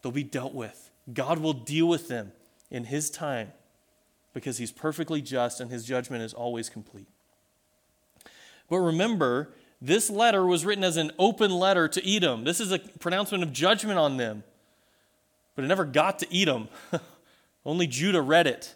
they'll 0.00 0.12
be 0.12 0.24
dealt 0.24 0.54
with. 0.54 0.90
God 1.12 1.38
will 1.38 1.52
deal 1.52 1.86
with 1.86 2.08
them 2.08 2.32
in 2.70 2.84
his 2.84 3.10
time 3.10 3.52
because 4.32 4.58
he's 4.58 4.72
perfectly 4.72 5.20
just 5.20 5.60
and 5.60 5.70
his 5.70 5.84
judgment 5.84 6.22
is 6.22 6.32
always 6.32 6.70
complete. 6.70 7.08
But 8.68 8.78
remember, 8.78 9.50
this 9.80 10.08
letter 10.10 10.46
was 10.46 10.64
written 10.64 10.84
as 10.84 10.96
an 10.96 11.12
open 11.18 11.50
letter 11.50 11.88
to 11.88 12.16
Edom. 12.16 12.44
This 12.44 12.60
is 12.60 12.72
a 12.72 12.78
pronouncement 12.78 13.42
of 13.42 13.52
judgment 13.52 13.98
on 13.98 14.16
them. 14.16 14.42
But 15.54 15.64
it 15.64 15.68
never 15.68 15.84
got 15.84 16.18
to 16.20 16.36
Edom. 16.36 16.68
Only 17.64 17.86
Judah 17.86 18.22
read 18.22 18.46
it. 18.46 18.74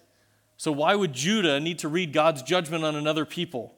So, 0.56 0.72
why 0.72 0.94
would 0.94 1.12
Judah 1.12 1.58
need 1.58 1.78
to 1.78 1.88
read 1.88 2.12
God's 2.12 2.42
judgment 2.42 2.84
on 2.84 2.94
another 2.94 3.24
people? 3.24 3.74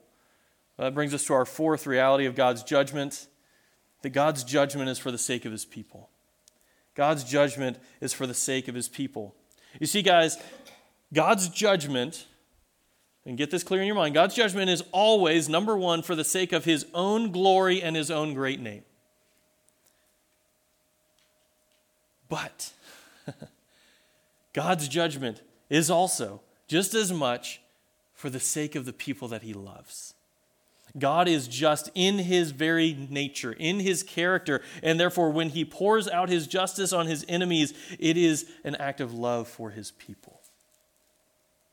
Well, 0.76 0.88
that 0.88 0.94
brings 0.94 1.14
us 1.14 1.24
to 1.26 1.34
our 1.34 1.44
fourth 1.44 1.86
reality 1.86 2.26
of 2.26 2.34
God's 2.34 2.62
judgment 2.62 3.26
that 4.02 4.10
God's 4.10 4.44
judgment 4.44 4.88
is 4.88 4.98
for 4.98 5.10
the 5.10 5.18
sake 5.18 5.44
of 5.44 5.52
his 5.52 5.64
people. 5.64 6.10
God's 6.94 7.24
judgment 7.24 7.78
is 8.00 8.12
for 8.12 8.26
the 8.26 8.34
sake 8.34 8.68
of 8.68 8.74
his 8.74 8.88
people. 8.88 9.34
You 9.80 9.86
see, 9.86 10.02
guys, 10.02 10.36
God's 11.14 11.48
judgment, 11.48 12.26
and 13.24 13.38
get 13.38 13.50
this 13.50 13.62
clear 13.62 13.80
in 13.80 13.86
your 13.86 13.96
mind 13.96 14.14
God's 14.14 14.34
judgment 14.34 14.70
is 14.70 14.82
always, 14.92 15.48
number 15.48 15.76
one, 15.76 16.02
for 16.02 16.14
the 16.14 16.24
sake 16.24 16.52
of 16.52 16.64
his 16.64 16.86
own 16.94 17.30
glory 17.30 17.82
and 17.82 17.96
his 17.96 18.10
own 18.10 18.34
great 18.34 18.60
name. 18.60 18.82
But 22.28 22.72
God's 24.52 24.88
judgment 24.88 25.42
is 25.68 25.90
also 25.90 26.40
just 26.66 26.94
as 26.94 27.12
much 27.12 27.60
for 28.14 28.30
the 28.30 28.40
sake 28.40 28.74
of 28.74 28.84
the 28.84 28.92
people 28.92 29.28
that 29.28 29.42
he 29.42 29.52
loves. 29.52 30.14
God 30.98 31.26
is 31.26 31.48
just 31.48 31.90
in 31.94 32.18
his 32.18 32.50
very 32.50 32.94
nature, 33.08 33.52
in 33.52 33.80
his 33.80 34.02
character, 34.02 34.60
and 34.82 35.00
therefore 35.00 35.30
when 35.30 35.50
he 35.50 35.64
pours 35.64 36.06
out 36.06 36.28
his 36.28 36.46
justice 36.46 36.92
on 36.92 37.06
his 37.06 37.24
enemies, 37.28 37.72
it 37.98 38.16
is 38.16 38.46
an 38.62 38.74
act 38.76 39.00
of 39.00 39.14
love 39.14 39.48
for 39.48 39.70
his 39.70 39.90
people. 39.92 40.41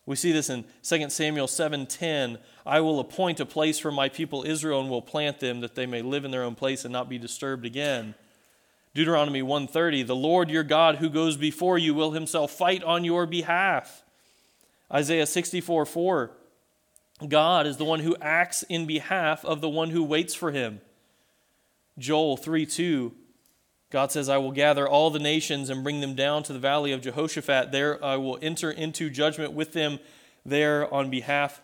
We 0.06 0.16
see 0.16 0.32
this 0.32 0.50
in 0.50 0.66
2 0.82 1.10
Samuel 1.12 1.48
7:10, 1.48 2.40
I 2.66 2.80
will 2.82 3.00
appoint 3.00 3.40
a 3.40 3.46
place 3.46 3.80
for 3.80 3.92
my 3.92 4.10
people 4.10 4.44
Israel 4.44 4.82
and 4.82 4.90
will 4.90 5.02
plant 5.02 5.40
them 5.40 5.62
that 5.62 5.76
they 5.76 5.86
may 5.86 6.02
live 6.02 6.26
in 6.26 6.32
their 6.32 6.44
own 6.44 6.56
place 6.56 6.84
and 6.84 6.92
not 6.92 7.10
be 7.10 7.18
disturbed 7.18 7.66
again. 7.66 8.16
Deuteronomy 8.96 9.42
1:30, 9.42 10.04
the 10.04 10.16
Lord 10.16 10.50
your 10.50 10.64
God 10.64 10.96
who 10.96 11.10
goes 11.10 11.38
before 11.38 11.78
you 11.78 11.94
will 11.94 12.12
himself 12.12 12.52
fight 12.52 12.84
on 12.84 13.04
your 13.04 13.26
behalf. 13.26 14.04
Isaiah 14.92 15.28
64:4, 15.28 16.32
God 17.28 17.68
is 17.68 17.78
the 17.78 17.86
one 17.86 18.00
who 18.00 18.16
acts 18.22 18.64
in 18.64 18.86
behalf 18.86 19.46
of 19.46 19.62
the 19.62 19.70
one 19.70 19.92
who 19.92 20.04
waits 20.04 20.34
for 20.34 20.52
him. 20.52 20.82
Joel 21.98 22.38
3 22.38 22.66
2, 22.66 23.14
God 23.92 24.12
says, 24.12 24.30
I 24.30 24.38
will 24.38 24.52
gather 24.52 24.88
all 24.88 25.10
the 25.10 25.20
nations 25.20 25.70
and 25.70 25.84
bring 25.84 26.02
them 26.02 26.14
down 26.14 26.44
to 26.44 26.54
the 26.54 26.60
valley 26.60 26.92
of 26.92 27.02
Jehoshaphat. 27.02 27.72
There 27.72 28.04
I 28.04 28.18
will 28.18 28.38
enter 28.42 28.70
into 28.70 29.10
judgment 29.10 29.54
with 29.54 29.74
them 29.74 30.00
there 30.46 30.92
on 30.94 31.10
behalf 31.10 31.62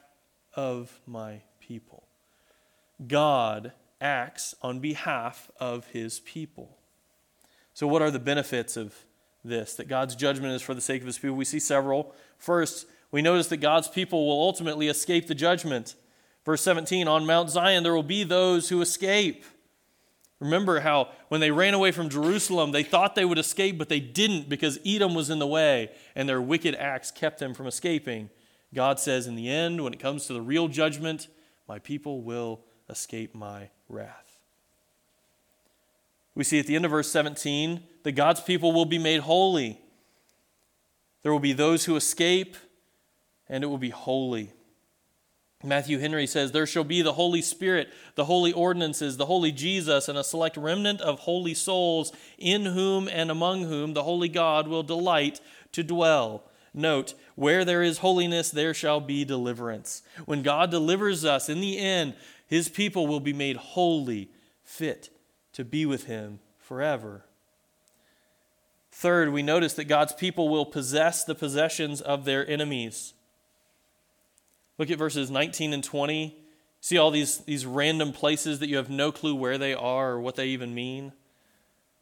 of 0.55 0.99
my 1.05 1.41
people. 1.59 2.03
God 3.07 3.73
acts 4.01 4.55
on 4.61 4.79
behalf 4.79 5.51
of 5.59 5.87
his 5.87 6.19
people. 6.19 6.77
So, 7.73 7.87
what 7.87 8.01
are 8.01 8.11
the 8.11 8.19
benefits 8.19 8.77
of 8.77 8.95
this? 9.43 9.75
That 9.75 9.87
God's 9.87 10.15
judgment 10.15 10.53
is 10.53 10.61
for 10.61 10.73
the 10.73 10.81
sake 10.81 11.01
of 11.01 11.07
his 11.07 11.19
people? 11.19 11.35
We 11.35 11.45
see 11.45 11.59
several. 11.59 12.15
First, 12.37 12.87
we 13.11 13.21
notice 13.21 13.47
that 13.47 13.57
God's 13.57 13.87
people 13.87 14.25
will 14.25 14.41
ultimately 14.41 14.87
escape 14.87 15.27
the 15.27 15.35
judgment. 15.35 15.95
Verse 16.45 16.61
17 16.61 17.07
On 17.07 17.25
Mount 17.25 17.49
Zion 17.49 17.83
there 17.83 17.93
will 17.93 18.03
be 18.03 18.23
those 18.23 18.69
who 18.69 18.81
escape. 18.81 19.43
Remember 20.39 20.81
how 20.81 21.09
when 21.29 21.41
they 21.41 21.51
ran 21.51 21.73
away 21.73 21.91
from 21.91 22.09
Jerusalem, 22.09 22.71
they 22.71 22.83
thought 22.83 23.15
they 23.15 23.25
would 23.25 23.37
escape, 23.37 23.77
but 23.77 23.89
they 23.89 24.01
didn't 24.01 24.49
because 24.49 24.79
Edom 24.85 25.13
was 25.13 25.29
in 25.29 25.39
the 25.39 25.47
way 25.47 25.91
and 26.15 26.27
their 26.27 26.41
wicked 26.41 26.75
acts 26.75 27.09
kept 27.09 27.39
them 27.39 27.53
from 27.53 27.67
escaping. 27.67 28.29
God 28.73 28.99
says, 28.99 29.27
in 29.27 29.35
the 29.35 29.49
end, 29.49 29.83
when 29.83 29.93
it 29.93 29.99
comes 29.99 30.25
to 30.25 30.33
the 30.33 30.41
real 30.41 30.67
judgment, 30.67 31.29
my 31.67 31.79
people 31.79 32.21
will 32.21 32.61
escape 32.89 33.33
my 33.33 33.69
wrath. 33.87 34.37
We 36.35 36.43
see 36.43 36.59
at 36.59 36.67
the 36.67 36.75
end 36.75 36.83
of 36.83 36.91
verse 36.91 37.09
17 37.09 37.81
that 38.03 38.11
God's 38.11 38.41
people 38.41 38.73
will 38.73 38.85
be 38.85 38.97
made 38.97 39.21
holy. 39.21 39.79
There 41.23 41.31
will 41.31 41.39
be 41.39 41.53
those 41.53 41.85
who 41.85 41.95
escape, 41.95 42.57
and 43.47 43.63
it 43.63 43.67
will 43.67 43.77
be 43.77 43.89
holy. 43.89 44.51
Matthew 45.65 45.99
Henry 45.99 46.27
says, 46.27 46.51
There 46.51 46.65
shall 46.65 46.83
be 46.83 47.01
the 47.01 47.13
Holy 47.13 47.41
Spirit, 47.41 47.89
the 48.15 48.25
holy 48.25 48.53
ordinances, 48.53 49.17
the 49.17 49.25
holy 49.25 49.51
Jesus, 49.51 50.07
and 50.07 50.17
a 50.17 50.23
select 50.23 50.57
remnant 50.57 51.01
of 51.01 51.19
holy 51.19 51.53
souls, 51.53 52.11
in 52.37 52.65
whom 52.65 53.07
and 53.07 53.31
among 53.31 53.63
whom 53.63 53.93
the 53.93 54.03
holy 54.03 54.29
God 54.29 54.67
will 54.67 54.83
delight 54.83 55.41
to 55.71 55.83
dwell. 55.83 56.43
Note, 56.73 57.13
where 57.35 57.65
there 57.65 57.81
is 57.81 57.99
holiness, 57.99 58.51
there 58.51 58.73
shall 58.73 58.99
be 58.99 59.25
deliverance. 59.25 60.03
When 60.25 60.43
God 60.43 60.71
delivers 60.71 61.23
us, 61.25 61.49
in 61.49 61.61
the 61.61 61.77
end, 61.77 62.15
his 62.47 62.69
people 62.69 63.07
will 63.07 63.19
be 63.19 63.33
made 63.33 63.55
holy, 63.55 64.29
fit 64.63 65.09
to 65.53 65.63
be 65.63 65.85
with 65.85 66.05
him 66.05 66.39
forever. 66.59 67.25
Third, 68.91 69.33
we 69.33 69.43
notice 69.43 69.73
that 69.73 69.85
God's 69.85 70.13
people 70.13 70.47
will 70.47 70.65
possess 70.65 71.23
the 71.23 71.35
possessions 71.35 71.99
of 71.99 72.23
their 72.23 72.47
enemies. 72.47 73.14
Look 74.77 74.89
at 74.89 74.97
verses 74.97 75.31
19 75.31 75.73
and 75.73 75.83
20. 75.83 76.37
See 76.81 76.97
all 76.97 77.11
these, 77.11 77.39
these 77.39 77.65
random 77.65 78.11
places 78.11 78.59
that 78.59 78.69
you 78.69 78.77
have 78.77 78.89
no 78.89 79.11
clue 79.11 79.35
where 79.35 79.57
they 79.57 79.73
are 79.73 80.11
or 80.11 80.21
what 80.21 80.35
they 80.35 80.47
even 80.47 80.75
mean? 80.75 81.13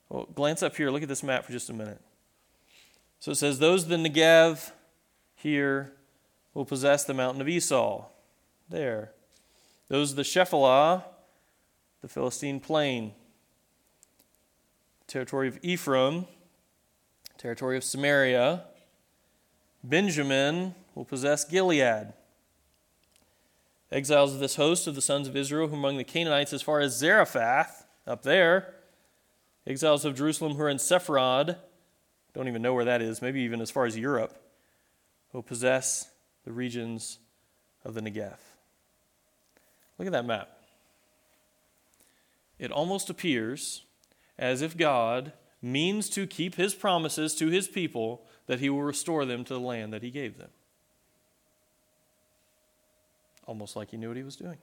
Well, 0.10 0.28
glance 0.36 0.62
up 0.62 0.76
here. 0.76 0.90
Look 0.92 1.04
at 1.04 1.10
this 1.10 1.24
map 1.24 1.46
for 1.46 1.52
just 1.52 1.70
a 1.70 1.74
minute. 1.74 2.02
So 3.20 3.32
it 3.32 3.36
says, 3.36 3.60
Those 3.60 3.84
of 3.84 3.90
the 3.90 3.96
Negev 3.96 4.72
here 5.36 5.94
will 6.54 6.66
possess 6.66 7.04
the 7.04 7.14
mountain 7.14 7.42
of 7.42 7.48
Esau. 7.48 8.06
There. 8.70 9.12
Those 9.88 10.12
of 10.12 10.18
the 10.18 10.24
Shephelah, 10.24 11.04
the 12.02 12.08
Philistine 12.08 12.60
plain. 12.60 13.14
Territory 15.08 15.48
of 15.48 15.60
Ephraim, 15.62 16.26
territory 17.38 17.78
of 17.78 17.84
Samaria. 17.84 18.64
Benjamin 19.84 20.76
will 20.96 21.06
possess 21.06 21.46
Gilead. 21.46 22.14
Exiles 23.94 24.34
of 24.34 24.40
this 24.40 24.56
host 24.56 24.88
of 24.88 24.96
the 24.96 25.02
sons 25.02 25.28
of 25.28 25.38
Israel 25.38 25.68
who 25.68 25.76
among 25.76 25.98
the 25.98 26.04
Canaanites 26.04 26.52
as 26.52 26.64
far 26.64 26.80
as 26.80 26.98
Zarephath, 26.98 27.86
up 28.08 28.24
there. 28.24 28.74
Exiles 29.66 30.04
of 30.04 30.16
Jerusalem 30.16 30.56
who 30.56 30.64
are 30.64 30.70
in 30.70 30.78
Sepharad, 30.78 31.58
don't 32.34 32.48
even 32.48 32.62
know 32.62 32.74
where 32.74 32.86
that 32.86 33.02
is, 33.02 33.22
maybe 33.22 33.42
even 33.42 33.62
as 33.62 33.72
far 33.72 33.86
as 33.86 33.98
Europe, 33.98 34.36
will 35.32 35.44
possess 35.44 36.10
the 36.44 36.52
regions 36.52 37.20
of 37.86 37.94
the 37.94 38.02
Negev. 38.02 38.38
Look 39.98 40.08
at 40.08 40.12
that 40.12 40.26
map. 40.26 40.50
It 42.58 42.72
almost 42.72 43.10
appears 43.10 43.84
as 44.38 44.62
if 44.62 44.76
God 44.76 45.34
means 45.62 46.10
to 46.10 46.28
keep 46.28 46.56
his 46.56 46.74
promises 46.74 47.36
to 47.36 47.48
his 47.48 47.68
people 47.68 48.26
that 48.48 48.60
he 48.60 48.70
will 48.70 48.82
restore 48.82 49.24
them 49.24 49.44
to 49.46 49.54
the 49.54 49.60
land 49.60 49.94
that 49.94 50.04
he 50.04 50.10
gave 50.10 50.38
them. 50.38 50.50
Almost 53.46 53.76
like 53.76 53.92
he 53.92 53.98
knew 53.98 54.08
what 54.08 54.18
he 54.18 54.24
was 54.24 54.36
doing. 54.36 54.58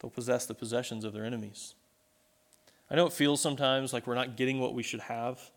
They'll 0.00 0.10
possess 0.10 0.46
the 0.46 0.54
possessions 0.54 1.04
of 1.04 1.12
their 1.12 1.24
enemies. 1.24 1.74
I 2.90 2.94
know 2.94 3.06
it 3.06 3.12
feels 3.12 3.40
sometimes 3.40 3.92
like 3.92 4.06
we're 4.06 4.14
not 4.14 4.36
getting 4.36 4.60
what 4.60 4.74
we 4.74 4.82
should 4.82 5.00
have. 5.00 5.50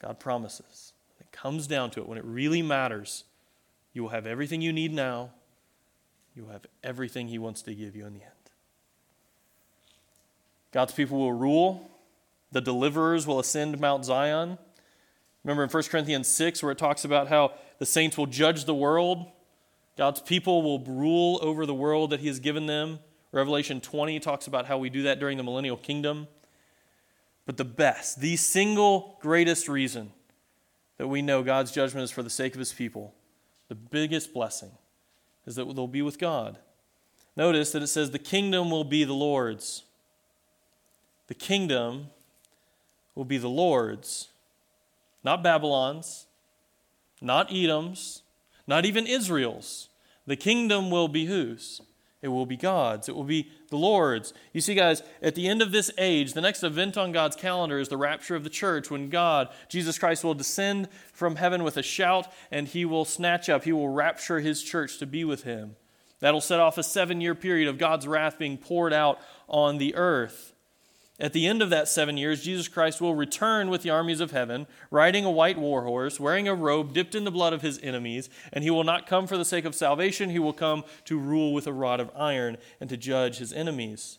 God 0.00 0.18
promises. 0.18 0.92
It 1.20 1.30
comes 1.30 1.66
down 1.66 1.90
to 1.92 2.00
it. 2.00 2.08
When 2.08 2.18
it 2.18 2.24
really 2.24 2.62
matters, 2.62 3.24
you 3.92 4.02
will 4.02 4.10
have 4.10 4.26
everything 4.26 4.60
you 4.60 4.72
need 4.72 4.92
now. 4.92 5.30
You 6.34 6.44
will 6.44 6.52
have 6.52 6.66
everything 6.82 7.28
He 7.28 7.38
wants 7.38 7.62
to 7.62 7.74
give 7.74 7.94
you 7.94 8.06
in 8.06 8.14
the 8.14 8.22
end. 8.22 8.30
God's 10.72 10.92
people 10.92 11.18
will 11.18 11.32
rule. 11.32 11.88
The 12.50 12.60
deliverers 12.60 13.26
will 13.26 13.38
ascend 13.38 13.78
Mount 13.78 14.04
Zion. 14.04 14.58
Remember 15.44 15.62
in 15.62 15.68
1 15.68 15.82
Corinthians 15.84 16.26
6, 16.28 16.62
where 16.62 16.72
it 16.72 16.78
talks 16.78 17.04
about 17.04 17.28
how 17.28 17.52
the 17.78 17.86
saints 17.86 18.16
will 18.16 18.26
judge 18.26 18.64
the 18.64 18.74
world? 18.74 19.30
God's 19.96 20.20
people 20.20 20.62
will 20.62 20.80
rule 20.80 21.38
over 21.42 21.66
the 21.66 21.74
world 21.74 22.10
that 22.10 22.20
He 22.20 22.28
has 22.28 22.40
given 22.40 22.66
them. 22.66 22.98
Revelation 23.30 23.80
20 23.80 24.18
talks 24.20 24.46
about 24.46 24.66
how 24.66 24.78
we 24.78 24.88
do 24.88 25.02
that 25.02 25.20
during 25.20 25.36
the 25.36 25.42
millennial 25.42 25.76
kingdom. 25.76 26.28
But 27.46 27.58
the 27.58 27.64
best, 27.64 28.20
the 28.20 28.36
single 28.36 29.18
greatest 29.20 29.68
reason 29.68 30.12
that 30.96 31.08
we 31.08 31.20
know 31.20 31.42
God's 31.42 31.72
judgment 31.72 32.04
is 32.04 32.10
for 32.10 32.22
the 32.22 32.30
sake 32.30 32.54
of 32.54 32.58
His 32.58 32.72
people, 32.72 33.14
the 33.68 33.74
biggest 33.74 34.32
blessing, 34.32 34.70
is 35.46 35.56
that 35.56 35.64
they'll 35.74 35.86
be 35.86 36.02
with 36.02 36.18
God. 36.18 36.58
Notice 37.36 37.72
that 37.72 37.82
it 37.82 37.88
says, 37.88 38.10
The 38.10 38.18
kingdom 38.18 38.70
will 38.70 38.84
be 38.84 39.04
the 39.04 39.12
Lord's. 39.12 39.82
The 41.26 41.34
kingdom 41.34 42.08
will 43.14 43.24
be 43.24 43.38
the 43.38 43.48
Lord's, 43.48 44.28
not 45.24 45.42
Babylon's, 45.42 46.26
not 47.20 47.52
Edom's, 47.52 48.22
not 48.66 48.84
even 48.84 49.06
Israel's. 49.06 49.88
The 50.26 50.36
kingdom 50.36 50.90
will 50.90 51.08
be 51.08 51.26
whose? 51.26 51.80
It 52.24 52.28
will 52.28 52.46
be 52.46 52.56
God's. 52.56 53.06
It 53.06 53.14
will 53.14 53.24
be 53.24 53.50
the 53.68 53.76
Lord's. 53.76 54.32
You 54.54 54.62
see, 54.62 54.74
guys, 54.74 55.02
at 55.20 55.34
the 55.34 55.46
end 55.46 55.60
of 55.60 55.72
this 55.72 55.90
age, 55.98 56.32
the 56.32 56.40
next 56.40 56.62
event 56.62 56.96
on 56.96 57.12
God's 57.12 57.36
calendar 57.36 57.78
is 57.78 57.90
the 57.90 57.98
rapture 57.98 58.34
of 58.34 58.44
the 58.44 58.50
church 58.50 58.90
when 58.90 59.10
God, 59.10 59.50
Jesus 59.68 59.98
Christ, 59.98 60.24
will 60.24 60.32
descend 60.32 60.88
from 61.12 61.36
heaven 61.36 61.62
with 61.62 61.76
a 61.76 61.82
shout 61.82 62.32
and 62.50 62.66
he 62.66 62.86
will 62.86 63.04
snatch 63.04 63.50
up, 63.50 63.64
he 63.64 63.72
will 63.72 63.90
rapture 63.90 64.40
his 64.40 64.62
church 64.62 64.96
to 65.00 65.06
be 65.06 65.22
with 65.22 65.42
him. 65.42 65.76
That'll 66.20 66.40
set 66.40 66.60
off 66.60 66.78
a 66.78 66.82
seven 66.82 67.20
year 67.20 67.34
period 67.34 67.68
of 67.68 67.76
God's 67.76 68.08
wrath 68.08 68.38
being 68.38 68.56
poured 68.56 68.94
out 68.94 69.18
on 69.46 69.76
the 69.76 69.94
earth. 69.94 70.53
At 71.20 71.32
the 71.32 71.46
end 71.46 71.62
of 71.62 71.70
that 71.70 71.86
seven 71.86 72.16
years, 72.16 72.42
Jesus 72.42 72.66
Christ 72.66 73.00
will 73.00 73.14
return 73.14 73.70
with 73.70 73.82
the 73.82 73.90
armies 73.90 74.20
of 74.20 74.32
heaven, 74.32 74.66
riding 74.90 75.24
a 75.24 75.30
white 75.30 75.56
war 75.56 75.84
horse, 75.84 76.18
wearing 76.18 76.48
a 76.48 76.54
robe 76.54 76.92
dipped 76.92 77.14
in 77.14 77.22
the 77.22 77.30
blood 77.30 77.52
of 77.52 77.62
his 77.62 77.78
enemies, 77.82 78.28
and 78.52 78.64
he 78.64 78.70
will 78.70 78.82
not 78.82 79.06
come 79.06 79.28
for 79.28 79.36
the 79.36 79.44
sake 79.44 79.64
of 79.64 79.76
salvation. 79.76 80.30
He 80.30 80.40
will 80.40 80.52
come 80.52 80.82
to 81.04 81.16
rule 81.16 81.54
with 81.54 81.68
a 81.68 81.72
rod 81.72 82.00
of 82.00 82.10
iron 82.16 82.56
and 82.80 82.90
to 82.90 82.96
judge 82.96 83.38
his 83.38 83.52
enemies. 83.52 84.18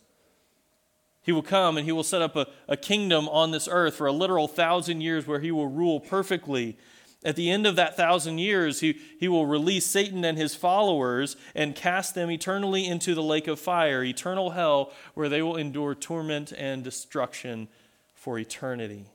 He 1.21 1.33
will 1.33 1.41
come 1.41 1.75
and 1.75 1.85
he 1.85 1.91
will 1.91 2.03
set 2.03 2.21
up 2.21 2.35
a, 2.35 2.47
a 2.67 2.77
kingdom 2.77 3.27
on 3.27 3.51
this 3.51 3.67
earth 3.69 3.95
for 3.95 4.07
a 4.07 4.13
literal 4.13 4.47
thousand 4.47 5.01
years 5.01 5.27
where 5.27 5.39
he 5.39 5.51
will 5.51 5.67
rule 5.67 5.99
perfectly 5.99 6.77
at 7.25 7.35
the 7.35 7.49
end 7.49 7.65
of 7.65 7.75
that 7.75 7.97
thousand 7.97 8.37
years, 8.37 8.81
he, 8.81 8.99
he 9.19 9.27
will 9.27 9.47
release 9.47 9.85
Satan 9.87 10.23
and 10.23 10.37
his 10.37 10.53
followers 10.53 11.35
and 11.55 11.75
cast 11.75 12.13
them 12.13 12.29
eternally 12.29 12.85
into 12.85 13.15
the 13.15 13.23
lake 13.23 13.47
of 13.47 13.59
fire, 13.59 14.03
eternal 14.03 14.51
hell, 14.51 14.93
where 15.15 15.27
they 15.27 15.41
will 15.41 15.55
endure 15.55 15.95
torment 15.95 16.53
and 16.55 16.83
destruction 16.83 17.67
for 18.13 18.37
eternity. 18.37 19.07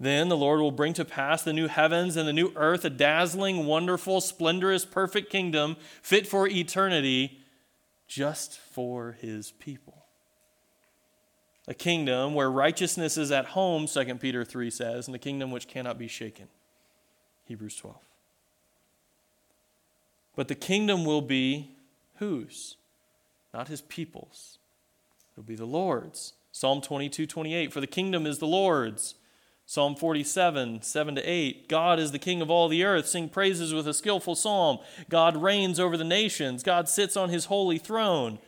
Then 0.00 0.28
the 0.28 0.36
Lord 0.36 0.60
will 0.60 0.72
bring 0.72 0.94
to 0.94 1.04
pass 1.04 1.44
the 1.44 1.52
new 1.52 1.68
heavens 1.68 2.16
and 2.16 2.26
the 2.26 2.32
new 2.32 2.52
earth, 2.56 2.84
a 2.84 2.90
dazzling, 2.90 3.66
wonderful, 3.66 4.20
splendorous, 4.20 4.84
perfect 4.84 5.30
kingdom 5.30 5.76
fit 6.02 6.26
for 6.26 6.48
eternity 6.48 7.38
just 8.08 8.58
for 8.58 9.12
his 9.20 9.52
people. 9.52 10.04
A 11.68 11.74
kingdom 11.74 12.34
where 12.34 12.50
righteousness 12.50 13.16
is 13.16 13.30
at 13.30 13.46
home, 13.46 13.86
2 13.86 14.16
Peter 14.16 14.44
3 14.44 14.68
says, 14.68 15.06
and 15.06 15.14
a 15.14 15.20
kingdom 15.20 15.52
which 15.52 15.68
cannot 15.68 15.96
be 15.96 16.08
shaken. 16.08 16.48
Hebrews 17.52 17.76
12. 17.76 17.98
But 20.34 20.48
the 20.48 20.54
kingdom 20.54 21.04
will 21.04 21.20
be 21.20 21.72
whose? 22.16 22.76
Not 23.52 23.68
his 23.68 23.82
people's. 23.82 24.56
It'll 25.34 25.42
be 25.42 25.54
the 25.54 25.66
Lord's. 25.66 26.32
Psalm 26.50 26.80
22, 26.80 27.26
28. 27.26 27.70
For 27.70 27.82
the 27.82 27.86
kingdom 27.86 28.24
is 28.24 28.38
the 28.38 28.46
Lord's. 28.46 29.16
Psalm 29.66 29.94
47, 29.94 30.80
7 30.80 31.14
to 31.14 31.22
8. 31.22 31.68
God 31.68 31.98
is 31.98 32.10
the 32.10 32.18
king 32.18 32.40
of 32.40 32.48
all 32.48 32.68
the 32.68 32.84
earth. 32.84 33.06
Sing 33.06 33.28
praises 33.28 33.74
with 33.74 33.86
a 33.86 33.92
skillful 33.92 34.34
psalm. 34.34 34.78
God 35.10 35.36
reigns 35.36 35.78
over 35.78 35.98
the 35.98 36.04
nations. 36.04 36.62
God 36.62 36.88
sits 36.88 37.18
on 37.18 37.28
his 37.28 37.44
holy 37.44 37.76
throne. 37.76 38.38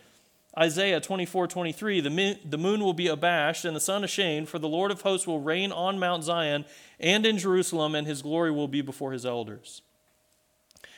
Isaiah 0.56 1.00
24, 1.00 1.48
23, 1.48 2.00
the, 2.00 2.38
the 2.44 2.58
moon 2.58 2.80
will 2.80 2.92
be 2.92 3.08
abashed 3.08 3.64
and 3.64 3.74
the 3.74 3.80
sun 3.80 4.04
ashamed, 4.04 4.48
for 4.48 4.60
the 4.60 4.68
Lord 4.68 4.92
of 4.92 5.00
hosts 5.00 5.26
will 5.26 5.40
reign 5.40 5.72
on 5.72 5.98
Mount 5.98 6.22
Zion 6.22 6.64
and 7.00 7.26
in 7.26 7.38
Jerusalem, 7.38 7.94
and 7.94 8.06
his 8.06 8.22
glory 8.22 8.52
will 8.52 8.68
be 8.68 8.80
before 8.80 9.12
his 9.12 9.26
elders. 9.26 9.82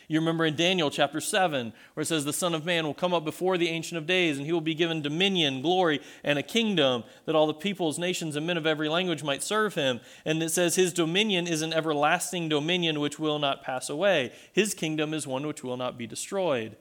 You 0.09 0.21
remember 0.21 0.45
in 0.45 0.55
Daniel 0.55 0.91
chapter 0.91 1.21
7, 1.21 1.73
where 1.95 2.03
it 2.03 2.07
says, 2.07 2.25
The 2.25 2.33
Son 2.33 2.55
of 2.55 2.65
Man 2.65 2.87
will 2.87 2.95
come 2.95 3.13
up 3.13 3.25
before 3.25 3.59
the 3.59 3.69
Ancient 3.69 3.99
of 3.99 4.07
Days, 4.07 4.37
and 4.37 4.47
he 4.47 4.53
will 4.53 4.61
be 4.61 4.75
given 4.75 5.03
dominion, 5.03 5.63
glory, 5.63 6.01
and 6.23 6.39
a 6.39 6.45
kingdom, 6.45 7.03
that 7.25 7.35
all 7.35 7.49
the 7.49 7.55
peoples, 7.55 7.99
nations, 7.99 8.37
and 8.37 8.47
men 8.47 8.57
of 8.57 8.67
every 8.67 8.89
language 8.89 9.25
might 9.25 9.43
serve 9.43 9.75
him. 9.75 10.01
And 10.25 10.41
it 10.43 10.51
says, 10.51 10.77
His 10.77 10.93
dominion 10.93 11.49
is 11.49 11.63
an 11.63 11.73
everlasting 11.73 12.49
dominion 12.49 13.01
which 13.01 13.19
will 13.19 13.41
not 13.41 13.65
pass 13.65 13.91
away. 13.91 14.33
His 14.53 14.75
kingdom 14.75 15.13
is 15.13 15.27
one 15.27 15.47
which 15.47 15.65
will 15.65 15.77
not 15.77 15.99
be 15.99 16.07
destroyed. 16.07 16.77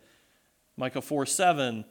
Micah 0.78 1.02
4 1.02 1.26
7, 1.26 1.86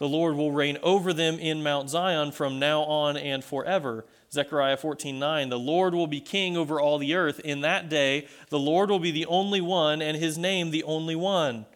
the 0.00 0.08
Lord 0.08 0.34
will 0.34 0.50
reign 0.50 0.78
over 0.82 1.12
them 1.12 1.38
in 1.38 1.62
Mount 1.62 1.90
Zion 1.90 2.32
from 2.32 2.58
now 2.58 2.82
on 2.84 3.18
and 3.18 3.44
forever. 3.44 4.06
Zechariah 4.32 4.78
14:9 4.78 5.50
The 5.50 5.58
Lord 5.58 5.94
will 5.94 6.06
be 6.06 6.22
king 6.22 6.56
over 6.56 6.80
all 6.80 6.96
the 6.96 7.14
earth 7.14 7.38
in 7.40 7.60
that 7.60 7.90
day 7.90 8.26
the 8.48 8.58
Lord 8.58 8.88
will 8.88 8.98
be 8.98 9.10
the 9.10 9.26
only 9.26 9.60
one 9.60 10.00
and 10.00 10.16
his 10.16 10.38
name 10.38 10.70
the 10.70 10.84
only 10.84 11.14
one. 11.14 11.66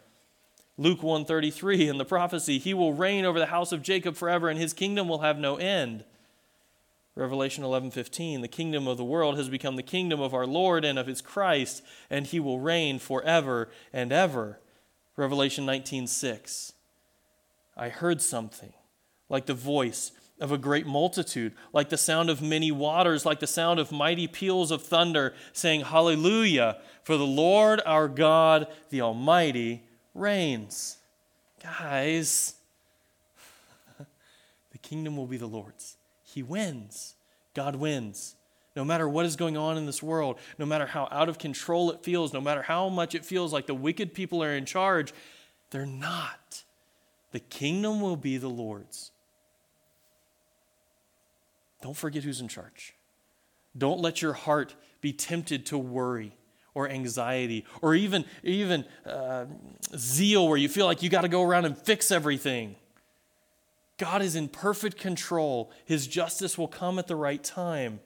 Luke 0.78 1.02
133 1.02 1.86
in 1.86 1.98
the 1.98 2.04
prophecy 2.06 2.58
he 2.58 2.72
will 2.72 2.94
reign 2.94 3.26
over 3.26 3.38
the 3.38 3.46
house 3.46 3.72
of 3.72 3.82
Jacob 3.82 4.16
forever 4.16 4.48
and 4.48 4.58
his 4.58 4.72
kingdom 4.72 5.06
will 5.06 5.18
have 5.18 5.38
no 5.38 5.56
end. 5.56 6.04
Revelation 7.14 7.62
11:15 7.62 8.40
The 8.40 8.48
kingdom 8.48 8.88
of 8.88 8.96
the 8.96 9.04
world 9.04 9.36
has 9.36 9.50
become 9.50 9.76
the 9.76 9.82
kingdom 9.82 10.20
of 10.20 10.32
our 10.32 10.46
Lord 10.46 10.86
and 10.86 10.98
of 10.98 11.08
his 11.08 11.20
Christ 11.20 11.82
and 12.08 12.26
he 12.26 12.40
will 12.40 12.58
reign 12.58 12.98
forever 12.98 13.68
and 13.92 14.12
ever. 14.12 14.60
Revelation 15.14 15.66
19:6 15.66 16.73
I 17.76 17.88
heard 17.88 18.22
something 18.22 18.72
like 19.28 19.46
the 19.46 19.54
voice 19.54 20.12
of 20.40 20.52
a 20.52 20.58
great 20.58 20.86
multitude, 20.86 21.52
like 21.72 21.88
the 21.88 21.96
sound 21.96 22.28
of 22.28 22.42
many 22.42 22.72
waters, 22.72 23.24
like 23.24 23.40
the 23.40 23.46
sound 23.46 23.78
of 23.78 23.92
mighty 23.92 24.26
peals 24.26 24.70
of 24.70 24.82
thunder, 24.82 25.34
saying, 25.52 25.82
Hallelujah, 25.82 26.78
for 27.02 27.16
the 27.16 27.26
Lord 27.26 27.80
our 27.86 28.08
God, 28.08 28.66
the 28.90 29.00
Almighty, 29.00 29.82
reigns. 30.14 30.98
Guys, 31.62 32.54
the 34.72 34.78
kingdom 34.78 35.16
will 35.16 35.26
be 35.26 35.36
the 35.36 35.46
Lord's. 35.46 35.96
He 36.22 36.42
wins. 36.42 37.14
God 37.54 37.76
wins. 37.76 38.34
No 38.76 38.84
matter 38.84 39.08
what 39.08 39.24
is 39.24 39.36
going 39.36 39.56
on 39.56 39.78
in 39.78 39.86
this 39.86 40.02
world, 40.02 40.38
no 40.58 40.66
matter 40.66 40.86
how 40.86 41.06
out 41.12 41.28
of 41.28 41.38
control 41.38 41.92
it 41.92 42.02
feels, 42.02 42.32
no 42.32 42.40
matter 42.40 42.62
how 42.62 42.88
much 42.88 43.14
it 43.14 43.24
feels 43.24 43.52
like 43.52 43.66
the 43.66 43.74
wicked 43.74 44.14
people 44.14 44.42
are 44.42 44.52
in 44.52 44.64
charge, 44.66 45.14
they're 45.70 45.86
not. 45.86 46.63
The 47.34 47.40
kingdom 47.40 48.00
will 48.00 48.14
be 48.16 48.36
the 48.36 48.48
Lord's. 48.48 49.10
Don't 51.82 51.96
forget 51.96 52.22
who's 52.22 52.40
in 52.40 52.46
charge. 52.46 52.94
Don't 53.76 53.98
let 53.98 54.22
your 54.22 54.34
heart 54.34 54.76
be 55.00 55.12
tempted 55.12 55.66
to 55.66 55.76
worry 55.76 56.36
or 56.74 56.88
anxiety 56.88 57.64
or 57.82 57.96
even, 57.96 58.24
even 58.44 58.84
uh, 59.04 59.46
zeal 59.96 60.46
where 60.46 60.56
you 60.56 60.68
feel 60.68 60.86
like 60.86 61.02
you 61.02 61.10
got 61.10 61.22
to 61.22 61.28
go 61.28 61.42
around 61.42 61.64
and 61.64 61.76
fix 61.76 62.12
everything. 62.12 62.76
God 63.98 64.22
is 64.22 64.36
in 64.36 64.46
perfect 64.46 64.96
control. 64.96 65.72
His 65.84 66.06
justice 66.06 66.56
will 66.56 66.68
come 66.68 67.00
at 67.00 67.08
the 67.08 67.16
right 67.16 67.42
time. 67.42 67.98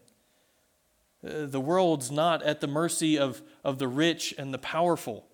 Uh, 1.22 1.44
the 1.44 1.60
world's 1.60 2.10
not 2.10 2.42
at 2.44 2.62
the 2.62 2.66
mercy 2.66 3.18
of, 3.18 3.42
of 3.62 3.78
the 3.78 3.88
rich 3.88 4.34
and 4.38 4.54
the 4.54 4.58
powerful, 4.58 5.26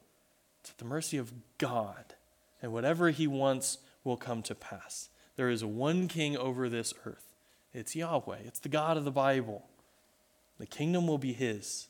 it's 0.63 0.71
at 0.71 0.79
the 0.79 0.85
mercy 0.85 1.17
of 1.17 1.33
God. 1.59 2.17
And 2.61 2.73
whatever 2.73 3.11
He 3.11 3.29
wants 3.29 3.79
will 4.05 4.17
come 4.17 4.43
to 4.43 4.55
pass. 4.55 5.09
There 5.37 5.51
is 5.51 5.65
one 5.65 6.07
king 6.07 6.37
over 6.37 6.69
this 6.69 6.95
earth. 7.05 7.35
It's 7.73 7.97
Yahweh, 7.97 8.39
it's 8.47 8.61
the 8.61 8.69
God 8.69 8.97
of 8.97 9.05
the 9.05 9.11
Bible. 9.11 9.65
The 10.59 10.67
kingdom 10.67 11.09
will 11.09 11.19
be 11.19 11.33
His. 11.33 11.89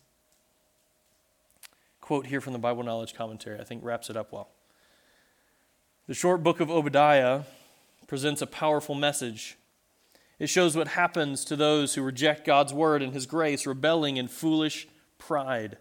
Quote 2.00 2.26
here 2.26 2.40
from 2.40 2.54
the 2.54 2.58
Bible 2.58 2.82
Knowledge 2.82 3.14
Commentary, 3.14 3.60
I 3.60 3.64
think 3.64 3.84
wraps 3.84 4.08
it 4.08 4.16
up 4.16 4.32
well. 4.32 4.48
The 6.06 6.14
short 6.14 6.42
book 6.42 6.60
of 6.60 6.70
Obadiah 6.70 7.42
presents 8.06 8.42
a 8.42 8.46
powerful 8.46 8.94
message. 8.94 9.56
It 10.38 10.48
shows 10.48 10.76
what 10.76 10.88
happens 10.88 11.44
to 11.46 11.56
those 11.56 11.94
who 11.94 12.02
reject 12.02 12.44
God's 12.44 12.72
word 12.72 13.02
and 13.02 13.12
his 13.12 13.26
grace, 13.26 13.66
rebelling 13.66 14.16
in 14.16 14.28
foolish 14.28 14.86
pride. 15.18 15.78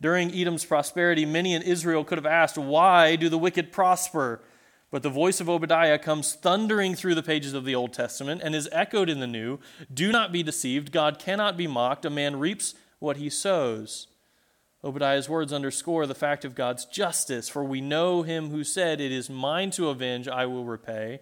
During 0.00 0.32
Edom's 0.32 0.64
prosperity, 0.64 1.24
many 1.24 1.54
in 1.54 1.62
Israel 1.62 2.04
could 2.04 2.18
have 2.18 2.26
asked, 2.26 2.58
Why 2.58 3.16
do 3.16 3.28
the 3.28 3.38
wicked 3.38 3.72
prosper? 3.72 4.42
But 4.90 5.02
the 5.02 5.10
voice 5.10 5.40
of 5.40 5.50
Obadiah 5.50 5.98
comes 5.98 6.34
thundering 6.34 6.94
through 6.94 7.14
the 7.14 7.22
pages 7.22 7.52
of 7.52 7.64
the 7.64 7.74
Old 7.74 7.92
Testament 7.92 8.40
and 8.42 8.54
is 8.54 8.68
echoed 8.72 9.10
in 9.10 9.20
the 9.20 9.26
New. 9.26 9.58
Do 9.92 10.10
not 10.10 10.32
be 10.32 10.42
deceived. 10.42 10.92
God 10.92 11.18
cannot 11.18 11.58
be 11.58 11.66
mocked. 11.66 12.06
A 12.06 12.10
man 12.10 12.38
reaps 12.38 12.74
what 12.98 13.18
he 13.18 13.28
sows. 13.28 14.06
Obadiah's 14.82 15.28
words 15.28 15.52
underscore 15.52 16.06
the 16.06 16.14
fact 16.14 16.44
of 16.44 16.54
God's 16.54 16.86
justice, 16.86 17.48
for 17.48 17.64
we 17.64 17.80
know 17.80 18.22
him 18.22 18.50
who 18.50 18.64
said, 18.64 19.00
It 19.00 19.12
is 19.12 19.28
mine 19.28 19.70
to 19.72 19.88
avenge, 19.88 20.26
I 20.26 20.46
will 20.46 20.64
repay. 20.64 21.20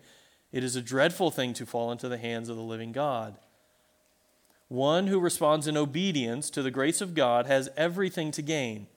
It 0.53 0.62
is 0.62 0.77
a 0.77 0.83
dreadful 0.83 1.31
thing 1.31 1.53
to 1.55 1.67
fall 1.67 1.91
into 1.91 2.09
the 2.09 2.19
hands 2.19 2.49
of 2.49 2.57
the 2.57 2.62
living 2.62 2.93
God. 2.93 3.37
One 4.69 5.07
who 5.07 5.19
responds 5.19 5.67
in 5.67 5.77
obedience 5.77 6.51
to 6.51 6.62
the 6.62 6.71
grace 6.71 7.01
of 7.01 7.14
God 7.14 7.47
has 7.47 7.69
everything 7.77 8.31
to 8.33 8.43
gain, 8.43 8.89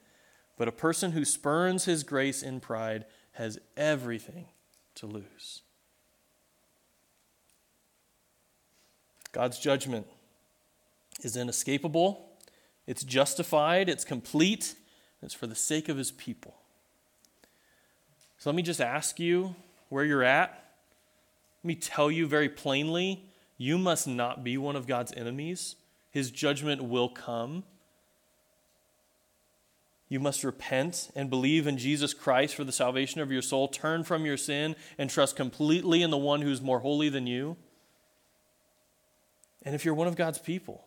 but 0.56 0.68
a 0.68 0.72
person 0.72 1.12
who 1.12 1.24
spurns 1.24 1.86
his 1.86 2.04
grace 2.04 2.42
in 2.42 2.60
pride 2.60 3.06
has 3.32 3.58
everything 3.76 4.46
to 5.00 5.06
lose. 5.06 5.62
God's 9.32 9.58
judgment 9.58 10.06
is 11.22 11.36
inescapable, 11.36 12.28
it's 12.86 13.02
justified, 13.02 13.88
it's 13.88 14.04
complete, 14.04 14.74
it's 15.22 15.34
for 15.34 15.46
the 15.46 15.54
sake 15.54 15.88
of 15.88 15.96
his 15.96 16.10
people. 16.10 16.54
So 18.38 18.50
let 18.50 18.56
me 18.56 18.62
just 18.62 18.80
ask 18.80 19.20
you 19.20 19.54
where 19.88 20.04
you're 20.04 20.22
at. 20.22 20.50
Let 21.62 21.68
me 21.68 21.74
tell 21.74 22.10
you 22.10 22.26
very 22.26 22.48
plainly 22.48 23.24
you 23.58 23.76
must 23.78 24.08
not 24.08 24.42
be 24.42 24.56
one 24.56 24.76
of 24.76 24.86
God's 24.86 25.12
enemies. 25.12 25.76
His 26.10 26.30
judgment 26.30 26.82
will 26.82 27.08
come. 27.08 27.64
You 30.10 30.20
must 30.20 30.44
repent 30.44 31.10
and 31.16 31.30
believe 31.30 31.66
in 31.66 31.78
Jesus 31.78 32.12
Christ 32.12 32.54
for 32.54 32.64
the 32.64 32.72
salvation 32.72 33.22
of 33.22 33.32
your 33.32 33.40
soul. 33.40 33.68
Turn 33.68 34.04
from 34.04 34.26
your 34.26 34.36
sin 34.36 34.76
and 34.98 35.08
trust 35.08 35.36
completely 35.36 36.02
in 36.02 36.10
the 36.10 36.18
one 36.18 36.42
who's 36.42 36.60
more 36.60 36.80
holy 36.80 37.08
than 37.08 37.26
you. 37.26 37.56
And 39.62 39.74
if 39.74 39.86
you're 39.86 39.94
one 39.94 40.08
of 40.08 40.16
God's 40.16 40.38
people, 40.38 40.84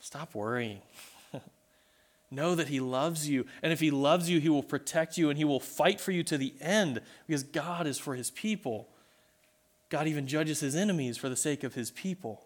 stop 0.00 0.34
worrying. 0.34 0.80
know 2.30 2.54
that 2.54 2.68
He 2.68 2.80
loves 2.80 3.28
you. 3.28 3.44
And 3.62 3.74
if 3.74 3.80
He 3.80 3.90
loves 3.90 4.30
you, 4.30 4.40
He 4.40 4.48
will 4.48 4.62
protect 4.62 5.18
you 5.18 5.28
and 5.28 5.36
He 5.36 5.44
will 5.44 5.60
fight 5.60 6.00
for 6.00 6.12
you 6.12 6.22
to 6.22 6.38
the 6.38 6.54
end 6.62 7.02
because 7.26 7.42
God 7.42 7.86
is 7.86 7.98
for 7.98 8.14
His 8.14 8.30
people. 8.30 8.88
God 9.88 10.08
even 10.08 10.26
judges 10.26 10.60
his 10.60 10.74
enemies 10.74 11.16
for 11.16 11.28
the 11.28 11.36
sake 11.36 11.62
of 11.62 11.74
his 11.74 11.90
people. 11.90 12.42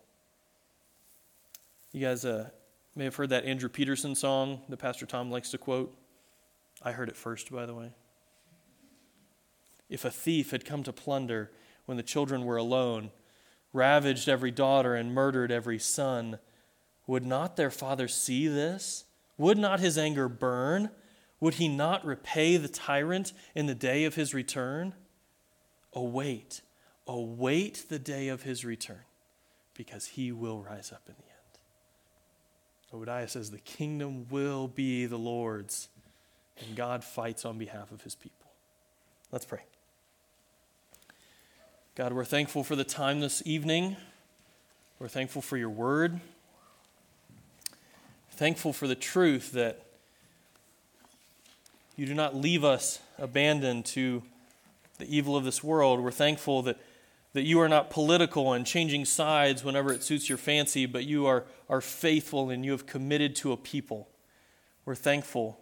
You 1.93 2.01
guys 2.01 2.25
uh, 2.25 2.51
may 2.95 3.05
have 3.05 3.17
heard 3.17 3.31
that 3.31 3.45
Andrew 3.45 3.69
Peterson 3.69 4.15
song 4.15 4.63
that 4.69 4.77
Pastor 4.77 5.07
Tom 5.07 5.31
likes 5.31 5.51
to 5.51 5.59
quote. 5.59 5.97
I 6.83 6.93
heard 6.93 7.09
it 7.09 7.17
first, 7.17 7.53
by 7.53 7.67
the 7.67 7.75
way. 7.75 7.93
If 9.89 10.05
a 10.05 10.11
thief 10.11 10.51
had 10.51 10.65
come 10.65 10.83
to 10.85 10.93
plunder 10.93 11.51
when 11.87 11.97
the 11.97 12.03
children 12.03 12.45
were 12.45 12.57
alone, 12.57 13.11
ravaged 13.73 14.29
every 14.29 14.51
daughter, 14.51 14.95
and 14.95 15.15
murdered 15.15 15.51
every 15.51 15.79
son, 15.79 16.39
would 17.07 17.25
not 17.25 17.57
their 17.57 17.71
father 17.71 18.09
see 18.09 18.47
this? 18.47 19.05
Would 19.39 19.59
not 19.59 19.81
his 19.81 19.99
anger 19.99 20.29
burn? 20.29 20.91
Would 21.41 21.55
he 21.55 21.69
not 21.69 22.05
repay 22.05 22.57
the 22.57 22.69
tyrant 22.69 23.33
in 23.55 23.67
the 23.67 23.75
day 23.75 24.05
of 24.05 24.15
his 24.15 24.35
return? 24.35 24.95
Oh, 25.93 26.07
await 26.07 26.63
await 27.11 27.83
oh, 27.83 27.87
the 27.89 27.99
day 27.99 28.29
of 28.29 28.43
his 28.43 28.65
return 28.65 29.03
because 29.75 30.07
he 30.07 30.31
will 30.31 30.63
rise 30.63 30.93
up 30.93 31.03
in 31.09 31.15
the. 31.19 31.30
Obadiah 32.93 33.29
says 33.29 33.51
the 33.51 33.59
kingdom 33.59 34.27
will 34.31 34.67
be 34.67 35.07
the 35.07 35.19
Lord's, 35.19 35.89
and 36.59 36.77
God 36.77 37.05
fights 37.05 37.45
on 37.45 37.57
behalf 37.57 37.93
of 37.93 38.03
his 38.03 38.15
people. 38.15 38.51
Let's 39.31 39.45
pray. 39.45 39.61
God, 41.95 42.13
we're 42.13 42.25
thankful 42.25 42.65
for 42.65 42.75
the 42.75 42.85
time 42.85 43.21
this 43.21 43.43
evening. 43.47 43.97
We're 44.99 45.09
thankful 45.09 45.41
for 45.41 45.57
your 45.57 45.69
word. 45.69 46.21
Thankful 48.33 48.73
for 48.73 48.89
the 48.89 48.95
truth 48.95 49.53
that 49.53 49.85
you 51.97 52.07
do 52.07 52.15
not 52.15 52.35
leave 52.35 52.65
us 52.65 52.99
abandoned 53.19 53.85
to 53.87 54.23
the 54.99 55.15
evil 55.15 55.37
of 55.37 55.45
this 55.45 55.63
world. 55.63 56.01
We're 56.01 56.11
thankful 56.11 56.63
that 56.63 56.79
that 57.33 57.43
you 57.43 57.61
are 57.61 57.69
not 57.69 57.91
political 57.91 58.53
and 58.53 58.67
changing 58.67 59.05
sides 59.05 59.63
whenever 59.63 59.93
it 59.93 60.03
suits 60.03 60.29
your 60.29 60.39
fancy, 60.39 60.87
but 60.87 61.05
you 61.05 61.27
are, 61.27 61.45
are 61.69 61.81
faithful 61.81 62.51
and 62.51 62.65
you 62.65 62.73
have 62.73 62.87
committed 62.87 63.37
to 63.37 63.53
a 63.53 63.57
people. 63.57 64.09
We're 64.85 64.97
thankful 64.97 65.61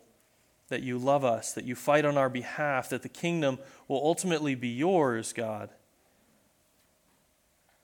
that 0.69 0.83
you 0.83 0.99
love 0.99 1.25
us, 1.25 1.53
that 1.53 1.65
you 1.65 1.75
fight 1.75 2.05
on 2.05 2.17
our 2.17 2.29
behalf, 2.29 2.89
that 2.91 3.03
the 3.03 3.09
kingdom 3.09 3.59
will 3.87 4.03
ultimately 4.03 4.55
be 4.55 4.69
yours, 4.69 5.33
God. 5.33 5.71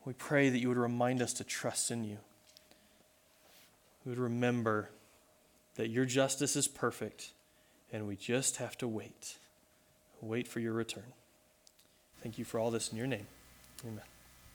We 0.04 0.12
pray 0.12 0.50
that 0.50 0.58
you 0.58 0.68
would 0.68 0.78
remind 0.78 1.22
us 1.22 1.32
to 1.34 1.44
trust 1.44 1.90
in 1.90 2.04
you. 2.04 2.18
We 4.04 4.10
would 4.10 4.18
remember 4.18 4.90
that 5.76 5.88
your 5.88 6.04
justice 6.04 6.56
is 6.56 6.68
perfect 6.68 7.32
and 7.92 8.06
we 8.06 8.16
just 8.16 8.56
have 8.56 8.76
to 8.78 8.88
wait. 8.88 9.38
Wait 10.20 10.48
for 10.48 10.60
your 10.60 10.72
return. 10.72 11.12
Thank 12.22 12.38
you 12.38 12.44
for 12.44 12.58
all 12.58 12.70
this 12.70 12.88
in 12.88 12.98
your 12.98 13.06
name. 13.06 13.26
Amen. 13.86 14.13